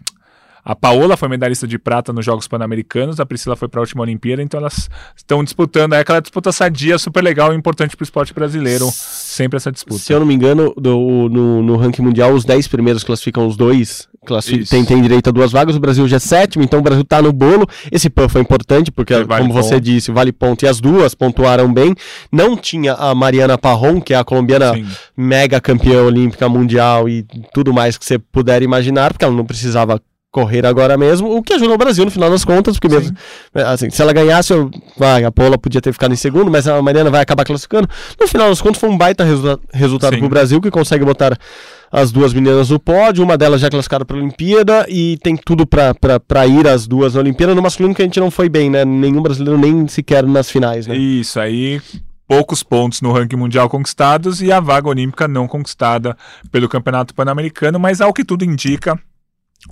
a 0.63 0.75
Paola 0.75 1.17
foi 1.17 1.27
medalhista 1.27 1.67
de 1.67 1.79
prata 1.79 2.13
nos 2.13 2.23
Jogos 2.23 2.47
Pan-Americanos, 2.47 3.19
a 3.19 3.25
Priscila 3.25 3.55
foi 3.55 3.67
para 3.67 3.79
a 3.79 3.81
última 3.81 4.03
Olimpíada, 4.03 4.43
então 4.43 4.59
elas 4.59 4.87
estão 5.17 5.43
disputando. 5.43 5.93
É 5.93 5.99
aquela 5.99 6.21
disputa 6.21 6.51
sadia, 6.51 6.99
super 6.99 7.23
legal 7.23 7.51
e 7.51 7.57
importante 7.57 7.97
para 7.97 8.03
o 8.03 8.05
esporte 8.05 8.31
brasileiro, 8.31 8.87
sempre 8.91 9.57
essa 9.57 9.71
disputa. 9.71 9.99
Se 9.99 10.13
eu 10.13 10.19
não 10.19 10.27
me 10.27 10.35
engano, 10.35 10.71
do, 10.77 11.27
no, 11.29 11.63
no 11.63 11.75
ranking 11.77 12.03
mundial, 12.03 12.31
os 12.33 12.45
10 12.45 12.67
primeiros 12.67 13.03
classificam 13.03 13.47
os 13.47 13.57
dois, 13.57 14.07
classific, 14.25 14.69
tem, 14.69 14.85
tem 14.85 15.01
direito 15.01 15.29
a 15.29 15.31
duas 15.31 15.51
vagas, 15.51 15.75
o 15.75 15.79
Brasil 15.79 16.07
já 16.07 16.17
é 16.17 16.19
sétimo, 16.19 16.63
então 16.63 16.79
o 16.79 16.81
Brasil 16.81 17.01
está 17.01 17.21
no 17.21 17.33
bolo. 17.33 17.67
Esse 17.91 18.09
PAN 18.09 18.29
foi 18.29 18.41
importante, 18.41 18.91
porque, 18.91 19.13
vale 19.23 19.41
como 19.41 19.53
ponto. 19.53 19.63
você 19.63 19.79
disse, 19.79 20.11
vale 20.11 20.31
ponto, 20.31 20.63
e 20.63 20.67
as 20.67 20.79
duas 20.79 21.15
pontuaram 21.15 21.71
bem. 21.73 21.95
Não 22.31 22.55
tinha 22.55 22.93
a 22.93 23.15
Mariana 23.15 23.57
Parron, 23.57 23.99
que 23.99 24.13
é 24.13 24.17
a 24.17 24.23
colombiana 24.23 24.73
Sim. 24.73 24.85
mega 25.17 25.59
campeã 25.59 26.03
olímpica 26.03 26.47
mundial 26.47 27.09
e 27.09 27.25
tudo 27.53 27.73
mais 27.73 27.97
que 27.97 28.05
você 28.05 28.19
puder 28.19 28.61
imaginar, 28.61 29.11
porque 29.11 29.25
ela 29.25 29.33
não 29.33 29.45
precisava 29.45 29.99
correr 30.31 30.65
agora 30.65 30.97
mesmo, 30.97 31.35
o 31.35 31.43
que 31.43 31.53
ajudou 31.53 31.75
o 31.75 31.77
Brasil 31.77 32.05
no 32.05 32.11
final 32.11 32.29
das 32.29 32.45
contas, 32.45 32.79
porque 32.79 32.95
mesmo, 32.95 33.15
assim, 33.53 33.89
se 33.89 34.01
ela 34.01 34.13
ganhasse, 34.13 34.53
eu, 34.53 34.71
vai, 34.97 35.25
a 35.25 35.31
Paula 35.31 35.57
podia 35.57 35.81
ter 35.81 35.91
ficado 35.91 36.13
em 36.13 36.15
segundo, 36.15 36.49
mas 36.49 36.65
a 36.69 36.81
Mariana 36.81 37.09
vai 37.09 37.21
acabar 37.21 37.43
classificando. 37.43 37.89
No 38.17 38.27
final 38.29 38.47
das 38.47 38.61
contas, 38.61 38.79
foi 38.79 38.89
um 38.89 38.97
baita 38.97 39.25
resu 39.25 39.59
resultado 39.73 40.17
para 40.17 40.25
o 40.25 40.29
Brasil, 40.29 40.61
que 40.61 40.71
consegue 40.71 41.03
botar 41.03 41.37
as 41.91 42.11
duas 42.11 42.33
meninas 42.33 42.69
no 42.69 42.79
pódio, 42.79 43.23
uma 43.23 43.37
delas 43.37 43.59
já 43.59 43.69
classificada 43.69 44.05
para 44.05 44.15
a 44.15 44.19
Olimpíada 44.19 44.85
e 44.87 45.17
tem 45.21 45.35
tudo 45.35 45.67
para 45.67 46.47
ir 46.47 46.67
as 46.67 46.87
duas 46.87 47.15
na 47.15 47.19
Olimpíada. 47.19 47.53
No 47.53 47.61
masculino 47.61 47.93
que 47.93 48.01
a 48.01 48.05
gente 48.05 48.19
não 48.19 48.31
foi 48.31 48.47
bem, 48.47 48.69
né? 48.69 48.85
Nenhum 48.85 49.21
brasileiro 49.21 49.59
nem 49.59 49.87
sequer 49.87 50.25
nas 50.25 50.49
finais, 50.49 50.87
né? 50.87 50.95
Isso, 50.95 51.39
aí 51.39 51.81
poucos 52.27 52.63
pontos 52.63 53.01
no 53.01 53.11
ranking 53.11 53.35
mundial 53.35 53.67
conquistados 53.67 54.41
e 54.41 54.53
a 54.53 54.61
vaga 54.61 54.87
olímpica 54.87 55.27
não 55.27 55.49
conquistada 55.49 56.15
pelo 56.49 56.69
Campeonato 56.69 57.13
Pan-Americano, 57.13 57.77
mas 57.77 57.99
ao 57.99 58.13
que 58.13 58.23
tudo 58.23 58.45
indica, 58.45 58.97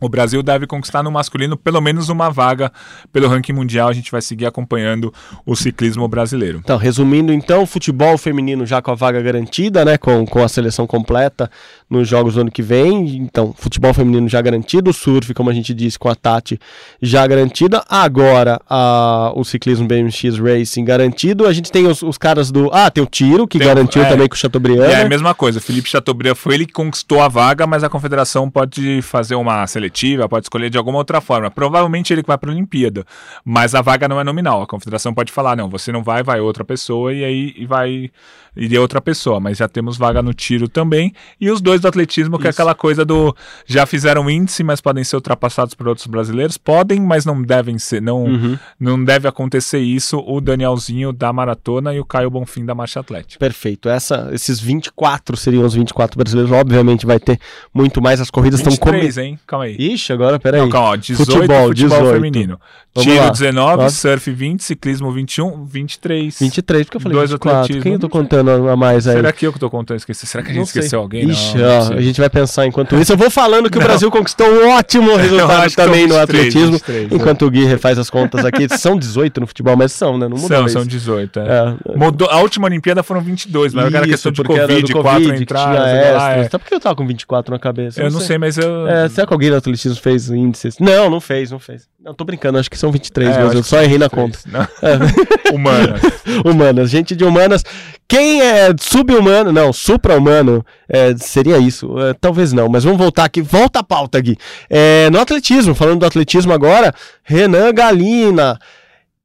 o 0.01 0.07
Brasil 0.07 0.43
deve 0.43 0.67
conquistar 0.67 1.01
no 1.01 1.11
masculino 1.11 1.57
pelo 1.57 1.81
menos 1.81 2.09
uma 2.09 2.29
vaga 2.29 2.71
pelo 3.11 3.27
ranking 3.27 3.53
mundial. 3.53 3.89
A 3.89 3.93
gente 3.93 4.11
vai 4.11 4.21
seguir 4.21 4.45
acompanhando 4.45 5.13
o 5.45 5.55
ciclismo 5.55 6.07
brasileiro. 6.07 6.59
Então, 6.63 6.77
resumindo, 6.77 7.33
então, 7.33 7.65
futebol 7.65 8.17
feminino 8.17 8.65
já 8.65 8.81
com 8.81 8.91
a 8.91 8.95
vaga 8.95 9.21
garantida, 9.21 9.83
né? 9.83 9.97
Com, 9.97 10.25
com 10.25 10.43
a 10.43 10.47
seleção 10.47 10.85
completa 10.85 11.49
nos 11.89 12.07
jogos 12.07 12.35
do 12.35 12.41
ano 12.41 12.51
que 12.51 12.61
vem. 12.61 13.17
Então, 13.17 13.53
futebol 13.57 13.93
feminino 13.93 14.29
já 14.29 14.41
garantido, 14.41 14.93
surf, 14.93 15.33
como 15.33 15.49
a 15.49 15.53
gente 15.53 15.73
disse, 15.73 15.97
com 15.97 16.07
a 16.07 16.15
Tati 16.15 16.59
já 17.01 17.25
garantida. 17.25 17.83
Agora, 17.89 18.61
a, 18.69 19.31
o 19.35 19.43
ciclismo 19.43 19.87
BMX 19.87 20.37
Racing 20.37 20.85
garantido. 20.85 21.47
A 21.47 21.53
gente 21.53 21.71
tem 21.71 21.87
os, 21.87 22.03
os 22.03 22.17
caras 22.17 22.51
do. 22.51 22.69
Ah, 22.71 22.91
tem 22.91 23.03
o 23.03 23.07
tiro, 23.07 23.47
que 23.47 23.57
tem, 23.57 23.67
garantiu 23.67 24.03
é, 24.03 24.09
também 24.09 24.27
com 24.27 24.35
o 24.35 24.37
Chateaubriand. 24.37 24.83
É 24.83 25.01
a 25.01 25.09
mesma 25.09 25.33
coisa. 25.33 25.59
Felipe 25.59 25.89
Chateaubriand 25.89 26.35
foi 26.35 26.53
ele 26.53 26.65
que 26.65 26.73
conquistou 26.73 27.21
a 27.21 27.27
vaga, 27.27 27.65
mas 27.65 27.83
a 27.83 27.89
confederação 27.89 28.49
pode 28.49 29.01
fazer 29.01 29.35
uma 29.35 29.63
seletiva, 29.79 30.29
pode 30.29 30.45
escolher 30.45 30.69
de 30.69 30.77
alguma 30.77 30.97
outra 30.97 31.21
forma. 31.21 31.49
Provavelmente 31.49 32.13
ele 32.13 32.21
vai 32.21 32.37
para 32.37 32.51
a 32.51 32.53
Olimpíada, 32.53 33.05
mas 33.43 33.73
a 33.73 33.81
vaga 33.81 34.07
não 34.07 34.19
é 34.19 34.23
nominal. 34.23 34.61
A 34.61 34.67
confederação 34.67 35.13
pode 35.13 35.31
falar: 35.31 35.55
não, 35.55 35.69
você 35.69 35.91
não 35.91 36.03
vai, 36.03 36.21
vai 36.21 36.39
outra 36.39 36.63
pessoa, 36.63 37.13
e 37.13 37.23
aí 37.23 37.53
e 37.55 37.65
vai 37.65 38.11
iria 38.59 38.81
outra 38.81 39.01
pessoa, 39.01 39.39
mas 39.39 39.57
já 39.57 39.67
temos 39.67 39.97
vaga 39.97 40.21
no 40.21 40.33
tiro 40.33 40.67
também. 40.67 41.13
E 41.39 41.49
os 41.49 41.61
dois 41.61 41.81
do 41.81 41.87
atletismo, 41.87 42.37
que 42.37 42.45
é 42.47 42.49
Isso. 42.49 42.59
é 42.59 42.61
aquela 42.61 42.75
coisa 42.75 43.05
do 43.05 43.35
já 43.65 43.85
fizeram 43.85 44.29
índice, 44.29 44.63
mas 44.63 44.81
podem 44.81 45.03
ser 45.03 45.15
ultrapassados 45.15 45.73
por 45.73 45.87
outros 45.87 46.07
brasileiros. 46.07 46.57
Podem, 46.57 46.99
mas 46.99 47.25
não 47.25 47.41
devem 47.41 47.79
ser, 47.79 48.01
não, 48.01 48.25
uhum. 48.25 48.57
não 48.79 49.03
deve 49.03 49.27
acontecer 49.27 49.79
isso. 49.79 50.19
O 50.27 50.41
Danielzinho 50.41 51.13
da 51.13 51.31
maratona 51.31 51.93
e 51.93 51.99
o 51.99 52.05
Caio 52.05 52.29
Bonfim 52.29 52.65
da 52.65 52.75
marcha 52.75 52.99
atlética. 52.99 53.39
Perfeito. 53.39 53.87
Essa, 53.87 54.29
esses 54.33 54.59
24 54.59 55.37
seriam 55.37 55.65
os 55.65 55.73
24 55.73 56.17
brasileiros. 56.17 56.51
Obviamente 56.51 57.05
vai 57.05 57.19
ter 57.19 57.39
muito 57.73 58.01
mais. 58.01 58.19
As 58.19 58.29
corridas 58.29 58.59
estão 58.59 58.75
como. 58.75 58.95
hein? 58.95 59.39
Calma 59.47 59.65
aí. 59.65 59.75
Ixi, 59.77 60.11
agora 60.11 60.39
peraí. 60.39 60.61
Não, 60.61 60.69
calma, 60.69 60.89
ó, 60.89 60.95
18 60.95 61.31
futebol, 61.31 61.67
futebol 61.67 61.99
18. 61.99 62.13
feminino. 62.13 62.59
Vamos 62.93 63.11
Tiro 63.11 63.23
lá. 63.23 63.29
19, 63.29 63.83
Nossa. 63.83 63.95
surf 63.95 64.31
20, 64.31 64.63
ciclismo 64.63 65.11
21, 65.11 65.63
23. 65.65 66.39
23, 66.39 66.85
porque 66.85 66.97
eu 66.97 67.01
falei 67.01 67.17
Dois 67.17 67.29
24. 67.31 67.59
Atletismo. 67.59 67.83
Quem 67.83 67.93
eu 67.93 67.99
tô 67.99 68.09
contando? 68.09 68.48
A 68.49 68.75
mais 68.75 69.07
aí. 69.07 69.15
Será 69.15 69.31
que 69.31 69.45
eu 69.45 69.53
que 69.53 69.59
tô 69.59 69.69
contando 69.69 69.97
esqueci? 69.97 70.25
Será 70.25 70.43
que 70.43 70.51
a 70.51 70.53
gente 70.53 70.67
esqueceu 70.67 70.99
alguém? 70.99 71.29
Ixi, 71.29 71.57
não, 71.57 71.65
ó, 71.65 71.93
a 71.93 72.01
gente 72.01 72.19
vai 72.19 72.29
pensar 72.29 72.65
enquanto 72.65 72.95
isso. 72.95 73.13
Eu 73.13 73.17
vou 73.17 73.29
falando 73.29 73.69
que 73.69 73.77
não. 73.79 73.83
o 73.83 73.87
Brasil 73.87 74.11
conquistou 74.11 74.47
um 74.47 74.69
ótimo 74.69 75.15
resultado 75.17 75.73
também 75.75 76.07
no 76.07 76.17
atletismo, 76.17 76.73
23, 76.73 77.11
enquanto 77.11 77.45
é. 77.45 77.47
o 77.47 77.51
Gui 77.51 77.65
refaz 77.65 77.97
as 77.97 78.09
contas 78.09 78.45
aqui. 78.45 78.67
São 78.77 78.97
18 78.97 79.41
no 79.41 79.47
futebol, 79.47 79.75
mas 79.75 79.91
são, 79.91 80.17
né? 80.17 80.27
Não 80.27 80.37
mudou 80.37 80.47
São, 80.47 80.65
isso. 80.65 80.73
são 80.73 80.85
18, 80.85 81.39
é. 81.39 81.43
é. 81.43 81.97
Mudou, 81.97 82.29
a 82.29 82.39
última 82.39 82.65
Olimpíada 82.65 83.03
foram 83.03 83.21
22, 83.21 83.73
mas 83.73 83.85
agora 83.85 84.05
a 84.05 84.07
questão 84.07 84.31
de 84.31 84.43
Covid, 84.43 84.93
4 84.93 85.35
entradas. 85.35 85.87
É. 85.87 86.43
Sabe 86.49 86.63
por 86.63 86.69
que 86.69 86.75
eu 86.75 86.79
tava 86.79 86.95
com 86.95 87.05
24 87.05 87.53
na 87.53 87.59
cabeça? 87.59 88.01
Eu 88.01 88.11
não 88.11 88.19
sei, 88.19 88.37
mas 88.37 88.57
eu... 88.57 88.87
É, 88.87 89.09
será 89.09 89.27
que 89.27 89.33
alguém 89.33 89.49
no 89.49 89.57
atletismo 89.57 89.99
fez 89.99 90.29
índices? 90.29 90.77
Não, 90.79 91.09
não 91.09 91.19
fez, 91.19 91.51
não 91.51 91.59
fez. 91.59 91.87
Não, 92.01 92.13
tô 92.13 92.23
brincando, 92.23 92.57
acho 92.57 92.69
que 92.69 92.77
são 92.77 92.91
23 92.91 93.29
é, 93.29 93.43
mas 93.43 93.53
eu 93.53 93.63
só 93.63 93.81
errei 93.81 93.97
na 93.97 94.09
conta. 94.09 94.39
É. 94.81 95.53
Humanas. 95.53 96.01
humanas, 96.45 96.89
gente 96.89 97.15
de 97.15 97.23
humanas. 97.23 97.63
Quem 98.09 98.41
é 98.41 98.73
sub-humano, 98.81 99.51
não, 99.51 99.71
supra-humano, 99.71 100.65
é, 100.89 101.15
seria 101.15 101.59
isso. 101.59 101.95
É, 101.99 102.15
talvez 102.15 102.51
não, 102.51 102.67
mas 102.67 102.83
vamos 102.83 102.97
voltar 102.97 103.23
aqui. 103.23 103.39
Volta 103.39 103.79
a 103.79 103.83
pauta, 103.83 104.19
Gui. 104.19 104.35
É, 104.67 105.11
no 105.11 105.19
atletismo, 105.19 105.75
falando 105.75 105.99
do 105.99 106.05
atletismo 106.07 106.51
agora, 106.51 106.91
Renan 107.23 107.71
Galina, 107.71 108.59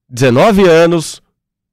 19 0.07 0.69
anos, 0.69 1.23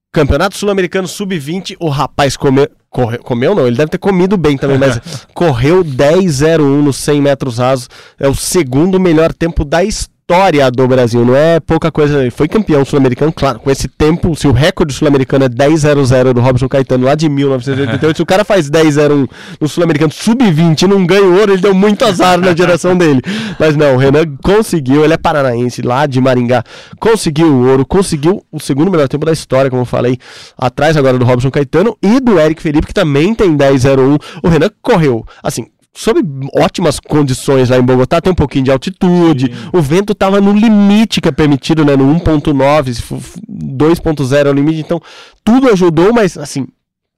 Campeonato 0.09 0.57
Sul-Americano 0.57 1.05
Sub-20, 1.05 1.76
o 1.82 1.89
rapaz 1.89 2.38
comeu, 2.38 2.70
corre, 2.89 3.18
comeu 3.18 3.53
não, 3.53 3.68
ele 3.68 3.76
deve 3.76 3.91
ter 3.91 3.97
comido 3.97 4.38
bem 4.38 4.57
também, 4.57 4.78
mas 4.78 4.97
correu 5.36 5.84
10-01 5.84 6.59
nos 6.82 6.95
100 6.95 7.22
metros 7.22 7.57
rasos, 7.57 7.89
é 8.18 8.28
o 8.30 8.36
segundo 8.36 8.97
melhor 9.01 9.34
tempo 9.34 9.66
da 9.66 9.84
história 9.84 10.11
história 10.22 10.72
do 10.72 10.88
Brasil, 10.88 11.26
não 11.26 11.36
é 11.36 11.60
pouca 11.60 11.92
coisa. 11.92 12.30
Foi 12.32 12.48
campeão 12.48 12.86
sul-americano, 12.86 13.34
claro, 13.34 13.60
com 13.60 13.70
esse 13.70 13.88
tempo, 13.88 14.36
se 14.36 14.48
o 14.48 14.52
recorde 14.52 14.94
sul-americano 14.94 15.46
é 15.46 15.50
10-0-0 15.50 16.34
do 16.34 16.40
Robson 16.40 16.70
Caetano 16.70 17.06
lá 17.06 17.16
de 17.16 17.28
1988, 17.28 18.16
se 18.16 18.24
o 18.24 18.26
cara 18.26 18.46
faz 18.46 18.70
10-0-1 18.70 19.28
no 19.60 19.68
sul-americano 19.68 20.12
sub-20 20.12 20.84
e 20.84 20.88
não 20.88 21.06
ganha 21.06 21.26
ouro, 21.26 21.52
ele 21.52 21.62
deu 21.62 21.74
muito 21.74 22.06
azar 22.06 22.40
na 22.40 22.56
geração 22.56 22.96
dele. 22.96 23.22
Mas 23.60 23.76
não, 23.76 23.96
o 23.96 23.98
Renan 23.98 24.24
conseguiu, 24.42 25.04
ele 25.04 25.14
é 25.14 25.18
paranaense, 25.18 25.82
lá 25.82 26.06
de 26.06 26.22
Maringá, 26.22 26.64
conseguiu 27.00 27.48
o 27.48 27.68
ouro, 27.68 27.86
conseguiu 27.86 28.42
o 28.52 28.60
segundo 28.60 28.90
melhor 28.90 29.10
tempo 29.10 29.26
da 29.26 29.34
história, 29.34 29.70
como 29.70 29.82
eu 29.82 29.86
falei, 29.86 30.18
atrás 30.58 30.96
agora 30.96 31.18
do 31.18 31.26
Robson 31.26 31.52
Caetano 31.52 31.98
e 32.02 32.20
do 32.20 32.40
Eric 32.40 32.62
Felipe, 32.62 32.88
que 32.88 32.94
também 32.94 33.36
tem 33.36 33.58
10-0-1. 33.58 34.22
O 34.44 34.48
Renan 34.48 34.70
correu, 34.82 35.26
assim, 35.44 35.66
sob 35.94 36.22
ótimas 36.56 37.00
condições 37.00 37.70
lá 37.70 37.78
em 37.78 37.82
Bogotá, 37.82 38.22
tem 38.22 38.32
um 38.32 38.36
pouquinho 38.36 38.66
de 38.66 38.72
altitude, 38.72 39.48
Sim. 39.48 39.70
o 39.74 39.82
vento 39.82 40.14
estava 40.14 40.39
no 40.39 40.54
limite 40.54 41.20
que 41.20 41.28
é 41.28 41.32
permitido, 41.32 41.84
né, 41.84 41.96
no 41.96 42.06
1.9, 42.20 42.94
se 42.94 43.02
for 43.02 43.20
2.0 43.50 44.46
é 44.46 44.50
o 44.50 44.54
limite, 44.54 44.80
então 44.80 45.02
tudo 45.44 45.70
ajudou, 45.70 46.14
mas 46.14 46.38
assim, 46.38 46.68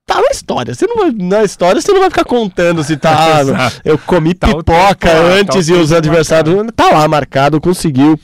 tá 0.05 0.15
na 0.15 0.29
história. 0.31 0.73
Você 0.73 0.87
não 0.87 0.95
vai, 0.97 1.11
na 1.11 1.43
história 1.43 1.79
você 1.79 1.91
não 1.91 2.01
vai 2.01 2.09
ficar 2.09 2.25
contando 2.25 2.83
se 2.83 2.97
tá, 2.97 3.41
eu 3.85 3.97
comi 3.97 4.33
Tá 4.33 4.47
pipoca 4.47 5.09
tempo 5.09 5.23
lá, 5.23 5.33
antes 5.35 5.67
tá 5.67 5.73
e 5.73 5.75
os 5.75 5.91
adversários 5.91 6.55
tá 6.75 6.89
lá 6.91 7.07
marcado, 7.07 7.61
conseguiu 7.61 8.19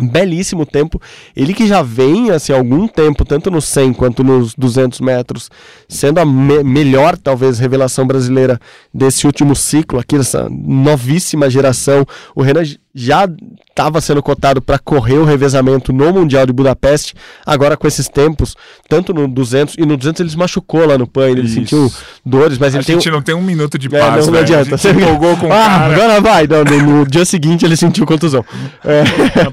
um 0.00 0.08
belíssimo 0.08 0.64
tempo. 0.64 1.00
Ele 1.36 1.52
que 1.52 1.66
já 1.66 1.82
vem 1.82 2.30
assim 2.30 2.52
há 2.52 2.56
algum 2.56 2.88
tempo, 2.88 3.24
tanto 3.24 3.50
no 3.50 3.60
100 3.60 3.92
quanto 3.92 4.24
nos 4.24 4.54
200 4.54 5.00
metros, 5.00 5.50
sendo 5.88 6.18
a 6.18 6.24
me- 6.24 6.62
melhor 6.64 7.16
talvez 7.16 7.58
revelação 7.58 8.06
brasileira 8.06 8.58
desse 8.92 9.26
último 9.26 9.54
ciclo 9.54 9.98
aqui 9.98 10.16
dessa 10.16 10.48
novíssima 10.50 11.50
geração. 11.50 12.06
O 12.34 12.42
Renan 12.42 12.62
já 12.94 13.26
estava 13.70 14.02
sendo 14.02 14.22
cotado 14.22 14.60
para 14.60 14.78
correr 14.78 15.16
o 15.16 15.24
revezamento 15.24 15.94
no 15.94 16.12
Mundial 16.12 16.44
de 16.44 16.52
Budapeste, 16.52 17.14
agora 17.46 17.74
com 17.74 17.86
esses 17.88 18.06
tempos, 18.06 18.54
tanto 18.86 19.14
no 19.14 19.26
200 19.26 19.76
e 19.78 19.86
no 19.86 19.96
200 19.96 20.20
ele 20.20 20.28
se 20.30 20.36
machucou 20.36 20.86
lá 20.86 20.98
no 20.98 21.06
PAN, 21.06 21.30
ele 21.30 21.40
Isso. 21.42 21.54
sentiu 21.54 21.90
dores, 22.24 22.58
mas 22.58 22.74
A 22.74 22.78
ele 22.78 22.84
tem 22.84 22.96
um- 22.96 23.00
gente 23.00 23.10
não 23.10 23.22
tem 23.22 23.34
um 23.34 23.40
minuto 23.42 23.78
de 23.78 23.86
é, 23.86 23.98
paz, 23.98 24.26
não, 24.26 24.32
não 24.32 24.32
velho. 24.40 24.44
adianta. 24.58 24.74
A 24.74 24.78
gente 24.78 25.02
empolgou 25.02 25.36
com 25.38 25.46
o 25.46 25.52
ah, 25.52 25.56
cara. 25.56 25.94
agora 25.94 26.20
vai. 26.20 26.46
Não, 26.46 26.64
no, 26.64 26.98
no 26.98 27.06
dia 27.06 27.24
seguinte 27.24 27.64
ele 27.64 27.76
sentiu 27.76 28.04
contusão. 28.06 28.44
É. 28.84 29.04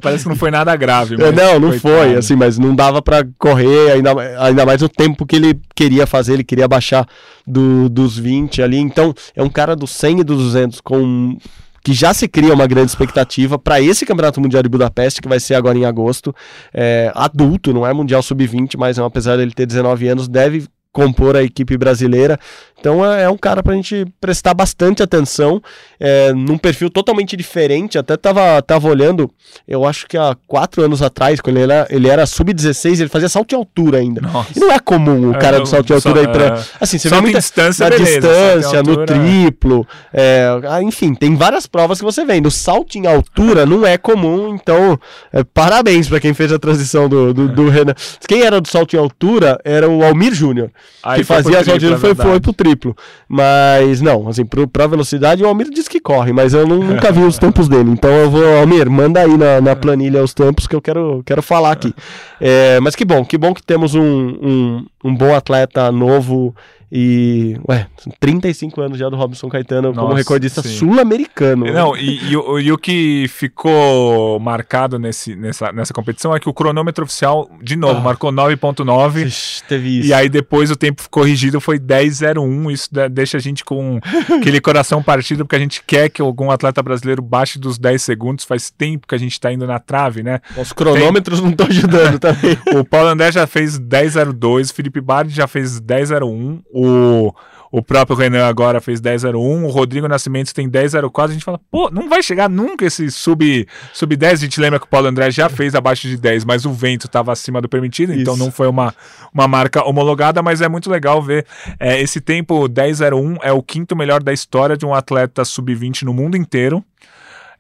Parece 0.02 0.24
que 0.24 0.29
não 0.30 0.36
foi 0.36 0.52
nada 0.52 0.76
grave. 0.76 1.16
É, 1.16 1.18
mas 1.18 1.36
não, 1.36 1.60
não 1.60 1.70
coitado. 1.70 1.80
foi, 1.80 2.16
assim, 2.16 2.36
mas 2.36 2.58
não 2.58 2.74
dava 2.74 3.02
pra 3.02 3.26
correr, 3.38 3.92
ainda, 3.92 4.12
ainda 4.40 4.66
mais 4.66 4.82
o 4.82 4.88
tempo 4.88 5.26
que 5.26 5.36
ele 5.36 5.60
queria 5.76 6.08
fazer, 6.08 6.34
ele 6.34 6.44
queria 6.44 6.68
baixar 6.68 7.06
do, 7.46 7.90
dos 7.90 8.18
20 8.18 8.62
ali, 8.62 8.78
então 8.78 9.14
é 9.36 9.44
um 9.44 9.50
cara 9.50 9.76
do 9.76 9.88
100 9.88 10.20
e 10.20 10.24
do 10.24 10.36
200 10.36 10.80
com 10.82 11.38
que 11.84 11.94
já 11.94 12.14
se 12.14 12.28
cria 12.28 12.54
uma 12.54 12.68
grande 12.68 12.92
expectativa 12.92 13.58
para 13.58 13.82
esse 13.82 14.06
Campeonato 14.06 14.40
Mundial 14.42 14.62
de 14.62 14.70
Budapeste, 14.70 15.22
que 15.22 15.30
vai 15.30 15.40
ser 15.40 15.56
agora 15.56 15.78
em 15.78 15.86
agosto, 15.86 16.36
é, 16.74 17.12
adulto, 17.16 17.74
não 17.74 17.88
é 17.88 17.94
Mundial 17.94 18.22
Sub-20, 18.22 18.78
mas 18.78 18.98
é, 18.98 19.04
apesar 19.04 19.38
dele 19.38 19.52
ter 19.52 19.66
19 19.66 20.08
anos, 20.08 20.28
deve 20.28 20.68
compor 20.92 21.36
a 21.36 21.44
equipe 21.44 21.78
brasileira, 21.78 22.40
então 22.80 23.06
é, 23.06 23.24
é 23.24 23.30
um 23.30 23.38
cara 23.38 23.62
pra 23.62 23.76
gente 23.76 24.06
prestar 24.20 24.54
bastante 24.54 25.04
atenção, 25.04 25.62
é, 26.00 26.34
num 26.34 26.58
perfil 26.58 26.90
totalmente 26.90 27.38
diferente, 27.38 27.98
até 27.98 28.18
tava, 28.18 28.62
tava 28.62 28.88
olhando, 28.88 29.30
eu 29.68 29.86
acho 29.86 30.08
que 30.08 30.18
há 30.18 30.36
quatro 30.48 30.82
anos 30.84 31.02
atrás, 31.02 31.40
quando 31.42 31.58
ele 31.58 31.72
era, 31.72 31.88
ele 31.90 32.08
era 32.08 32.26
sub-16, 32.26 33.02
ele 33.02 33.10
fazia 33.10 33.30
salto 33.30 33.50
de 33.50 33.56
altura 33.56 34.00
ainda. 34.00 34.22
Nossa. 34.22 34.52
E 34.56 34.60
não 34.60 34.72
é 34.72 34.80
comum 34.80 35.30
o 35.30 35.38
cara 35.38 35.58
É, 35.58 35.60
do 35.60 35.66
salto 35.68 35.88
de 35.94 36.00
só- 36.02 36.10
altura 36.10 36.22
aí 36.22 36.28
pra. 36.34 36.58
é. 36.58 36.64
Assim, 36.82 36.98
você 36.98 37.10
vê 37.10 37.16
em 37.18 37.22
muita 37.22 37.40
distância, 37.40 37.84
na 37.90 37.90
beleza, 37.96 38.20
distância, 38.28 38.80
em 38.80 38.84
no 38.84 38.90
altura, 38.92 39.06
triplo. 39.06 39.88
é, 40.14 40.48
ah, 40.70 40.82
enfim, 40.82 41.14
tem 41.14 41.36
várias 41.36 41.68
provas 41.68 42.00
que 42.00 42.06
você 42.06 42.26
vê. 42.26 42.40
No 42.42 42.50
salto 42.50 42.96
em 42.98 43.06
altura 43.06 43.66
não 43.66 43.86
é 43.86 43.98
comum, 43.98 44.56
então 44.56 45.00
é, 45.32 45.44
parabéns 45.44 46.08
pra 46.10 46.20
quem 46.20 46.34
fez 46.34 46.52
a 46.52 46.58
transição 46.58 47.08
do, 47.08 47.34
do, 47.34 47.48
do 47.48 47.70
Renan. 47.70 47.94
Quem 48.28 48.42
era 48.42 48.60
do 48.60 48.68
salto 48.68 48.96
em 48.96 49.00
altura 49.00 49.60
era 49.64 49.88
o 49.90 50.04
Almir 50.04 50.34
Júnior, 50.34 50.72
Aí 51.02 51.20
que 51.20 51.26
fazia 51.26 51.58
triplo, 51.64 51.74
altura 51.74 51.96
é 51.96 51.98
foi, 51.98 52.16
foi 52.16 52.40
pro 52.40 52.54
triplo. 52.54 52.96
Mas 53.28 54.02
não, 54.02 54.28
assim, 54.28 54.46
pro, 54.46 54.68
pra 54.68 54.86
velocidade 54.88 55.44
o 55.44 55.48
Almir 55.48 55.70
diz 55.70 55.88
que 55.88 56.00
corre, 56.00 56.34
mas 56.34 56.54
eu 56.54 56.68
não- 56.68 56.80
nunca 56.80 57.12
vi 57.12 57.22
os 57.22 57.38
tempos 57.40 57.68
dele. 57.70 57.92
Então 57.92 58.10
eu 58.10 58.30
vou, 58.30 58.58
Almir, 58.60 58.90
manda 58.90 59.22
aí 59.22 59.38
na, 59.38 59.62
na 59.62 59.76
planilha 59.76 60.24
os 60.24 60.34
tempos 60.34 60.68
que 60.68 60.76
eu 60.76 60.82
quero, 60.82 61.22
quero 61.26 61.42
falar 61.42 61.72
aqui. 61.72 61.94
É, 62.42 62.80
mas 62.82 62.96
que 62.96 63.06
bom, 63.06 63.24
que 63.24 63.38
bom 63.38 63.54
que 63.54 63.64
temos 63.64 63.96
um, 63.96 64.02
um, 64.02 64.86
um 65.06 65.16
bom 65.16 65.34
atleta 65.36 65.92
novo 65.92 66.54
e, 66.92 67.58
ué, 67.68 67.88
35 68.20 68.82
anos 68.82 68.98
já 68.98 69.10
do 69.10 69.16
Robson 69.16 69.48
Caetano 69.50 69.94
como 69.94 70.08
Nossa, 70.08 70.18
recordista 70.18 70.62
sim. 70.62 70.70
sul-americano. 70.70 71.66
Não, 71.72 71.96
e, 71.96 72.32
e 72.32 72.38
o- 72.38 72.60
e 72.60 72.72
o 72.72 72.78
que 72.78 73.26
ficou 73.30 74.40
marcado 74.40 74.98
nesse, 74.98 75.36
nessa, 75.36 75.72
nessa 75.72 75.94
competição 75.94 76.36
é 76.36 76.40
que 76.40 76.50
o 76.50 76.54
cronômetro 76.54 77.04
oficial, 77.04 77.50
de 77.62 77.76
novo, 77.76 78.00
Ah. 78.00 78.02
marcou 78.04 78.32
9.9. 78.32 79.26
Ixi, 79.26 79.64
teve 79.66 80.00
isso. 80.00 80.10
E 80.10 80.14
aí 80.14 80.30
depois 80.30 80.72
o 80.72 80.76
tempo 80.76 81.04
corrigido 81.10 81.60
foi 81.62 81.78
10.01. 81.80 82.72
Isso 82.72 82.90
deixa 83.12 83.38
a 83.38 83.40
gente 83.40 83.64
com 83.64 84.00
aquele 84.38 84.60
coração 84.62 85.02
partido, 85.04 85.46
porque 85.46 85.56
a 85.56 85.60
gente 85.60 85.84
quer 85.86 86.10
que 86.10 86.22
algum 86.22 86.50
atleta 86.52 86.82
brasileiro 86.82 87.22
baixe 87.22 87.60
dos 87.60 87.78
10 87.78 88.02
segundos. 88.02 88.46
Faz 88.46 88.70
tempo 88.70 89.08
que 89.08 89.16
a 89.16 89.18
gente 89.18 89.40
tá 89.40 89.52
indo 89.52 89.68
na 89.68 89.80
trave, 89.80 90.24
né? 90.24 90.40
Os 90.58 90.74
cronômetros 90.74 91.42
não 91.42 91.50
estão 91.52 91.68
ajudando 91.68 92.18
também. 92.20 92.58
O 92.76 92.84
Paulo 92.84 93.10
André 93.10 93.32
já 93.32 93.46
fez 93.46 93.80
10.02, 93.80 94.72
o 94.72 94.74
Felipe 94.74 95.02
Bardi 95.02 95.34
já 95.36 95.48
fez 95.48 95.80
10.01, 95.80 96.60
o, 96.80 97.34
o 97.72 97.84
próprio 97.84 98.18
Renan 98.18 98.48
agora 98.48 98.82
fez 98.82 99.00
10.01, 99.00 99.36
o 99.36 99.68
Rodrigo 99.68 100.08
Nascimento 100.08 100.54
tem 100.54 100.70
10.04. 100.70 101.30
A 101.30 101.34
gente 101.34 101.46
fala, 101.46 101.60
pô, 101.70 101.90
não 101.92 102.10
vai 102.10 102.24
chegar 102.24 102.50
nunca 102.50 102.86
esse 102.86 103.12
sub, 103.12 103.68
sub 103.94 104.16
10. 104.16 104.34
A 104.34 104.44
gente 104.44 104.60
lembra 104.60 104.80
que 104.80 104.86
o 104.86 104.90
Paulo 104.90 105.08
André 105.08 105.30
já 105.30 105.48
fez 105.50 105.76
abaixo 105.76 106.08
de 106.08 106.18
10, 106.18 106.46
mas 106.46 106.66
o 106.66 106.74
vento 106.74 107.06
estava 107.06 107.32
acima 107.32 107.62
do 107.62 107.70
permitido, 107.70 108.14
então 108.14 108.34
Isso. 108.34 108.44
não 108.44 108.52
foi 108.52 108.68
uma, 108.68 108.94
uma 109.34 109.48
marca 109.48 109.84
homologada, 109.88 110.42
mas 110.42 110.62
é 110.62 110.68
muito 110.68 110.90
legal 110.90 111.22
ver 111.22 111.46
é, 111.80 112.02
esse 112.02 112.20
tempo 112.20 112.68
10.01 112.68 113.38
é 113.44 113.52
o 113.52 113.62
quinto 113.62 113.96
melhor 113.96 114.24
da 114.24 114.34
história 114.34 114.76
de 114.76 114.86
um 114.86 114.94
atleta 114.94 115.46
sub-20 115.46 116.04
no 116.04 116.14
mundo 116.14 116.36
inteiro. 116.36 116.84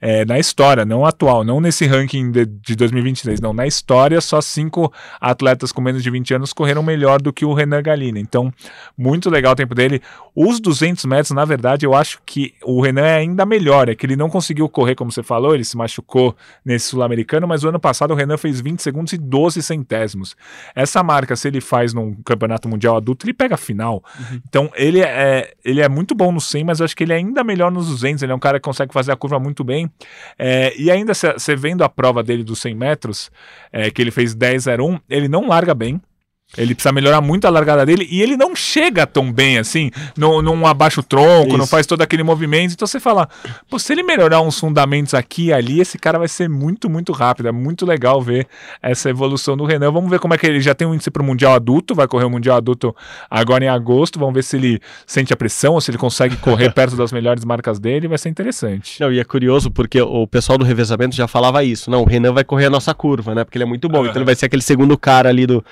É, 0.02 0.24
na 0.24 0.40
história, 0.40 0.86
não 0.86 1.06
atual, 1.06 1.44
não 1.44 1.60
nesse 1.60 1.86
ranking 1.86 2.32
de, 2.32 2.46
de 2.46 2.76
2023, 2.76 3.42
não. 3.42 3.54
Na 3.54 3.68
história, 3.68 4.22
só 4.22 4.40
cinco 4.40 4.92
atletas 5.20 5.72
com 5.72 5.82
menos 5.82 6.02
de 6.02 6.10
20 6.10 6.36
anos 6.36 6.54
correram 6.54 6.82
melhor 6.82 7.22
do 7.22 7.34
que 7.34 7.44
o 7.44 7.54
Renan 7.54 7.82
Galina. 7.82 8.20
Então, 8.20 8.54
muito 8.98 9.30
legal 9.30 9.54
o 9.54 9.56
tempo 9.56 9.76
dele. 9.76 10.02
Os 10.34 10.60
200 10.60 11.04
metros, 11.06 11.32
na 11.32 11.44
verdade, 11.44 11.86
eu 11.86 11.94
acho 11.94 12.22
que 12.26 12.54
o 12.64 12.82
Renan 12.82 13.02
é 13.02 13.18
ainda 13.18 13.46
melhor. 13.46 13.90
É 13.90 13.96
que 13.96 14.06
ele 14.06 14.16
não 14.16 14.30
conseguiu 14.30 14.70
correr, 14.70 14.96
como 14.96 15.12
você 15.12 15.22
falou, 15.22 15.54
ele 15.54 15.66
se 15.66 15.76
machucou 15.76 16.36
nesse 16.64 16.88
sul-americano, 16.88 17.46
mas 17.46 17.64
o 17.64 17.70
ano 17.70 17.80
passado 17.80 18.12
o 18.12 18.16
Renan 18.16 18.38
fez 18.38 18.62
20 18.62 18.82
segundos 18.82 19.12
e 19.12 19.18
12 19.18 19.62
centésimos. 19.62 20.36
Essa 20.74 21.04
marca, 21.04 21.36
se 21.36 21.48
ele 21.48 21.60
faz 21.60 21.94
num 21.94 22.14
campeonato 22.24 22.70
mundial 22.70 22.96
adulto, 22.96 23.26
ele 23.26 23.34
pega 23.34 23.56
a 23.56 23.58
final. 23.58 24.02
Então, 24.48 24.72
ele 24.76 25.02
é, 25.02 25.54
ele 25.64 25.82
é 25.82 25.90
muito 25.90 26.16
bom 26.16 26.32
no 26.32 26.40
100, 26.40 26.64
mas 26.64 26.80
eu 26.80 26.86
acho 26.86 26.96
que 26.96 27.04
ele 27.04 27.12
é 27.12 27.18
ainda 27.18 27.44
melhor 27.44 27.70
nos 27.70 27.88
200. 27.88 28.24
Ele 28.24 28.32
é 28.32 28.36
um 28.36 28.40
cara 28.40 28.60
que 28.60 28.64
consegue 28.64 28.94
fazer 28.94 29.12
a 29.12 29.16
curva 29.18 29.40
muito 29.40 29.64
bem. 29.64 29.89
É, 30.38 30.74
e 30.78 30.90
ainda 30.90 31.14
você 31.14 31.56
vendo 31.56 31.84
a 31.84 31.90
prova 31.90 32.24
dele 32.24 32.44
dos 32.44 32.60
100 32.60 32.76
metros, 32.76 33.32
é, 33.72 33.90
que 33.90 34.02
ele 34.02 34.12
fez 34.12 34.36
10,01, 34.36 35.00
ele 35.10 35.28
não 35.28 35.48
larga 35.48 35.74
bem. 35.74 36.02
Ele 36.58 36.74
precisa 36.74 36.92
melhorar 36.92 37.22
muito 37.22 37.46
a 37.46 37.50
largada 37.50 37.86
dele 37.86 38.08
e 38.10 38.24
ele 38.24 38.36
não 38.36 38.56
chega 38.56 39.06
tão 39.06 39.32
bem 39.32 39.60
assim, 39.60 39.92
não, 40.18 40.42
não 40.42 40.66
abaixa 40.66 41.00
o 41.00 41.04
tronco, 41.04 41.52
não 41.56 41.60
Isso. 41.64 41.68
faz 41.68 41.86
todo 41.86 42.02
aquele 42.02 42.24
movimento. 42.24 42.74
Então 42.74 42.88
você 42.88 43.00
fala, 43.00 43.30
pô, 43.70 43.78
se 43.78 43.94
ele 43.94 44.02
melhorar 44.02 44.42
uns 44.42 44.60
fundamentos 44.60 45.14
aqui 45.14 45.48
e 45.48 45.54
ali, 45.54 45.80
esse 45.80 46.00
cara 46.00 46.18
vai 46.18 46.28
ser 46.28 46.50
muito, 46.50 46.90
muito 46.90 47.12
rápido. 47.12 47.48
É 47.48 47.52
muito 47.52 47.86
legal 47.86 48.20
ver 48.20 48.48
essa 48.82 49.12
evolução 49.12 49.56
do 49.56 49.64
Renan. 49.64 49.92
Vamos 49.92 50.10
ver 50.10 50.20
como 50.20 50.34
é 50.34 50.40
que 50.40 50.48
ele 50.48 50.60
já 50.60 50.74
tem 50.74 50.88
um 50.88 50.94
índice 50.96 51.12
para 51.12 51.22
o 51.22 51.26
Mundial 51.26 51.54
Adulto, 51.54 51.94
vai 51.94 52.08
correr 52.08 52.26
o 52.26 52.30
Mundial 52.32 52.58
Adulto 52.58 52.96
agora 53.30 53.64
em 53.64 53.68
agosto. 53.68 54.18
Vamos 54.18 54.34
ver 54.34 54.44
se 54.44 54.58
ele 54.58 54.82
sente 55.06 55.32
a 55.32 55.38
pressão 55.38 55.76
ou 55.76 55.82
se 55.82 55.92
ele 55.92 56.00
consegue 56.00 56.36
correr 56.38 56.74
perto 56.74 56.96
das 56.96 57.12
melhores 57.12 57.46
marcas 57.46 57.80
dele. 57.80 58.08
Vai 58.08 58.18
ser 58.18 58.30
interessante. 58.30 59.00
Não, 59.00 59.14
e 59.14 59.20
é 59.20 59.24
curioso 59.24 59.70
porque 59.70 60.02
o 60.02 60.26
pessoal 60.26 60.58
do 60.58 60.66
revezamento 60.66 61.16
já 61.16 61.28
falava 61.28 61.64
isso. 61.64 61.92
Não, 61.92 62.02
o 62.02 62.06
Renan 62.06 62.34
vai 62.34 62.44
correr 62.44 62.66
a 62.66 62.70
nossa 62.72 62.92
curva, 62.92 63.36
né? 63.36 63.44
Porque 63.44 63.58
ele 63.58 63.66
é 63.66 63.68
muito 63.68 63.88
bom. 63.88 64.00
Aham. 64.00 64.08
Então 64.10 64.18
ele 64.20 64.26
vai 64.26 64.36
ser 64.36 64.48
aquele 64.48 64.64
segundo 64.64 64.98
cara 64.98 65.30
ali 65.30 65.46
do, 65.46 65.64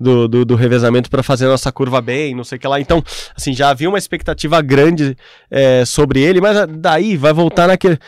do, 0.00 0.21
do, 0.28 0.44
do 0.44 0.54
revezamento 0.54 1.10
para 1.10 1.22
fazer 1.22 1.46
nossa 1.46 1.70
curva 1.72 2.00
bem, 2.00 2.34
não 2.34 2.44
sei 2.44 2.56
o 2.56 2.60
que 2.60 2.66
lá. 2.66 2.80
Então, 2.80 3.02
assim, 3.36 3.52
já 3.52 3.70
havia 3.70 3.88
uma 3.88 3.98
expectativa 3.98 4.60
grande 4.60 5.16
é, 5.50 5.84
sobre 5.84 6.20
ele, 6.20 6.40
mas 6.40 6.56
ah, 6.56 6.66
daí 6.66 7.16
vai 7.16 7.32
voltar 7.32 7.66
naquele. 7.68 7.98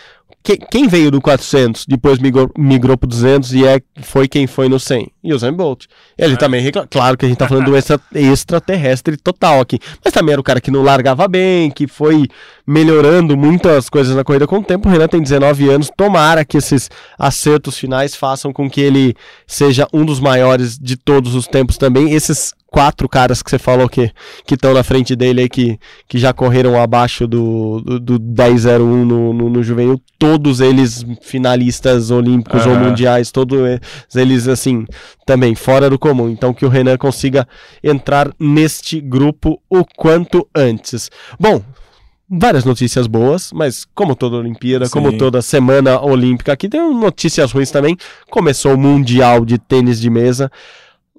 Que- 0.47 0.59
quem 0.59 0.86
veio 0.86 1.11
do 1.11 1.22
400, 1.22 1.86
depois 1.86 2.18
migrou, 2.18 2.51
migrou 2.57 2.99
pro 2.99 3.09
200 3.09 3.55
e 3.55 3.66
é, 3.66 3.80
foi 4.03 4.28
quem 4.28 4.47
foi 4.47 4.68
no 4.68 4.78
100? 4.78 5.11
E 5.24 5.32
o 5.32 5.36
Usain 5.36 5.55
Bolt. 5.55 5.86
Ele 6.18 6.36
também 6.36 6.61
reclama. 6.61 6.86
Claro 6.86 7.16
que 7.16 7.24
a 7.24 7.28
gente 7.30 7.38
tá 7.38 7.49
falando 7.49 7.64
do 7.64 7.74
extra, 7.76 7.99
extraterrestre 8.14 9.16
total 9.16 9.61
aqui. 9.62 9.78
Mas 10.05 10.12
também 10.12 10.34
era 10.34 10.40
o 10.40 10.45
cara 10.45 10.61
que 10.61 10.70
não 10.70 10.82
largava 10.82 11.26
bem, 11.26 11.70
que 11.70 11.86
foi 11.86 12.28
melhorando 12.66 13.38
muitas 13.38 13.88
coisas 13.88 14.14
na 14.14 14.22
corrida 14.22 14.47
com 14.47 14.59
o 14.59 14.62
tempo. 14.62 14.86
O 14.86 14.92
Renan 14.92 15.09
tem 15.09 15.22
19 15.22 15.66
anos. 15.70 15.90
Tomara 15.97 16.45
que 16.45 16.59
esses 16.59 16.90
acertos 17.18 17.78
finais 17.78 18.14
façam 18.14 18.53
com 18.53 18.68
que 18.68 18.82
ele 18.82 19.14
seja 19.47 19.88
um 19.95 20.05
dos 20.05 20.20
maiores 20.20 20.78
de 20.78 20.95
todos 20.97 21.34
os 21.34 21.47
tempos 21.47 21.78
também. 21.78 22.12
Esses 22.12 22.53
quatro 22.75 23.09
caras 23.09 23.41
que 23.41 23.49
você 23.49 23.57
falou 23.57 23.89
que 23.89 24.11
estão 24.51 24.75
na 24.75 24.83
frente 24.83 25.14
dele 25.14 25.43
aí, 25.43 25.49
que, 25.49 25.79
que 26.09 26.18
já 26.18 26.33
correram 26.33 26.77
abaixo 26.77 27.25
do, 27.25 27.81
do, 27.81 28.01
do 28.01 28.18
10-01 28.18 28.81
no, 28.81 29.33
no, 29.33 29.49
no 29.49 29.62
juvenil, 29.62 30.01
todos 30.18 30.59
eles 30.59 31.07
finalistas 31.22 32.11
olímpicos 32.11 32.66
ou 32.66 32.72
Aham. 32.72 32.89
mundiais, 32.89 33.31
todos 33.31 33.61
eles 34.12 34.49
assim, 34.49 34.85
também 35.25 35.55
fora 35.55 35.89
do 35.89 35.97
comum. 35.97 36.29
Então 36.29 36.53
que 36.53 36.66
o 36.66 36.68
Renan 36.68 36.97
consiga 36.97 37.47
entrar 37.81 38.33
neste 38.41 39.01
grupo 39.01 39.62
o 39.70 39.85
quanto 39.97 40.45
antes. 40.53 41.12
Bom, 41.39 41.62
várias 42.29 42.64
notícias 42.64 43.07
boas, 43.07 43.53
mas 43.53 43.87
como 43.95 44.16
toda 44.16 44.35
Olimpíada, 44.35 44.87
Sim. 44.87 44.91
como 44.91 45.16
toda 45.16 45.41
semana 45.43 46.01
olímpica, 46.01 46.53
aqui 46.53 46.68
tem 46.68 46.81
notícias 46.93 47.53
ruins 47.53 47.70
também. 47.70 47.97
Começou 48.29 48.75
o 48.75 48.79
Mundial 48.79 49.45
de 49.45 49.59
Tênis 49.59 50.01
de 50.01 50.11
Mesa. 50.11 50.51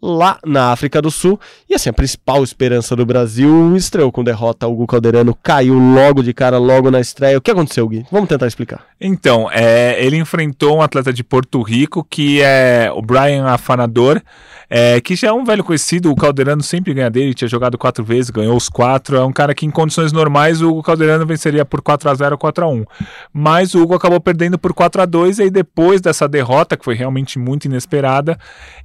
Lá 0.01 0.39
na 0.45 0.71
África 0.71 1.01
do 1.01 1.09
Sul. 1.09 1.39
E 1.69 1.73
assim, 1.73 1.89
a 1.89 1.93
principal 1.93 2.43
esperança 2.43 2.95
do 2.95 3.05
Brasil 3.05 3.75
estreou 3.75 4.11
com 4.11 4.23
derrota. 4.23 4.67
O 4.67 4.73
Hugo 4.73 4.87
Calderano 4.87 5.35
caiu 5.41 5.77
logo 5.77 6.21
de 6.21 6.33
cara, 6.33 6.57
logo 6.57 6.91
na 6.91 6.99
estreia. 6.99 7.37
O 7.37 7.41
que 7.41 7.51
aconteceu, 7.51 7.87
Gui? 7.87 8.05
Vamos 8.11 8.29
tentar 8.29 8.47
explicar. 8.47 8.85
Então, 8.99 9.49
é, 9.51 10.03
ele 10.03 10.17
enfrentou 10.17 10.77
um 10.77 10.81
atleta 10.81 11.11
de 11.11 11.23
Porto 11.23 11.61
Rico, 11.61 12.05
que 12.09 12.41
é 12.41 12.89
o 12.93 13.01
Brian 13.01 13.45
Afanador, 13.45 14.21
é, 14.69 15.01
que 15.01 15.15
já 15.15 15.29
é 15.29 15.33
um 15.33 15.43
velho 15.43 15.63
conhecido. 15.63 16.11
O 16.11 16.15
Calderano 16.15 16.63
sempre 16.63 16.93
ganha 16.93 17.09
dele, 17.09 17.33
tinha 17.33 17.47
jogado 17.47 17.77
quatro 17.77 18.03
vezes, 18.03 18.29
ganhou 18.29 18.55
os 18.55 18.69
quatro. 18.69 19.17
É 19.17 19.23
um 19.23 19.33
cara 19.33 19.53
que, 19.53 19.65
em 19.65 19.71
condições 19.71 20.11
normais, 20.11 20.61
o 20.61 20.81
Calderano 20.81 21.25
venceria 21.25 21.65
por 21.65 21.81
4 21.81 22.09
a 22.09 22.15
0 22.15 22.37
4 22.37 22.63
a 22.63 22.67
1 22.67 22.85
Mas 23.33 23.73
o 23.73 23.81
Hugo 23.81 23.95
acabou 23.95 24.19
perdendo 24.19 24.57
por 24.57 24.73
4 24.73 25.01
a 25.01 25.05
2 25.05 25.39
e 25.39 25.43
aí 25.43 25.49
depois 25.49 26.01
dessa 26.01 26.27
derrota, 26.27 26.77
que 26.77 26.85
foi 26.85 26.95
realmente 26.95 27.37
muito 27.37 27.65
inesperada, 27.65 28.37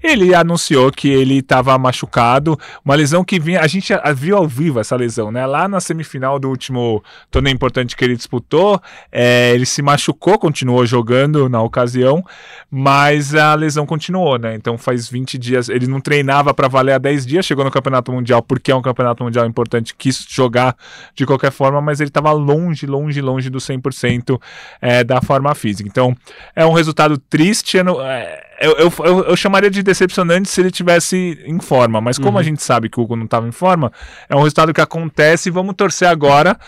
ele 0.02 0.34
anunciou 0.34 0.90
que 0.90 0.99
ele 1.08 1.38
estava 1.38 1.76
machucado, 1.78 2.58
uma 2.84 2.94
lesão 2.94 3.24
que 3.24 3.38
vinha, 3.38 3.60
a 3.60 3.66
gente 3.66 3.92
viu 4.14 4.36
ao 4.36 4.46
vivo 4.46 4.80
essa 4.80 4.96
lesão, 4.96 5.30
né? 5.30 5.46
Lá 5.46 5.68
na 5.68 5.80
semifinal 5.80 6.38
do 6.38 6.48
último 6.48 7.02
torneio 7.30 7.54
importante 7.54 7.96
que 7.96 8.04
ele 8.04 8.16
disputou, 8.16 8.80
é, 9.10 9.52
ele 9.54 9.66
se 9.66 9.82
machucou, 9.82 10.38
continuou 10.38 10.84
jogando 10.84 11.48
na 11.48 11.62
ocasião, 11.62 12.24
mas 12.70 13.34
a 13.34 13.54
lesão 13.54 13.86
continuou, 13.86 14.38
né? 14.38 14.54
Então 14.54 14.76
faz 14.76 15.08
20 15.08 15.38
dias, 15.38 15.68
ele 15.68 15.86
não 15.86 16.00
treinava 16.00 16.52
para 16.52 16.68
valer 16.68 16.92
há 16.92 16.98
10 16.98 17.26
dias, 17.26 17.46
chegou 17.46 17.64
no 17.64 17.70
Campeonato 17.70 18.12
Mundial 18.12 18.42
porque 18.42 18.70
é 18.70 18.76
um 18.76 18.82
Campeonato 18.82 19.24
Mundial 19.24 19.46
importante, 19.46 19.94
quis 19.96 20.26
jogar 20.28 20.76
de 21.14 21.24
qualquer 21.26 21.52
forma, 21.52 21.80
mas 21.80 22.00
ele 22.00 22.08
estava 22.08 22.32
longe, 22.32 22.86
longe, 22.86 23.20
longe 23.20 23.50
do 23.50 23.58
100% 23.58 24.40
é, 24.80 25.04
da 25.04 25.20
forma 25.20 25.54
física. 25.54 25.88
Então 25.88 26.16
é 26.54 26.64
um 26.66 26.72
resultado 26.72 27.16
triste, 27.18 27.78
é, 27.78 28.49
eu, 28.60 28.72
eu, 28.72 28.92
eu, 29.04 29.24
eu, 29.24 29.36
chamaria 29.36 29.70
de 29.70 29.82
decepcionante 29.82 30.48
se 30.48 30.60
ele 30.60 30.70
tivesse 30.70 31.38
em 31.46 31.58
forma, 31.58 32.00
mas 32.00 32.18
como 32.18 32.32
uhum. 32.32 32.38
a 32.38 32.42
gente 32.42 32.62
sabe 32.62 32.90
que 32.90 33.00
o 33.00 33.02
Hugo 33.02 33.16
não 33.16 33.24
estava 33.24 33.48
em 33.48 33.52
forma, 33.52 33.90
é 34.28 34.36
um 34.36 34.42
resultado 34.42 34.74
que 34.74 34.80
acontece 34.80 35.48
e 35.48 35.52
vamos 35.52 35.74
torcer 35.74 36.06
agora 36.06 36.58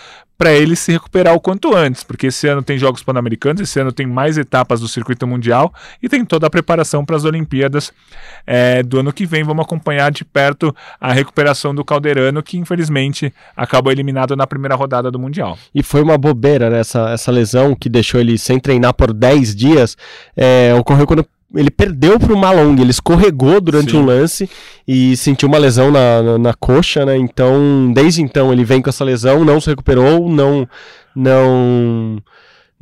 para 0.43 0.53
ele 0.53 0.75
se 0.75 0.91
recuperar 0.91 1.35
o 1.35 1.41
quanto 1.41 1.73
antes, 1.73 2.03
porque 2.03 2.27
esse 2.27 2.49
ano 2.49 2.63
tem 2.63 2.77
Jogos 2.77 3.01
Pan-Americanos, 3.01 3.61
esse 3.61 3.79
ano 3.79 3.93
tem 3.93 4.07
mais 4.07 4.37
etapas 4.37 4.81
do 4.81 4.89
circuito 4.89 5.25
mundial 5.25 5.73
e 6.03 6.09
tem 6.09 6.25
toda 6.25 6.49
a 6.49 6.51
preparação 6.51 7.05
para 7.05 7.15
as 7.15 7.25
Olimpíadas 7.25 7.93
é, 8.45 8.83
do 8.83 8.99
ano 8.99 9.13
que 9.13 9.25
vem. 9.25 9.45
Vamos 9.45 9.65
acompanhar 9.65 10.11
de 10.11 10.25
perto 10.25 10.75
a 11.01 11.13
recuperação 11.13 11.73
do 11.73 11.85
Calderano, 11.85 12.43
que 12.43 12.59
infelizmente 12.59 13.33
acabou 13.57 13.93
eliminado 13.93 14.35
na 14.35 14.45
primeira 14.45 14.75
rodada 14.75 15.13
do 15.13 15.19
Mundial. 15.19 15.57
E 15.73 15.81
foi 15.81 16.03
uma 16.03 16.19
bobeira 16.19 16.69
né, 16.69 16.81
essa, 16.81 17.11
essa 17.11 17.31
lesão 17.31 17.77
que 17.77 17.89
deixou 17.89 18.21
ele 18.21 18.37
sem 18.37 18.59
treinar 18.59 18.95
por 18.95 19.13
10 19.13 19.55
dias. 19.55 19.97
É, 20.37 20.75
ocorreu 20.75 21.07
quando 21.07 21.25
ele 21.55 21.71
perdeu 21.71 22.19
para 22.19 22.33
o 22.33 22.37
Malong, 22.37 22.81
ele 22.81 22.91
escorregou 22.91 23.61
durante 23.61 23.93
Sim. 23.93 23.99
um 23.99 24.05
lance 24.05 24.49
e 24.87 25.17
sentiu 25.17 25.49
uma 25.49 25.59
lesão 25.59 25.91
na, 25.91 26.23
na, 26.23 26.39
na, 26.39 26.55
coxa, 26.55 27.05
né? 27.05 27.17
Então, 27.17 27.93
desde 27.93 28.23
então 28.23 28.53
ele 28.53 28.65
vem 28.65 28.81
com 28.81 28.89
essa 28.89 29.05
lesão, 29.05 29.45
não 29.45 29.61
se 29.61 29.69
recuperou, 29.69 30.29
não 30.29 30.69
não 31.15 32.23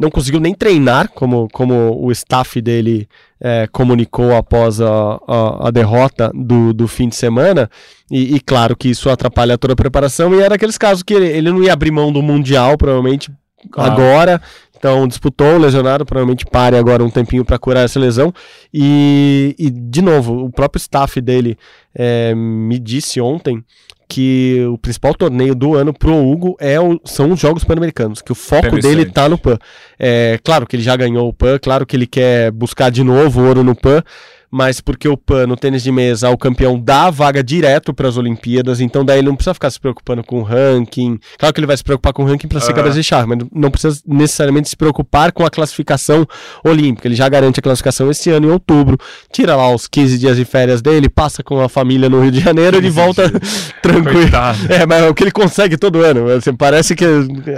não 0.01 0.11
conseguiu 0.11 0.41
nem 0.41 0.55
treinar, 0.55 1.11
como, 1.11 1.47
como 1.53 2.03
o 2.03 2.11
staff 2.11 2.59
dele 2.63 3.07
é, 3.39 3.69
comunicou 3.71 4.35
após 4.35 4.81
a, 4.81 5.21
a, 5.29 5.69
a, 5.69 5.71
derrota 5.71 6.31
do, 6.35 6.73
do 6.73 6.89
fim 6.89 7.07
de 7.07 7.17
semana. 7.17 7.69
E, 8.11 8.35
e, 8.35 8.41
claro 8.41 8.75
que 8.75 8.89
isso 8.89 9.11
atrapalha 9.11 9.59
toda 9.59 9.75
a 9.75 9.77
preparação. 9.77 10.35
E 10.35 10.41
era 10.41 10.55
aqueles 10.55 10.79
casos 10.79 11.03
que 11.03 11.13
ele, 11.13 11.27
ele 11.27 11.51
não 11.51 11.63
ia 11.63 11.75
abrir 11.75 11.91
mão 11.91 12.11
do 12.11 12.23
Mundial, 12.23 12.79
provavelmente, 12.79 13.31
agora. 13.77 14.41
Então, 14.81 15.07
disputou, 15.07 15.59
lesionado, 15.59 16.07
provavelmente 16.07 16.47
pare 16.47 16.75
agora 16.75 17.05
um 17.05 17.11
tempinho 17.11 17.45
para 17.45 17.59
curar 17.59 17.85
essa 17.85 18.01
lesão. 18.01 18.33
E, 18.73 19.55
e, 19.59 19.69
de 19.69 20.01
novo, 20.01 20.43
o 20.43 20.51
próprio 20.51 20.81
staff 20.81 21.21
dele 21.21 21.59
é, 21.95 22.35
me 22.35 22.79
disse 22.79 23.21
ontem 23.21 23.63
que 24.09 24.65
o 24.73 24.79
principal 24.79 25.15
torneio 25.15 25.55
do 25.55 25.75
ano 25.75 25.93
pro 25.93 26.17
Hugo 26.17 26.57
é 26.59 26.81
o, 26.81 26.99
são 27.05 27.31
os 27.31 27.39
Jogos 27.39 27.63
Pan-Americanos, 27.63 28.23
que 28.23 28.33
o 28.33 28.35
foco 28.35 28.81
dele 28.81 29.05
tá 29.05 29.29
no 29.29 29.37
PAN. 29.37 29.59
É, 29.99 30.41
claro 30.43 30.67
que 30.67 30.77
ele 30.77 30.83
já 30.83 30.97
ganhou 30.97 31.29
o 31.29 31.33
PAN, 31.33 31.59
claro 31.59 31.85
que 31.85 31.95
ele 31.95 32.07
quer 32.07 32.51
buscar 32.51 32.91
de 32.91 33.05
novo 33.05 33.45
ouro 33.45 33.63
no 33.63 33.77
PAN, 33.77 34.03
mas 34.51 34.81
porque 34.81 35.09
o 35.09 35.17
PAN 35.17 35.47
no 35.47 35.57
tênis 35.57 35.83
de 35.83 35.93
mesa, 35.93 36.29
o 36.29 36.37
campeão 36.37 36.79
dá 36.79 37.07
a 37.07 37.11
vaga 37.11 37.43
direto 37.43 37.95
para 37.95 38.09
as 38.09 38.17
Olimpíadas, 38.17 38.81
então 38.81 39.05
daí 39.05 39.19
ele 39.19 39.29
não 39.29 39.37
precisa 39.37 39.55
ficar 39.55 39.71
se 39.71 39.79
preocupando 39.79 40.25
com 40.25 40.41
o 40.41 40.43
ranking. 40.43 41.19
Claro 41.39 41.55
que 41.55 41.61
ele 41.61 41.67
vai 41.67 41.77
se 41.77 41.85
preocupar 41.85 42.13
com 42.13 42.25
o 42.25 42.27
ranking 42.27 42.49
para 42.49 42.61
ser 42.61 42.71
uhum. 42.71 42.77
cabeça 42.77 42.95
de 42.97 43.05
chave, 43.05 43.29
mas 43.29 43.39
não 43.55 43.71
precisa 43.71 44.01
necessariamente 44.07 44.69
se 44.69 44.77
preocupar 44.77 45.31
com 45.31 45.45
a 45.45 45.51
classificação 45.51 46.27
olímpica. 46.65 47.07
Ele 47.07 47.15
já 47.15 47.29
garante 47.29 47.61
a 47.61 47.63
classificação 47.63 48.11
esse 48.11 48.31
ano 48.31 48.49
em 48.49 48.51
outubro, 48.51 48.99
tira 49.33 49.55
lá 49.55 49.73
os 49.73 49.87
15 49.87 50.19
dias 50.19 50.37
de 50.37 50.45
férias 50.45 50.83
dele, 50.83 51.09
passa 51.09 51.43
com 51.43 51.61
a 51.61 51.69
família 51.69 52.09
no 52.09 52.21
Rio 52.21 52.33
de 52.33 52.41
Janeiro 52.41 52.85
e 52.85 52.91
volta 52.91 53.31
tranquilo. 53.81 54.31
É, 54.69 54.85
mas 54.85 55.03
é 55.03 55.09
o 55.09 55.15
que 55.15 55.23
ele 55.23 55.31
consegue 55.31 55.77
todo 55.77 56.03
ano. 56.03 56.29
Assim, 56.31 56.55
parece 56.55 56.97
que 56.97 57.05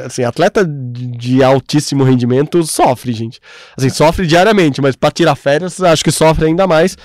assim, 0.05 0.25
atleta 0.25 0.67
de 0.67 1.43
altíssimo 1.43 2.05
rendimento 2.05 2.63
sofre, 2.65 3.13
gente. 3.13 3.41
Assim, 3.77 3.89
sofre 3.89 4.27
diariamente, 4.27 4.83
mas 4.83 4.95
para 4.95 5.11
tirar 5.11 5.35
férias, 5.37 5.83
acho 5.83 6.05
que 6.05 6.11
sofre 6.11 6.47
ainda 6.47 6.67
mais 6.67 6.82
mais. 6.83 6.97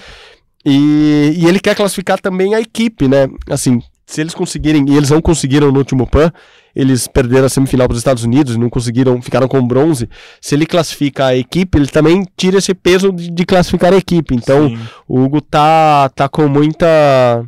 E, 0.66 1.34
e 1.38 1.46
ele 1.46 1.60
quer 1.60 1.76
classificar 1.76 2.20
também 2.20 2.54
a 2.54 2.60
equipe, 2.60 3.08
né? 3.08 3.28
Assim, 3.50 3.82
se 4.06 4.22
eles 4.22 4.34
conseguirem, 4.34 4.86
e 4.90 4.98
eles 4.98 5.10
não 5.10 5.22
conseguiram 5.22 5.72
no 5.72 5.80
último 5.80 6.08
PAN, 6.08 6.32
eles 6.76 7.08
perderam 7.08 7.46
a 7.46 7.50
semifinal 7.50 7.88
para 7.88 7.94
os 7.94 8.00
Estados 8.00 8.24
Unidos, 8.24 8.56
não 8.56 8.70
conseguiram, 8.70 9.22
ficaram 9.22 9.48
com 9.48 9.66
bronze. 9.66 10.10
Se 10.42 10.56
ele 10.56 10.66
classifica 10.66 11.28
a 11.28 11.36
equipe, 11.36 11.78
ele 11.78 11.88
também 11.88 12.26
tira 12.36 12.58
esse 12.58 12.74
peso 12.74 13.12
de, 13.12 13.30
de 13.32 13.46
classificar 13.46 13.94
a 13.94 13.98
equipe. 13.98 14.36
Então, 14.36 14.70
Sim. 14.70 14.80
o 15.08 15.22
Hugo 15.22 15.42
tá, 15.42 16.10
tá 16.10 16.30
com 16.30 16.48
muita 16.48 17.44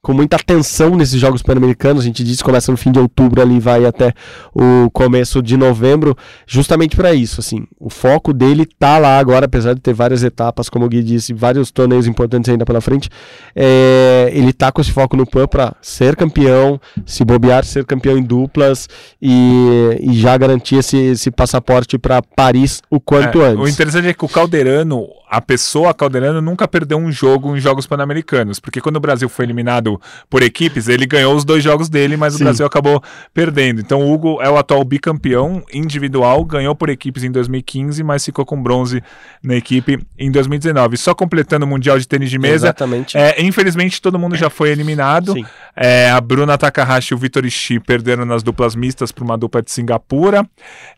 com 0.00 0.12
muita 0.12 0.36
atenção 0.36 0.94
nesses 0.94 1.20
Jogos 1.20 1.42
Pan-Americanos. 1.42 2.02
A 2.02 2.06
gente 2.06 2.22
disse 2.22 2.38
que 2.38 2.44
começa 2.44 2.70
no 2.70 2.78
fim 2.78 2.92
de 2.92 2.98
outubro 2.98 3.42
ali 3.42 3.58
vai 3.58 3.84
até 3.84 4.12
o 4.54 4.90
começo 4.90 5.42
de 5.42 5.56
novembro, 5.56 6.16
justamente 6.46 6.96
para 6.96 7.12
isso. 7.12 7.40
Assim, 7.40 7.66
o 7.78 7.90
foco 7.90 8.32
dele 8.32 8.64
tá 8.78 8.98
lá 8.98 9.18
agora, 9.18 9.46
apesar 9.46 9.74
de 9.74 9.80
ter 9.80 9.92
várias 9.92 10.22
etapas, 10.22 10.68
como 10.68 10.84
o 10.84 10.88
Gui 10.88 11.02
disse, 11.02 11.34
vários 11.34 11.70
torneios 11.70 12.06
importantes 12.06 12.48
ainda 12.48 12.64
pela 12.64 12.80
frente. 12.80 13.10
É, 13.54 14.30
ele 14.32 14.52
tá 14.52 14.70
com 14.70 14.80
esse 14.80 14.92
foco 14.92 15.16
no 15.16 15.26
PAN 15.26 15.46
para 15.46 15.74
ser 15.82 16.14
campeão, 16.14 16.80
se 17.04 17.24
bobear, 17.24 17.64
ser 17.64 17.84
campeão 17.84 18.16
em 18.16 18.22
duplas 18.22 18.88
e, 19.20 19.98
e 20.00 20.12
já 20.14 20.36
garantir 20.36 20.76
esse, 20.76 20.96
esse 20.96 21.30
passaporte 21.30 21.98
para 21.98 22.22
Paris 22.22 22.80
o 22.90 23.00
quanto 23.00 23.42
é, 23.42 23.48
antes. 23.48 23.64
O 23.64 23.68
interessante 23.68 24.08
é 24.08 24.14
que 24.14 24.24
o 24.24 24.28
Calderano, 24.28 25.06
a 25.28 25.40
pessoa 25.40 25.92
Calderano, 25.92 26.40
nunca 26.40 26.68
perdeu 26.68 26.98
um 26.98 27.10
jogo 27.10 27.56
em 27.56 27.60
Jogos 27.60 27.86
Pan-Americanos, 27.86 28.60
porque 28.60 28.80
quando 28.80 28.96
o 28.96 29.00
Brasil 29.00 29.28
foi 29.28 29.44
eliminado 29.44 29.87
por 30.28 30.42
equipes, 30.42 30.88
ele 30.88 31.06
ganhou 31.06 31.34
os 31.34 31.44
dois 31.44 31.62
jogos 31.62 31.88
dele, 31.88 32.16
mas 32.16 32.34
Sim. 32.34 32.42
o 32.42 32.44
Brasil 32.44 32.66
acabou 32.66 33.02
perdendo. 33.32 33.80
Então 33.80 34.02
o 34.02 34.12
Hugo 34.12 34.42
é 34.42 34.50
o 34.50 34.56
atual 34.56 34.82
bicampeão 34.84 35.62
individual, 35.72 36.44
ganhou 36.44 36.74
por 36.74 36.88
equipes 36.88 37.22
em 37.22 37.30
2015, 37.30 38.02
mas 38.02 38.24
ficou 38.24 38.44
com 38.44 38.60
bronze 38.62 39.02
na 39.42 39.54
equipe 39.54 39.98
em 40.18 40.30
2019. 40.30 40.96
Só 40.96 41.14
completando 41.14 41.64
o 41.64 41.68
Mundial 41.68 41.98
de 41.98 42.06
Tênis 42.06 42.30
de 42.30 42.38
Mesa. 42.38 42.66
Exatamente. 42.66 43.16
É, 43.16 43.40
infelizmente 43.40 44.02
todo 44.02 44.18
mundo 44.18 44.36
já 44.36 44.50
foi 44.50 44.70
eliminado. 44.70 45.34
É, 45.76 46.10
a 46.10 46.20
Bruna 46.20 46.58
Takahashi 46.58 47.12
e 47.12 47.14
o 47.14 47.18
Vitor 47.18 47.44
Ishii 47.44 47.80
perderam 47.80 48.24
nas 48.24 48.42
duplas 48.42 48.74
mistas 48.74 49.12
para 49.12 49.24
uma 49.24 49.38
dupla 49.38 49.62
de 49.62 49.70
Singapura. 49.70 50.44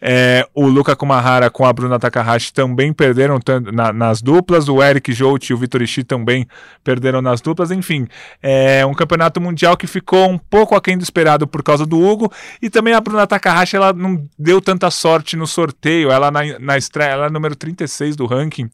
É, 0.01 0.47
o 0.55 0.67
Luca 0.67 0.97
Kumahara 0.97 1.51
com 1.51 1.65
a 1.67 1.73
Bruna 1.73 1.99
Takahashi 1.99 2.53
também 2.53 2.93
perderam 2.93 3.39
na, 3.73 3.93
nas 3.93 4.23
duplas. 4.23 4.69
O 4.69 4.83
Eric 4.83 5.13
Jout 5.13 5.51
e 5.51 5.55
o 5.55 5.59
Vitor 5.59 5.83
Ishii 5.83 6.05
também 6.05 6.47
perderam 6.83 7.21
nas 7.21 7.41
duplas. 7.41 7.71
Enfim, 7.71 8.07
é 8.43 8.80
um 8.87 8.95
campeonato 8.95 9.41
mundial 9.41 9.77
que 9.77 9.87
ficou 9.87 10.29
um 10.29 10.39
pouco 10.39 10.75
aquém 10.75 10.97
do 10.97 11.03
esperado 11.03 11.47
por 11.47 11.63
causa 11.63 11.87
do 11.87 12.01
Hugo. 12.01 12.33
E 12.61 12.69
também 12.69 12.95
a 12.95 13.01
Bruna 13.01 13.27
Takahashi, 13.27 13.77
ela 13.77 13.93
não 13.93 14.27
deu 14.39 14.61
tanta 14.61 14.91
sorte 14.91 15.37
no 15.37 15.47
sorteio. 15.47 16.11
Ela 16.11 16.31
na, 16.31 16.59
na 16.59 16.77
estreia, 16.77 17.11
ela 17.11 17.27
é 17.27 17.31
número 17.31 17.57
36 17.57 18.17
do 18.17 18.27
ranking 18.27 18.71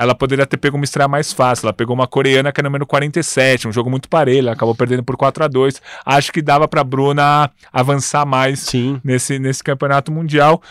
ela 0.00 0.14
poderia 0.14 0.46
ter 0.46 0.56
pego 0.56 0.76
uma 0.76 0.84
estreia 0.84 1.06
mais 1.06 1.30
fácil. 1.30 1.66
Ela 1.66 1.74
pegou 1.74 1.94
uma 1.94 2.06
coreana 2.06 2.50
que 2.50 2.58
é 2.58 2.64
número 2.64 2.86
47, 2.86 3.68
um 3.68 3.72
jogo 3.72 3.90
muito 3.90 4.08
parelho, 4.08 4.46
ela 4.46 4.52
acabou 4.52 4.74
perdendo 4.74 5.02
por 5.02 5.14
4 5.14 5.44
a 5.44 5.48
2 5.48 5.82
Acho 6.06 6.32
que 6.32 6.40
dava 6.40 6.66
para 6.66 6.82
Bruna 6.82 7.50
avançar 7.70 8.24
mais 8.24 8.60
Sim. 8.60 8.98
Nesse, 9.04 9.38
nesse 9.38 9.62
campeonato 9.62 10.10
mundial. 10.10 10.62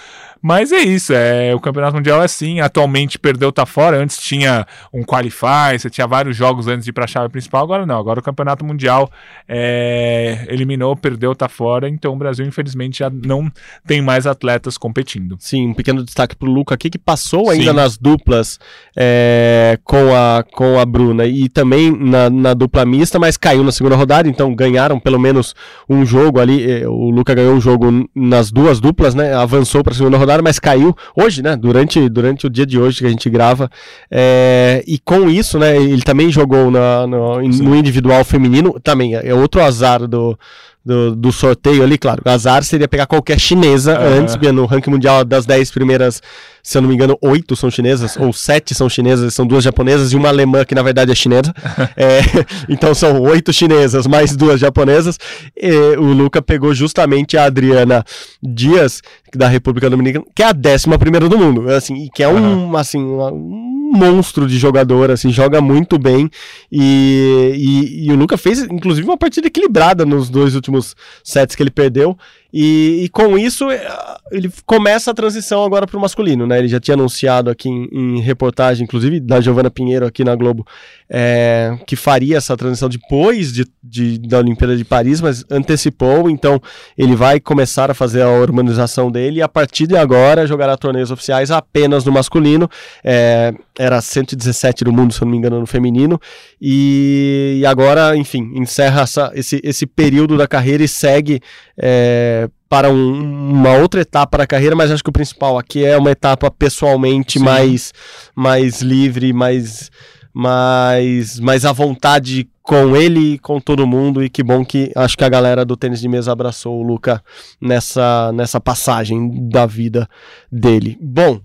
Mas 0.41 0.71
é 0.71 0.79
isso, 0.79 1.13
é, 1.13 1.53
o 1.53 1.59
campeonato 1.59 1.95
mundial 1.95 2.21
é 2.21 2.25
assim. 2.25 2.61
Atualmente 2.61 3.19
perdeu, 3.19 3.51
tá 3.51 3.65
fora. 3.65 3.97
Antes 3.97 4.17
tinha 4.17 4.65
um 4.91 5.03
qualify, 5.03 5.77
você 5.77 5.89
tinha 5.89 6.07
vários 6.07 6.35
jogos 6.35 6.67
antes 6.67 6.85
de 6.85 6.91
ir 6.91 6.93
para 6.93 7.03
a 7.03 7.07
chave 7.07 7.29
principal. 7.29 7.63
Agora 7.63 7.85
não, 7.85 7.99
agora 7.99 8.19
o 8.19 8.23
campeonato 8.23 8.63
mundial 8.69 9.11
é, 9.47 10.45
eliminou, 10.49 10.95
perdeu, 10.95 11.35
tá 11.35 11.49
fora. 11.49 11.89
Então 11.89 12.13
o 12.13 12.17
Brasil, 12.17 12.45
infelizmente, 12.45 12.99
já 12.99 13.09
não 13.09 13.51
tem 13.85 14.01
mais 14.01 14.25
atletas 14.25 14.77
competindo. 14.77 15.35
Sim, 15.39 15.69
um 15.69 15.73
pequeno 15.73 16.03
destaque 16.03 16.35
pro 16.35 16.49
Luca 16.51 16.75
aqui 16.75 16.89
que 16.89 16.97
passou 16.97 17.49
ainda 17.49 17.71
Sim. 17.71 17.75
nas 17.75 17.97
duplas. 17.97 18.59
É, 18.95 19.77
com, 19.83 20.13
a, 20.15 20.43
com 20.43 20.79
a 20.79 20.85
Bruna 20.85 21.25
e 21.25 21.47
também 21.49 21.91
na, 21.91 22.29
na 22.29 22.53
dupla 22.53 22.85
mista, 22.85 23.17
mas 23.17 23.37
caiu 23.37 23.63
na 23.63 23.71
segunda 23.71 23.95
rodada, 23.95 24.27
então 24.27 24.53
ganharam 24.53 24.99
pelo 24.99 25.17
menos 25.19 25.55
um 25.87 26.05
jogo 26.05 26.39
ali. 26.39 26.69
eh, 26.69 26.87
O 26.87 27.09
Luca 27.09 27.33
ganhou 27.33 27.55
um 27.55 27.61
jogo 27.61 28.07
nas 28.13 28.51
duas 28.51 28.79
duplas, 28.79 29.15
né? 29.15 29.33
Avançou 29.33 29.83
para 29.83 29.93
a 29.93 29.95
segunda 29.95 30.17
rodada, 30.17 30.43
mas 30.43 30.59
caiu 30.59 30.95
hoje, 31.15 31.41
né? 31.41 31.55
Durante, 31.55 32.09
durante 32.09 32.45
o 32.45 32.49
dia 32.49 32.65
de 32.65 32.77
hoje 32.77 32.99
que 32.99 33.05
a 33.05 33.09
gente 33.09 33.29
grava. 33.29 33.69
É, 34.11 34.83
e 34.85 34.99
com 34.99 35.29
isso, 35.29 35.57
né? 35.57 35.77
Ele 35.77 36.01
também 36.01 36.29
jogou 36.29 36.69
na, 36.69 37.07
no, 37.07 37.41
no 37.41 37.75
individual 37.75 38.23
feminino, 38.25 38.58
também 38.83 39.15
é 39.15 39.33
outro 39.33 39.61
azar 39.61 40.07
do. 40.07 40.37
Do, 40.85 41.13
do 41.13 41.31
sorteio 41.31 41.83
ali, 41.83 41.97
claro. 41.97 42.21
O 42.25 42.29
azar 42.29 42.63
seria 42.63 42.87
pegar 42.87 43.05
qualquer 43.05 43.37
chinesa 43.37 43.95
Aham. 43.99 44.21
antes, 44.21 44.35
no 44.53 44.65
ranking 44.65 44.89
mundial 44.89 45.25
das 45.25 45.45
10 45.45 45.69
primeiras, 45.71 46.21
se 46.63 46.77
eu 46.77 46.81
não 46.81 46.87
me 46.89 46.95
engano, 46.95 47.17
oito 47.21 47.53
são 47.55 47.69
chinesas, 47.69 48.15
ou 48.17 48.31
sete 48.31 48.73
são 48.73 48.89
chinesas, 48.89 49.33
são 49.33 49.45
duas 49.45 49.63
japonesas 49.63 50.13
e 50.13 50.15
uma 50.15 50.29
alemã 50.29 50.63
que 50.63 50.73
na 50.73 50.81
verdade 50.81 51.11
é 51.11 51.15
chinesa. 51.15 51.53
É, 51.97 52.21
então 52.69 52.95
são 52.95 53.21
oito 53.23 53.51
chinesas 53.51 54.07
mais 54.07 54.35
duas 54.35 54.59
japonesas. 54.59 55.19
E 55.55 55.69
o 55.97 56.13
Luca 56.13 56.41
pegou 56.41 56.73
justamente 56.73 57.37
a 57.37 57.43
Adriana 57.43 58.03
Dias, 58.41 59.01
da 59.35 59.47
República 59.49 59.89
Dominicana, 59.89 60.25
que 60.33 60.41
é 60.41 60.47
a 60.47 60.53
décima 60.53 60.97
primeira 60.97 61.27
do 61.29 61.37
mundo, 61.37 61.69
assim, 61.69 62.05
e 62.05 62.09
que 62.09 62.23
é 62.23 62.27
um, 62.29 62.75
assim, 62.77 63.03
uma- 63.03 63.31
um 63.31 63.68
monstro 63.89 64.47
de 64.47 64.57
jogador, 64.57 65.11
assim, 65.11 65.31
joga 65.31 65.61
muito 65.61 65.97
bem. 65.97 66.29
E, 66.71 67.53
e, 67.55 68.07
e 68.07 68.11
o 68.11 68.15
Luca 68.15 68.37
fez, 68.37 68.61
inclusive, 68.63 69.07
uma 69.07 69.17
partida 69.17 69.47
equilibrada 69.47 70.05
nos 70.05 70.29
dois 70.29 70.55
últimos 70.55 70.95
sets 71.23 71.55
que 71.55 71.63
ele 71.63 71.71
perdeu. 71.71 72.17
E, 72.51 73.01
e 73.03 73.09
com 73.09 73.37
isso, 73.37 73.69
eh, 73.69 73.87
ele 74.31 74.49
começa 74.65 75.11
a 75.11 75.13
transição 75.13 75.63
agora 75.63 75.85
para 75.85 75.97
o 75.97 76.01
masculino, 76.01 76.47
né? 76.47 76.57
Ele 76.59 76.67
já 76.67 76.79
tinha 76.79 76.95
anunciado 76.95 77.49
aqui 77.49 77.69
em, 77.69 77.87
em 77.91 78.19
reportagem, 78.21 78.83
inclusive 78.85 79.19
da 79.19 79.39
Giovana 79.39 79.69
Pinheiro 79.69 80.05
aqui 80.05 80.23
na 80.23 80.33
Globo, 80.35 80.65
eh, 81.09 81.77
que 81.85 81.95
faria 81.95 82.37
essa 82.37 82.57
transição 82.57 82.89
depois 82.89 83.53
de, 83.53 83.65
de- 83.83 84.17
da 84.19 84.39
Olimpíada 84.39 84.75
de 84.75 84.83
Paris, 84.83 85.21
mas 85.21 85.45
antecipou, 85.49 86.29
então 86.29 86.59
ele 86.97 87.15
vai 87.15 87.39
começar 87.39 87.91
a 87.91 87.93
fazer 87.93 88.21
a 88.23 88.29
hormonização 88.29 89.11
dele 89.11 89.39
e 89.39 89.41
a 89.41 89.47
partir 89.49 89.85
de 89.85 89.95
agora 89.95 90.47
jogará 90.47 90.75
torneios 90.75 91.11
oficiais 91.11 91.51
apenas 91.51 92.03
no 92.03 92.11
masculino. 92.11 92.67
Eh, 93.03 93.53
era 93.77 94.01
117 94.01 94.83
do 94.83 94.91
mundo, 94.91 95.13
se 95.13 95.21
eu 95.21 95.25
não 95.25 95.31
me 95.31 95.37
engano, 95.37 95.59
no 95.59 95.65
feminino. 95.65 96.19
E, 96.61 97.59
e 97.61 97.65
agora, 97.65 98.15
enfim, 98.17 98.51
encerra 98.55 99.01
essa- 99.03 99.31
esse, 99.33 99.61
esse 99.63 99.85
período 99.85 100.37
da 100.37 100.47
carreira 100.47 100.83
e 100.83 100.87
segue 100.87 101.39
é, 101.81 102.38
para 102.69 102.89
um- 102.91 103.49
uma 103.51 103.73
outra 103.77 104.01
etapa 104.01 104.37
da 104.37 104.45
carreira, 104.47 104.75
mas 104.75 104.91
acho 104.91 105.03
que 105.03 105.09
o 105.09 105.13
principal 105.13 105.57
aqui 105.57 105.83
é 105.83 105.97
uma 105.97 106.11
etapa 106.11 106.51
pessoalmente 106.51 107.39
Sim. 107.39 107.43
mais, 107.45 107.91
mais 108.35 108.81
livre, 108.81 109.33
mais, 109.33 109.89
mais, 110.31 111.39
mais 111.39 111.65
à 111.65 111.71
vontade 111.73 112.47
com 112.61 112.95
ele 112.95 113.33
e 113.33 113.39
com 113.39 113.59
todo 113.59 113.87
mundo. 113.87 114.23
E 114.23 114.29
que 114.29 114.43
bom 114.43 114.63
que 114.63 114.91
acho 114.95 115.17
que 115.17 115.23
a 115.23 115.29
galera 115.29 115.65
do 115.65 115.75
tênis 115.75 115.99
de 115.99 116.07
mesa 116.07 116.31
abraçou 116.31 116.79
o 116.79 116.83
Luca 116.83 117.21
nessa, 117.59 118.31
nessa 118.33 118.59
passagem 118.61 119.49
da 119.49 119.65
vida 119.65 120.07
dele. 120.51 120.97
Bom, 121.01 121.41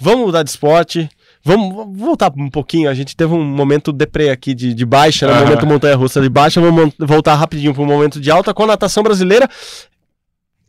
vamos 0.00 0.26
mudar 0.26 0.42
de 0.42 0.50
esporte. 0.50 1.08
Vamos 1.46 1.96
voltar 1.98 2.32
um 2.36 2.48
pouquinho. 2.48 2.88
A 2.88 2.94
gente 2.94 3.14
teve 3.14 3.34
um 3.34 3.44
momento 3.44 3.92
deprê 3.92 4.30
aqui 4.30 4.54
de, 4.54 4.72
de 4.72 4.86
baixa, 4.86 5.26
né? 5.26 5.32
Um 5.34 5.36
Aham. 5.36 5.44
momento 5.44 5.66
montanha-russa 5.66 6.20
de 6.20 6.28
baixa. 6.30 6.58
Vamos 6.60 6.94
voltar 6.98 7.34
rapidinho 7.34 7.74
para 7.74 7.82
um 7.82 7.86
momento 7.86 8.18
de 8.18 8.30
alta 8.30 8.54
com 8.54 8.62
a 8.64 8.68
natação 8.68 9.02
brasileira. 9.02 9.46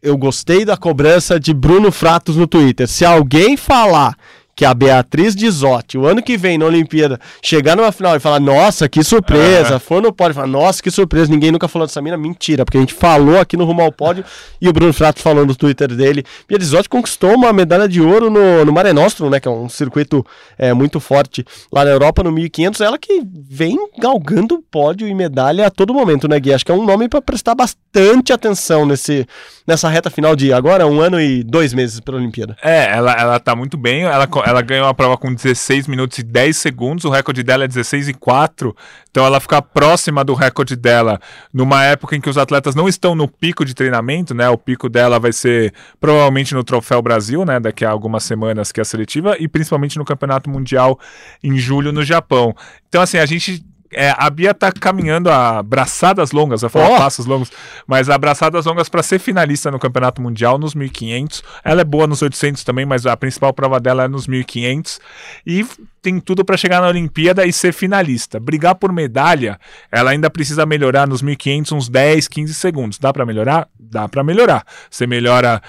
Eu 0.05 0.15
gostei 0.15 0.63
da 0.63 0.77
cobrança 0.77 1.39
de 1.39 1.51
Bruno 1.51 1.91
Fratos 1.91 2.35
no 2.35 2.45
Twitter. 2.45 2.87
Se 2.87 3.03
alguém 3.03 3.57
falar 3.57 4.15
que 4.55 4.63
a 4.63 4.71
Beatriz 4.71 5.35
Dizotti, 5.35 5.97
o 5.97 6.05
ano 6.05 6.21
que 6.21 6.37
vem 6.37 6.57
na 6.57 6.65
Olimpíada, 6.65 7.19
chegar 7.41 7.75
numa 7.75 7.91
final 7.91 8.15
e 8.15 8.19
falar, 8.19 8.39
nossa, 8.39 8.87
que 8.87 9.03
surpresa, 9.03 9.71
Aham. 9.71 9.79
for 9.79 10.01
no 10.01 10.13
pódio, 10.13 10.35
falar, 10.35 10.47
nossa, 10.47 10.81
que 10.81 10.89
surpresa, 10.89 11.29
ninguém 11.29 11.51
nunca 11.51 11.67
falou 11.67 11.87
dessa 11.87 12.01
mina, 12.03 12.15
mentira, 12.15 12.63
porque 12.63 12.77
a 12.77 12.79
gente 12.81 12.93
falou 12.93 13.39
aqui 13.39 13.57
no 13.57 13.65
Rumo 13.65 13.81
ao 13.81 13.91
Pódio 13.91 14.23
e 14.61 14.69
o 14.69 14.71
Bruno 14.71 14.93
Fratos 14.93 15.21
falou 15.21 15.43
no 15.45 15.55
Twitter 15.55 15.93
dele. 15.93 16.23
Bia 16.47 16.57
Dizotti 16.57 16.87
conquistou 16.87 17.33
uma 17.33 17.51
medalha 17.51 17.87
de 17.87 17.99
ouro 17.99 18.29
no, 18.29 18.63
no 18.63 18.71
Mare 18.71 18.93
Nostrum, 18.93 19.29
né, 19.29 19.39
que 19.39 19.47
é 19.47 19.51
um 19.51 19.67
circuito 19.67 20.25
é, 20.57 20.71
muito 20.71 20.99
forte 20.99 21.43
lá 21.69 21.83
na 21.83 21.91
Europa, 21.91 22.23
no 22.23 22.31
1500, 22.31 22.79
ela 22.79 22.97
que 22.97 23.23
vem 23.25 23.77
galgando 23.99 24.63
pódio 24.71 25.07
e 25.07 25.13
medalha 25.13 25.67
a 25.67 25.71
todo 25.71 25.93
momento, 25.93 26.27
né, 26.27 26.39
Gui? 26.39 26.53
Acho 26.53 26.63
que 26.63 26.71
é 26.71 26.75
um 26.75 26.85
nome 26.85 27.09
para 27.09 27.21
prestar 27.21 27.55
bastante 27.55 27.84
atenção 28.33 28.85
nesse, 28.85 29.27
nessa 29.65 29.89
reta 29.89 30.09
final 30.09 30.35
de 30.35 30.53
agora, 30.53 30.85
um 30.85 31.01
ano 31.01 31.19
e 31.19 31.43
dois 31.43 31.73
meses 31.73 31.99
para 31.99 32.15
a 32.15 32.17
Olimpíada. 32.17 32.55
É, 32.61 32.91
ela, 32.91 33.13
ela 33.13 33.39
tá 33.39 33.55
muito 33.55 33.77
bem. 33.77 34.03
Ela, 34.03 34.27
ela 34.45 34.61
ganhou 34.61 34.87
a 34.87 34.93
prova 34.93 35.17
com 35.17 35.33
16 35.33 35.87
minutos 35.87 36.17
e 36.19 36.23
10 36.23 36.55
segundos. 36.55 37.05
O 37.05 37.09
recorde 37.09 37.43
dela 37.43 37.63
é 37.63 37.67
16 37.67 38.09
e 38.09 38.13
4. 38.13 38.75
Então 39.09 39.25
ela 39.25 39.39
fica 39.39 39.61
próxima 39.61 40.23
do 40.23 40.33
recorde 40.33 40.75
dela 40.75 41.19
numa 41.53 41.83
época 41.83 42.15
em 42.15 42.21
que 42.21 42.29
os 42.29 42.37
atletas 42.37 42.75
não 42.75 42.87
estão 42.87 43.15
no 43.15 43.27
pico 43.27 43.63
de 43.63 43.73
treinamento, 43.73 44.33
né? 44.33 44.49
O 44.49 44.57
pico 44.57 44.89
dela 44.89 45.19
vai 45.19 45.31
ser 45.31 45.73
provavelmente 45.99 46.53
no 46.53 46.63
Troféu 46.63 47.01
Brasil, 47.01 47.45
né? 47.45 47.59
Daqui 47.59 47.85
a 47.85 47.89
algumas 47.89 48.23
semanas 48.23 48.71
que 48.71 48.79
é 48.79 48.83
a 48.83 48.85
seletiva, 48.85 49.37
e 49.39 49.47
principalmente 49.47 49.97
no 49.97 50.05
Campeonato 50.05 50.49
Mundial 50.49 50.99
em 51.43 51.57
julho 51.57 51.91
no 51.91 52.03
Japão. 52.03 52.53
Então, 52.89 53.01
assim, 53.01 53.17
a 53.17 53.25
gente. 53.25 53.65
É, 53.95 54.13
a 54.17 54.29
Bia 54.29 54.53
tá 54.53 54.71
caminhando 54.71 55.31
a 55.31 55.63
braçadas 55.63 56.31
longas, 56.31 56.61
eu 56.61 56.69
falar 56.69 56.89
Ó. 56.89 56.97
passos 56.97 57.25
longos, 57.25 57.51
mas 57.87 58.09
a 58.09 58.17
braçadas 58.17 58.65
longas 58.65 58.89
para 58.89 59.01
ser 59.01 59.19
finalista 59.19 59.71
no 59.71 59.79
Campeonato 59.79 60.21
Mundial 60.21 60.57
nos 60.57 60.75
1500. 60.75 61.43
Ela 61.63 61.81
é 61.81 61.85
boa 61.85 62.05
nos 62.05 62.21
800 62.21 62.63
também, 62.63 62.85
mas 62.85 63.05
a 63.05 63.15
principal 63.15 63.53
prova 63.53 63.79
dela 63.79 64.03
é 64.03 64.07
nos 64.07 64.27
1500 64.27 64.99
e 65.47 65.65
tem 66.05 66.19
tudo 66.19 66.45
para 66.45 66.55
chegar 66.55 66.81
na 66.81 66.87
Olimpíada 66.87 67.47
e 67.47 67.51
ser 67.51 67.73
finalista. 67.73 68.39
Brigar 68.39 68.75
por 68.75 68.93
medalha, 68.93 69.59
ela 69.91 70.11
ainda 70.11 70.29
precisa 70.29 70.63
melhorar 70.63 71.07
nos 71.07 71.23
1500 71.23 71.71
uns 71.71 71.89
10, 71.89 72.27
15 72.27 72.53
segundos. 72.53 72.99
Dá 72.99 73.11
para 73.11 73.25
melhorar? 73.25 73.67
Dá 73.79 74.07
para 74.07 74.23
melhorar. 74.23 74.63
Você 74.87 75.07
melhora 75.07 75.59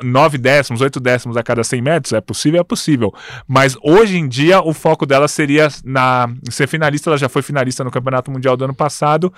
9 0.00 0.38
décimos, 0.38 0.80
8 0.80 1.00
décimos 1.00 1.36
a 1.36 1.42
cada 1.42 1.64
100 1.64 1.82
metros? 1.82 2.12
É 2.12 2.20
possível? 2.20 2.60
É 2.60 2.64
possível. 2.64 3.12
Mas 3.48 3.76
hoje 3.82 4.16
em 4.16 4.28
dia 4.28 4.60
o 4.60 4.72
foco 4.72 5.04
dela 5.04 5.26
seria 5.26 5.66
na 5.84 6.28
ser 6.48 6.68
finalista. 6.68 7.10
Ela 7.10 7.18
já 7.18 7.28
foi 7.28 7.42
finalista 7.42 7.82
no 7.82 7.90
Campeonato 7.90 8.30
Mundial 8.30 8.56
do 8.56 8.64
ano 8.64 8.74
passado. 8.74 9.32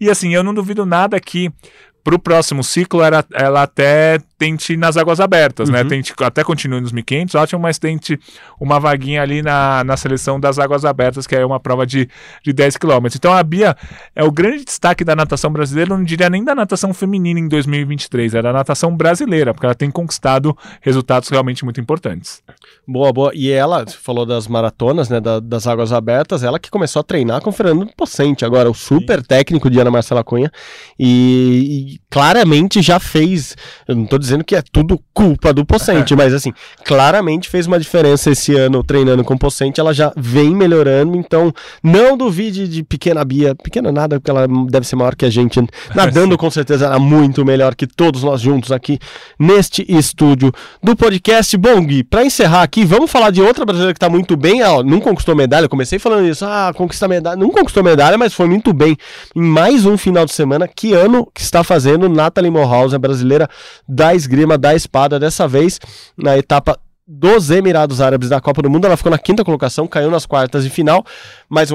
E 0.00 0.08
assim, 0.08 0.34
eu 0.34 0.42
não 0.42 0.54
duvido 0.54 0.86
nada 0.86 1.20
que 1.20 1.52
pro 2.02 2.18
próximo 2.18 2.64
ciclo 2.64 3.02
ela, 3.02 3.22
ela 3.34 3.62
até 3.64 4.20
tente 4.38 4.76
nas 4.76 4.96
águas 4.96 5.18
abertas, 5.18 5.68
né? 5.68 5.82
Tente, 5.88 6.14
até 6.22 6.44
continue 6.44 6.80
nos 6.80 6.92
1500, 6.92 7.34
ótimo, 7.34 7.60
mas 7.60 7.78
tente 7.78 8.18
uma 8.60 8.78
vaguinha 8.78 9.20
ali 9.20 9.42
na, 9.42 9.82
na 9.82 9.96
seleção 9.96 10.38
das 10.38 10.58
águas 10.58 10.84
abertas, 10.84 11.26
que 11.26 11.34
é 11.34 11.44
uma 11.44 11.58
prova 11.58 11.84
de, 11.84 12.08
de 12.44 12.52
10 12.52 12.76
quilômetros. 12.76 13.16
Então 13.16 13.32
a 13.32 13.42
Bia 13.42 13.76
é 14.14 14.22
o 14.22 14.30
grande 14.30 14.64
destaque 14.64 15.02
da 15.04 15.16
natação 15.16 15.50
brasileira, 15.52 15.92
eu 15.92 15.98
não 15.98 16.04
diria 16.04 16.30
nem 16.30 16.44
da 16.44 16.54
natação 16.54 16.94
feminina 16.94 17.40
em 17.40 17.48
2023, 17.48 18.34
é 18.34 18.42
da 18.42 18.52
natação 18.52 18.96
brasileira, 18.96 19.52
porque 19.52 19.66
ela 19.66 19.74
tem 19.74 19.90
conquistado 19.90 20.56
resultados 20.80 21.28
realmente 21.28 21.64
muito 21.64 21.80
importantes. 21.80 22.40
Boa, 22.86 23.12
boa. 23.12 23.32
E 23.34 23.50
ela, 23.50 23.84
falou 23.86 24.24
das 24.24 24.46
maratonas, 24.46 25.08
né, 25.08 25.20
da- 25.20 25.40
das 25.40 25.66
águas 25.66 25.92
abertas, 25.92 26.42
ela 26.44 26.58
que 26.60 26.70
começou 26.70 27.00
a 27.00 27.02
treinar 27.02 27.40
com 27.42 27.50
o 27.50 27.52
Fernando 27.52 27.90
Pocente, 27.96 28.44
agora 28.44 28.70
o 28.70 28.74
super 28.74 29.20
técnico 29.22 29.68
de 29.68 29.80
Ana 29.80 29.90
Marcela 29.90 30.22
Cunha, 30.22 30.50
e, 30.98 31.94
e 31.96 32.00
claramente 32.08 32.80
já 32.80 33.00
fez, 33.00 33.56
eu 33.88 33.96
não 33.96 34.06
tô 34.06 34.16
dizendo 34.16 34.27
que 34.44 34.54
é 34.54 34.62
tudo 34.62 35.00
culpa 35.12 35.52
do 35.52 35.64
Pocente, 35.64 36.14
mas 36.14 36.32
assim, 36.32 36.52
claramente 36.84 37.48
fez 37.48 37.66
uma 37.66 37.78
diferença 37.78 38.30
esse 38.30 38.54
ano 38.54 38.82
treinando 38.82 39.24
com 39.24 39.34
o 39.34 39.38
Pocente, 39.38 39.80
ela 39.80 39.92
já 39.92 40.12
vem 40.16 40.54
melhorando, 40.54 41.16
então 41.16 41.52
não 41.82 42.16
duvide 42.16 42.68
de 42.68 42.82
pequena 42.82 43.24
Bia, 43.24 43.54
pequena 43.54 43.90
nada, 43.90 44.18
porque 44.18 44.30
ela 44.30 44.46
deve 44.68 44.86
ser 44.86 44.96
maior 44.96 45.14
que 45.14 45.24
a 45.24 45.30
gente, 45.30 45.60
nadando 45.94 46.36
com 46.38 46.50
certeza 46.50 46.86
ela 46.86 46.96
é 46.96 46.98
muito 46.98 47.44
melhor 47.44 47.74
que 47.74 47.86
todos 47.86 48.22
nós 48.22 48.40
juntos 48.40 48.72
aqui 48.72 48.98
neste 49.38 49.84
estúdio 49.88 50.52
do 50.82 50.94
podcast. 50.94 51.56
Bom, 51.56 51.84
Gui, 51.84 52.04
pra 52.04 52.24
encerrar 52.24 52.62
aqui, 52.62 52.84
vamos 52.84 53.10
falar 53.10 53.30
de 53.30 53.42
outra 53.42 53.64
brasileira 53.64 53.94
que 53.94 54.00
tá 54.00 54.08
muito 54.08 54.36
bem, 54.36 54.60
não 54.84 55.00
conquistou 55.00 55.34
medalha, 55.34 55.64
eu 55.64 55.68
comecei 55.68 55.98
falando 55.98 56.26
isso, 56.26 56.44
ah, 56.44 56.72
conquistar 56.74 57.08
medalha, 57.08 57.36
não 57.36 57.50
conquistou 57.50 57.82
medalha, 57.82 58.18
mas 58.18 58.34
foi 58.34 58.46
muito 58.46 58.72
bem 58.72 58.96
em 59.34 59.42
mais 59.42 59.86
um 59.86 59.96
final 59.96 60.24
de 60.24 60.32
semana, 60.32 60.68
que 60.68 60.92
ano 60.92 61.28
que 61.34 61.40
está 61.40 61.64
fazendo 61.64 62.08
Nathalie 62.08 62.50
Morhaus, 62.50 62.94
a 62.94 62.98
brasileira 62.98 63.48
da 63.88 64.14
esgrima, 64.18 64.58
da 64.58 64.74
espada, 64.74 65.18
dessa 65.18 65.48
vez 65.48 65.78
na 66.16 66.36
etapa 66.36 66.78
dos 67.06 67.50
Emirados 67.50 68.02
Árabes 68.02 68.28
da 68.28 68.40
Copa 68.40 68.60
do 68.60 68.68
Mundo, 68.68 68.86
ela 68.86 68.96
ficou 68.96 69.10
na 69.10 69.18
quinta 69.18 69.42
colocação, 69.42 69.86
caiu 69.86 70.10
nas 70.10 70.26
quartas 70.26 70.62
de 70.64 70.68
final, 70.68 71.02
mas 71.48 71.70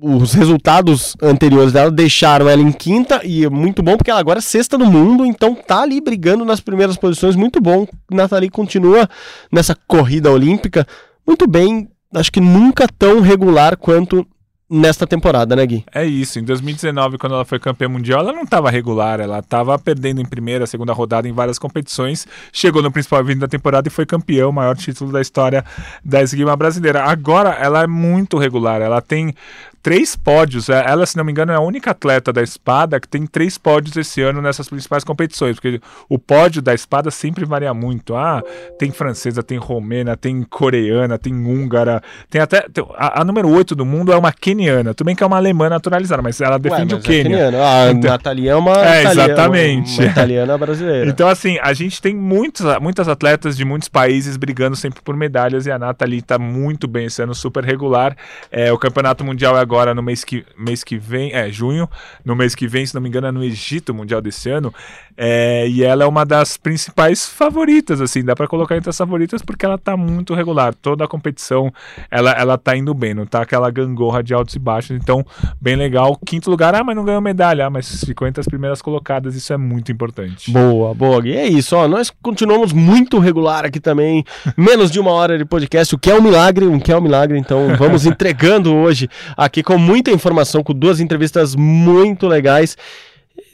os 0.00 0.32
resultados 0.32 1.16
anteriores 1.20 1.72
dela 1.72 1.90
deixaram 1.90 2.48
ela 2.48 2.62
em 2.62 2.70
quinta 2.70 3.20
e 3.24 3.44
é 3.44 3.50
muito 3.50 3.82
bom 3.82 3.96
porque 3.96 4.10
ela 4.10 4.20
agora 4.20 4.38
é 4.38 4.42
sexta 4.42 4.78
no 4.78 4.86
mundo, 4.86 5.26
então 5.26 5.56
tá 5.56 5.82
ali 5.82 6.00
brigando 6.00 6.44
nas 6.44 6.60
primeiras 6.60 6.96
posições, 6.96 7.34
muito 7.34 7.60
bom. 7.60 7.86
Nathalie 8.08 8.50
continua 8.50 9.08
nessa 9.50 9.76
corrida 9.88 10.30
olímpica 10.30 10.86
muito 11.28 11.46
bem, 11.46 11.90
acho 12.14 12.32
que 12.32 12.40
nunca 12.40 12.86
tão 12.98 13.20
regular 13.20 13.76
quanto 13.76 14.26
nesta 14.70 15.06
temporada, 15.06 15.56
né, 15.56 15.64
Gui? 15.64 15.84
É 15.94 16.04
isso. 16.04 16.38
Em 16.38 16.44
2019, 16.44 17.18
quando 17.18 17.34
ela 17.34 17.44
foi 17.44 17.58
campeã 17.58 17.88
mundial, 17.88 18.20
ela 18.20 18.32
não 18.32 18.42
estava 18.42 18.70
regular, 18.70 19.20
ela 19.20 19.38
estava 19.38 19.78
perdendo 19.78 20.20
em 20.20 20.24
primeira, 20.24 20.66
segunda 20.66 20.92
rodada 20.92 21.28
em 21.28 21.32
várias 21.32 21.58
competições. 21.58 22.26
Chegou 22.52 22.82
no 22.82 22.92
principal 22.92 23.20
evento 23.20 23.40
da 23.40 23.48
temporada 23.48 23.88
e 23.88 23.90
foi 23.90 24.04
campeã, 24.04 24.46
o 24.46 24.52
maior 24.52 24.76
título 24.76 25.10
da 25.10 25.20
história 25.20 25.64
da 26.04 26.22
esgrima 26.22 26.54
brasileira. 26.56 27.04
Agora, 27.04 27.50
ela 27.50 27.82
é 27.82 27.86
muito 27.86 28.36
regular. 28.36 28.80
Ela 28.80 29.00
tem 29.00 29.34
três 29.82 30.16
pódios. 30.16 30.68
É, 30.68 30.84
ela, 30.86 31.06
se 31.06 31.16
não 31.16 31.24
me 31.24 31.32
engano, 31.32 31.52
é 31.52 31.54
a 31.54 31.60
única 31.60 31.90
atleta 31.90 32.32
da 32.32 32.42
espada 32.42 33.00
que 33.00 33.08
tem 33.08 33.26
três 33.26 33.58
pódios 33.58 33.96
esse 33.96 34.20
ano 34.22 34.40
nessas 34.40 34.68
principais 34.68 35.04
competições, 35.04 35.56
porque 35.56 35.80
o 36.08 36.18
pódio 36.18 36.60
da 36.60 36.74
espada 36.74 37.10
sempre 37.10 37.44
varia 37.44 37.72
muito. 37.72 38.16
Ah, 38.16 38.42
tem 38.78 38.90
francesa, 38.90 39.42
tem 39.42 39.58
romena, 39.58 40.16
tem 40.16 40.42
coreana, 40.42 41.18
tem 41.18 41.34
húngara, 41.34 42.02
tem 42.30 42.40
até. 42.40 42.62
Tem, 42.62 42.84
a, 42.96 43.20
a, 43.20 43.24
número 43.24 43.48
8 43.48 43.74
do 43.74 43.84
mundo 43.84 44.12
é 44.12 44.16
uma 44.16 44.32
keniana. 44.32 44.94
Tudo 44.94 45.06
bem 45.06 45.16
que 45.16 45.22
é 45.22 45.26
uma 45.26 45.36
alemã 45.36 45.68
naturalizada, 45.68 46.22
mas 46.22 46.40
ela 46.40 46.58
defende 46.58 46.94
Ué, 46.94 46.98
mas 46.98 47.04
o 47.04 47.06
Quênia. 47.06 47.36
É 47.36 47.88
a 47.88 47.90
então, 47.90 48.10
Natalia 48.10 48.52
é 48.52 48.56
uma. 48.56 48.86
É, 48.86 49.04
exatamente. 49.04 50.00
Uma 50.00 50.10
italiana 50.10 50.58
brasileira. 50.58 51.08
Então, 51.08 51.28
assim, 51.28 51.58
a 51.62 51.72
gente 51.72 52.00
tem 52.00 52.14
muitos, 52.14 52.64
muitas 52.80 53.08
atletas 53.08 53.56
de 53.56 53.64
muitos 53.64 53.88
países 53.88 54.36
brigando 54.36 54.76
sempre 54.76 55.00
por 55.02 55.16
medalhas 55.16 55.66
e 55.66 55.70
a 55.70 55.78
Nathalie 55.78 56.18
está 56.18 56.38
muito 56.38 56.86
bem 56.88 57.06
esse 57.06 57.22
ano, 57.22 57.34
super 57.34 57.64
regular. 57.64 58.16
É, 58.50 58.72
o 58.72 58.78
campeonato 58.78 59.24
mundial 59.24 59.56
é 59.56 59.67
agora 59.68 59.94
no 59.94 60.02
mês 60.02 60.24
que, 60.24 60.46
mês 60.56 60.82
que 60.82 60.96
vem, 60.96 61.30
é, 61.34 61.50
junho, 61.50 61.86
no 62.24 62.34
mês 62.34 62.54
que 62.54 62.66
vem, 62.66 62.86
se 62.86 62.94
não 62.94 63.02
me 63.02 63.08
engano, 63.08 63.26
é 63.26 63.32
no 63.32 63.44
Egito, 63.44 63.92
Mundial 63.92 64.22
desse 64.22 64.48
ano. 64.48 64.72
É, 65.20 65.68
e 65.68 65.82
ela 65.82 66.04
é 66.04 66.06
uma 66.06 66.24
das 66.24 66.56
principais 66.56 67.26
favoritas, 67.26 68.00
assim, 68.00 68.24
dá 68.24 68.34
para 68.36 68.46
colocar 68.46 68.76
entre 68.76 68.88
as 68.88 68.96
favoritas 68.96 69.42
porque 69.42 69.66
ela 69.66 69.76
tá 69.76 69.96
muito 69.96 70.32
regular. 70.32 70.72
Toda 70.74 71.04
a 71.04 71.08
competição 71.08 71.72
ela, 72.10 72.30
ela 72.30 72.56
tá 72.56 72.76
indo 72.76 72.94
bem, 72.94 73.12
não 73.12 73.26
tá 73.26 73.42
aquela 73.42 73.68
gangorra 73.68 74.22
de 74.22 74.32
altos 74.32 74.54
e 74.54 74.58
baixos. 74.58 74.96
Então, 74.96 75.26
bem 75.60 75.76
legal. 75.76 76.16
Quinto 76.24 76.48
lugar, 76.48 76.74
ah, 76.74 76.84
mas 76.84 76.96
não 76.96 77.04
ganhou 77.04 77.20
medalha, 77.20 77.66
ah, 77.66 77.70
mas 77.70 78.04
ficou 78.04 78.26
entre 78.26 78.40
as 78.40 78.46
primeiras 78.46 78.80
colocadas, 78.80 79.34
isso 79.34 79.52
é 79.52 79.56
muito 79.56 79.92
importante. 79.92 80.50
Boa, 80.50 80.94
boa. 80.94 81.26
E 81.26 81.36
é 81.36 81.46
isso, 81.46 81.76
ó. 81.76 81.88
Nós 81.88 82.12
continuamos 82.22 82.72
muito 82.72 83.18
regular 83.18 83.64
aqui 83.64 83.80
também. 83.80 84.24
Menos 84.56 84.90
de 84.90 85.00
uma 85.00 85.10
hora 85.10 85.36
de 85.36 85.44
podcast, 85.44 85.94
o 85.94 85.98
que 85.98 86.10
é 86.10 86.14
um 86.14 86.22
milagre, 86.22 86.64
o 86.64 86.78
que 86.78 86.92
é 86.92 86.96
um 86.96 87.00
milagre. 87.00 87.36
Então, 87.36 87.76
vamos 87.76 88.06
entregando 88.06 88.72
hoje 88.72 89.08
aqui 89.36 89.57
com 89.62 89.78
muita 89.78 90.10
informação, 90.10 90.62
com 90.62 90.72
duas 90.72 91.00
entrevistas 91.00 91.54
muito 91.54 92.26
legais. 92.26 92.76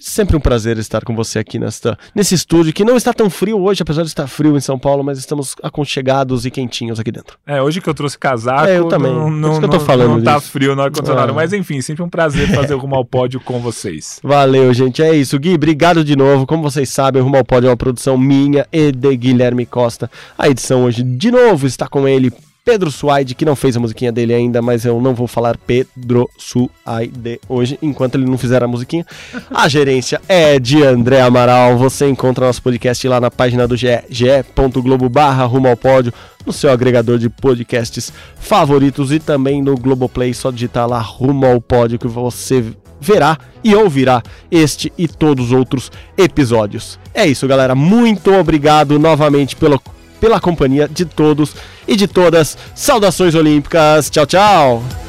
Sempre 0.00 0.36
um 0.36 0.40
prazer 0.40 0.76
estar 0.78 1.02
com 1.02 1.14
você 1.14 1.38
aqui 1.38 1.58
nesta, 1.58 1.98
nesse 2.14 2.34
estúdio 2.34 2.74
que 2.74 2.84
não 2.84 2.96
está 2.96 3.12
tão 3.12 3.30
frio 3.30 3.58
hoje, 3.62 3.82
apesar 3.82 4.02
de 4.02 4.08
estar 4.08 4.26
frio 4.26 4.56
em 4.56 4.60
São 4.60 4.78
Paulo, 4.78 5.02
mas 5.02 5.18
estamos 5.18 5.54
aconchegados 5.62 6.44
e 6.44 6.50
quentinhos 6.50 7.00
aqui 7.00 7.10
dentro. 7.10 7.38
É, 7.46 7.62
hoje 7.62 7.80
que 7.80 7.88
eu 7.88 7.94
trouxe 7.94 8.18
casaco, 8.18 8.66
é, 8.66 8.78
eu 8.78 8.84
também. 8.86 9.10
não, 9.10 9.30
não, 9.30 9.58
que 9.58 9.64
eu 9.64 9.70
tô 9.70 9.80
falando 9.80 10.16
não 10.16 10.22
tá 10.22 10.40
frio 10.40 10.76
no 10.76 10.82
ar-condicionado, 10.82 11.32
é. 11.32 11.34
mas 11.34 11.52
enfim, 11.54 11.80
sempre 11.80 12.02
um 12.02 12.08
prazer 12.08 12.48
fazer 12.54 12.74
o 12.74 12.78
Rumo 12.78 12.96
ao 12.96 13.04
Pódio 13.04 13.40
com 13.40 13.60
vocês. 13.60 14.20
Valeu, 14.24 14.74
gente, 14.74 15.02
é 15.02 15.14
isso. 15.14 15.38
Gui, 15.38 15.54
obrigado 15.54 16.04
de 16.04 16.14
novo. 16.14 16.46
Como 16.46 16.62
vocês 16.62 16.90
sabem, 16.90 17.22
o 17.22 17.24
Rumo 17.24 17.38
ao 17.38 17.44
Pódio 17.44 17.68
é 17.68 17.70
uma 17.70 17.76
produção 17.76 18.18
minha 18.18 18.66
e 18.70 18.92
de 18.92 19.16
Guilherme 19.16 19.64
Costa. 19.64 20.10
A 20.36 20.48
edição 20.48 20.84
hoje, 20.84 21.02
de 21.02 21.30
novo, 21.30 21.66
está 21.66 21.88
com 21.88 22.06
ele, 22.06 22.30
Pedro 22.64 22.90
Suaide, 22.90 23.34
que 23.34 23.44
não 23.44 23.54
fez 23.54 23.76
a 23.76 23.80
musiquinha 23.80 24.10
dele 24.10 24.32
ainda, 24.32 24.62
mas 24.62 24.86
eu 24.86 24.98
não 24.98 25.14
vou 25.14 25.26
falar 25.26 25.54
Pedro 25.58 26.30
Suaide 26.38 27.38
hoje, 27.46 27.78
enquanto 27.82 28.14
ele 28.14 28.24
não 28.24 28.38
fizer 28.38 28.62
a 28.62 28.66
musiquinha. 28.66 29.04
A 29.50 29.68
gerência 29.68 30.18
é 30.26 30.58
de 30.58 30.82
André 30.82 31.20
Amaral. 31.20 31.76
Você 31.76 32.08
encontra 32.08 32.46
nosso 32.46 32.62
podcast 32.62 33.06
lá 33.06 33.20
na 33.20 33.30
página 33.30 33.68
do 33.68 33.76
GE, 33.76 34.04
ge.globo 34.08 35.10
barra 35.10 35.44
rumo 35.44 35.68
ao 35.68 35.76
pódio, 35.76 36.10
no 36.46 36.54
seu 36.54 36.70
agregador 36.70 37.18
de 37.18 37.28
podcasts 37.28 38.10
favoritos 38.36 39.12
e 39.12 39.18
também 39.18 39.62
no 39.62 39.76
Globoplay, 39.76 40.32
só 40.32 40.50
digitar 40.50 40.88
lá 40.88 41.00
rumo 41.00 41.44
ao 41.44 41.60
pódio 41.60 41.98
que 41.98 42.08
você 42.08 42.64
verá 42.98 43.36
e 43.62 43.74
ouvirá 43.74 44.22
este 44.50 44.90
e 44.96 45.06
todos 45.06 45.46
os 45.46 45.52
outros 45.52 45.92
episódios. 46.16 46.98
É 47.12 47.26
isso, 47.26 47.46
galera. 47.46 47.74
Muito 47.74 48.32
obrigado 48.32 48.98
novamente 48.98 49.54
pelo 49.54 49.78
pela 50.24 50.40
companhia 50.40 50.88
de 50.88 51.04
todos 51.04 51.54
e 51.86 51.96
de 51.96 52.06
todas. 52.06 52.56
Saudações 52.74 53.34
olímpicas. 53.34 54.10
Tchau, 54.10 54.26
tchau. 54.26 55.03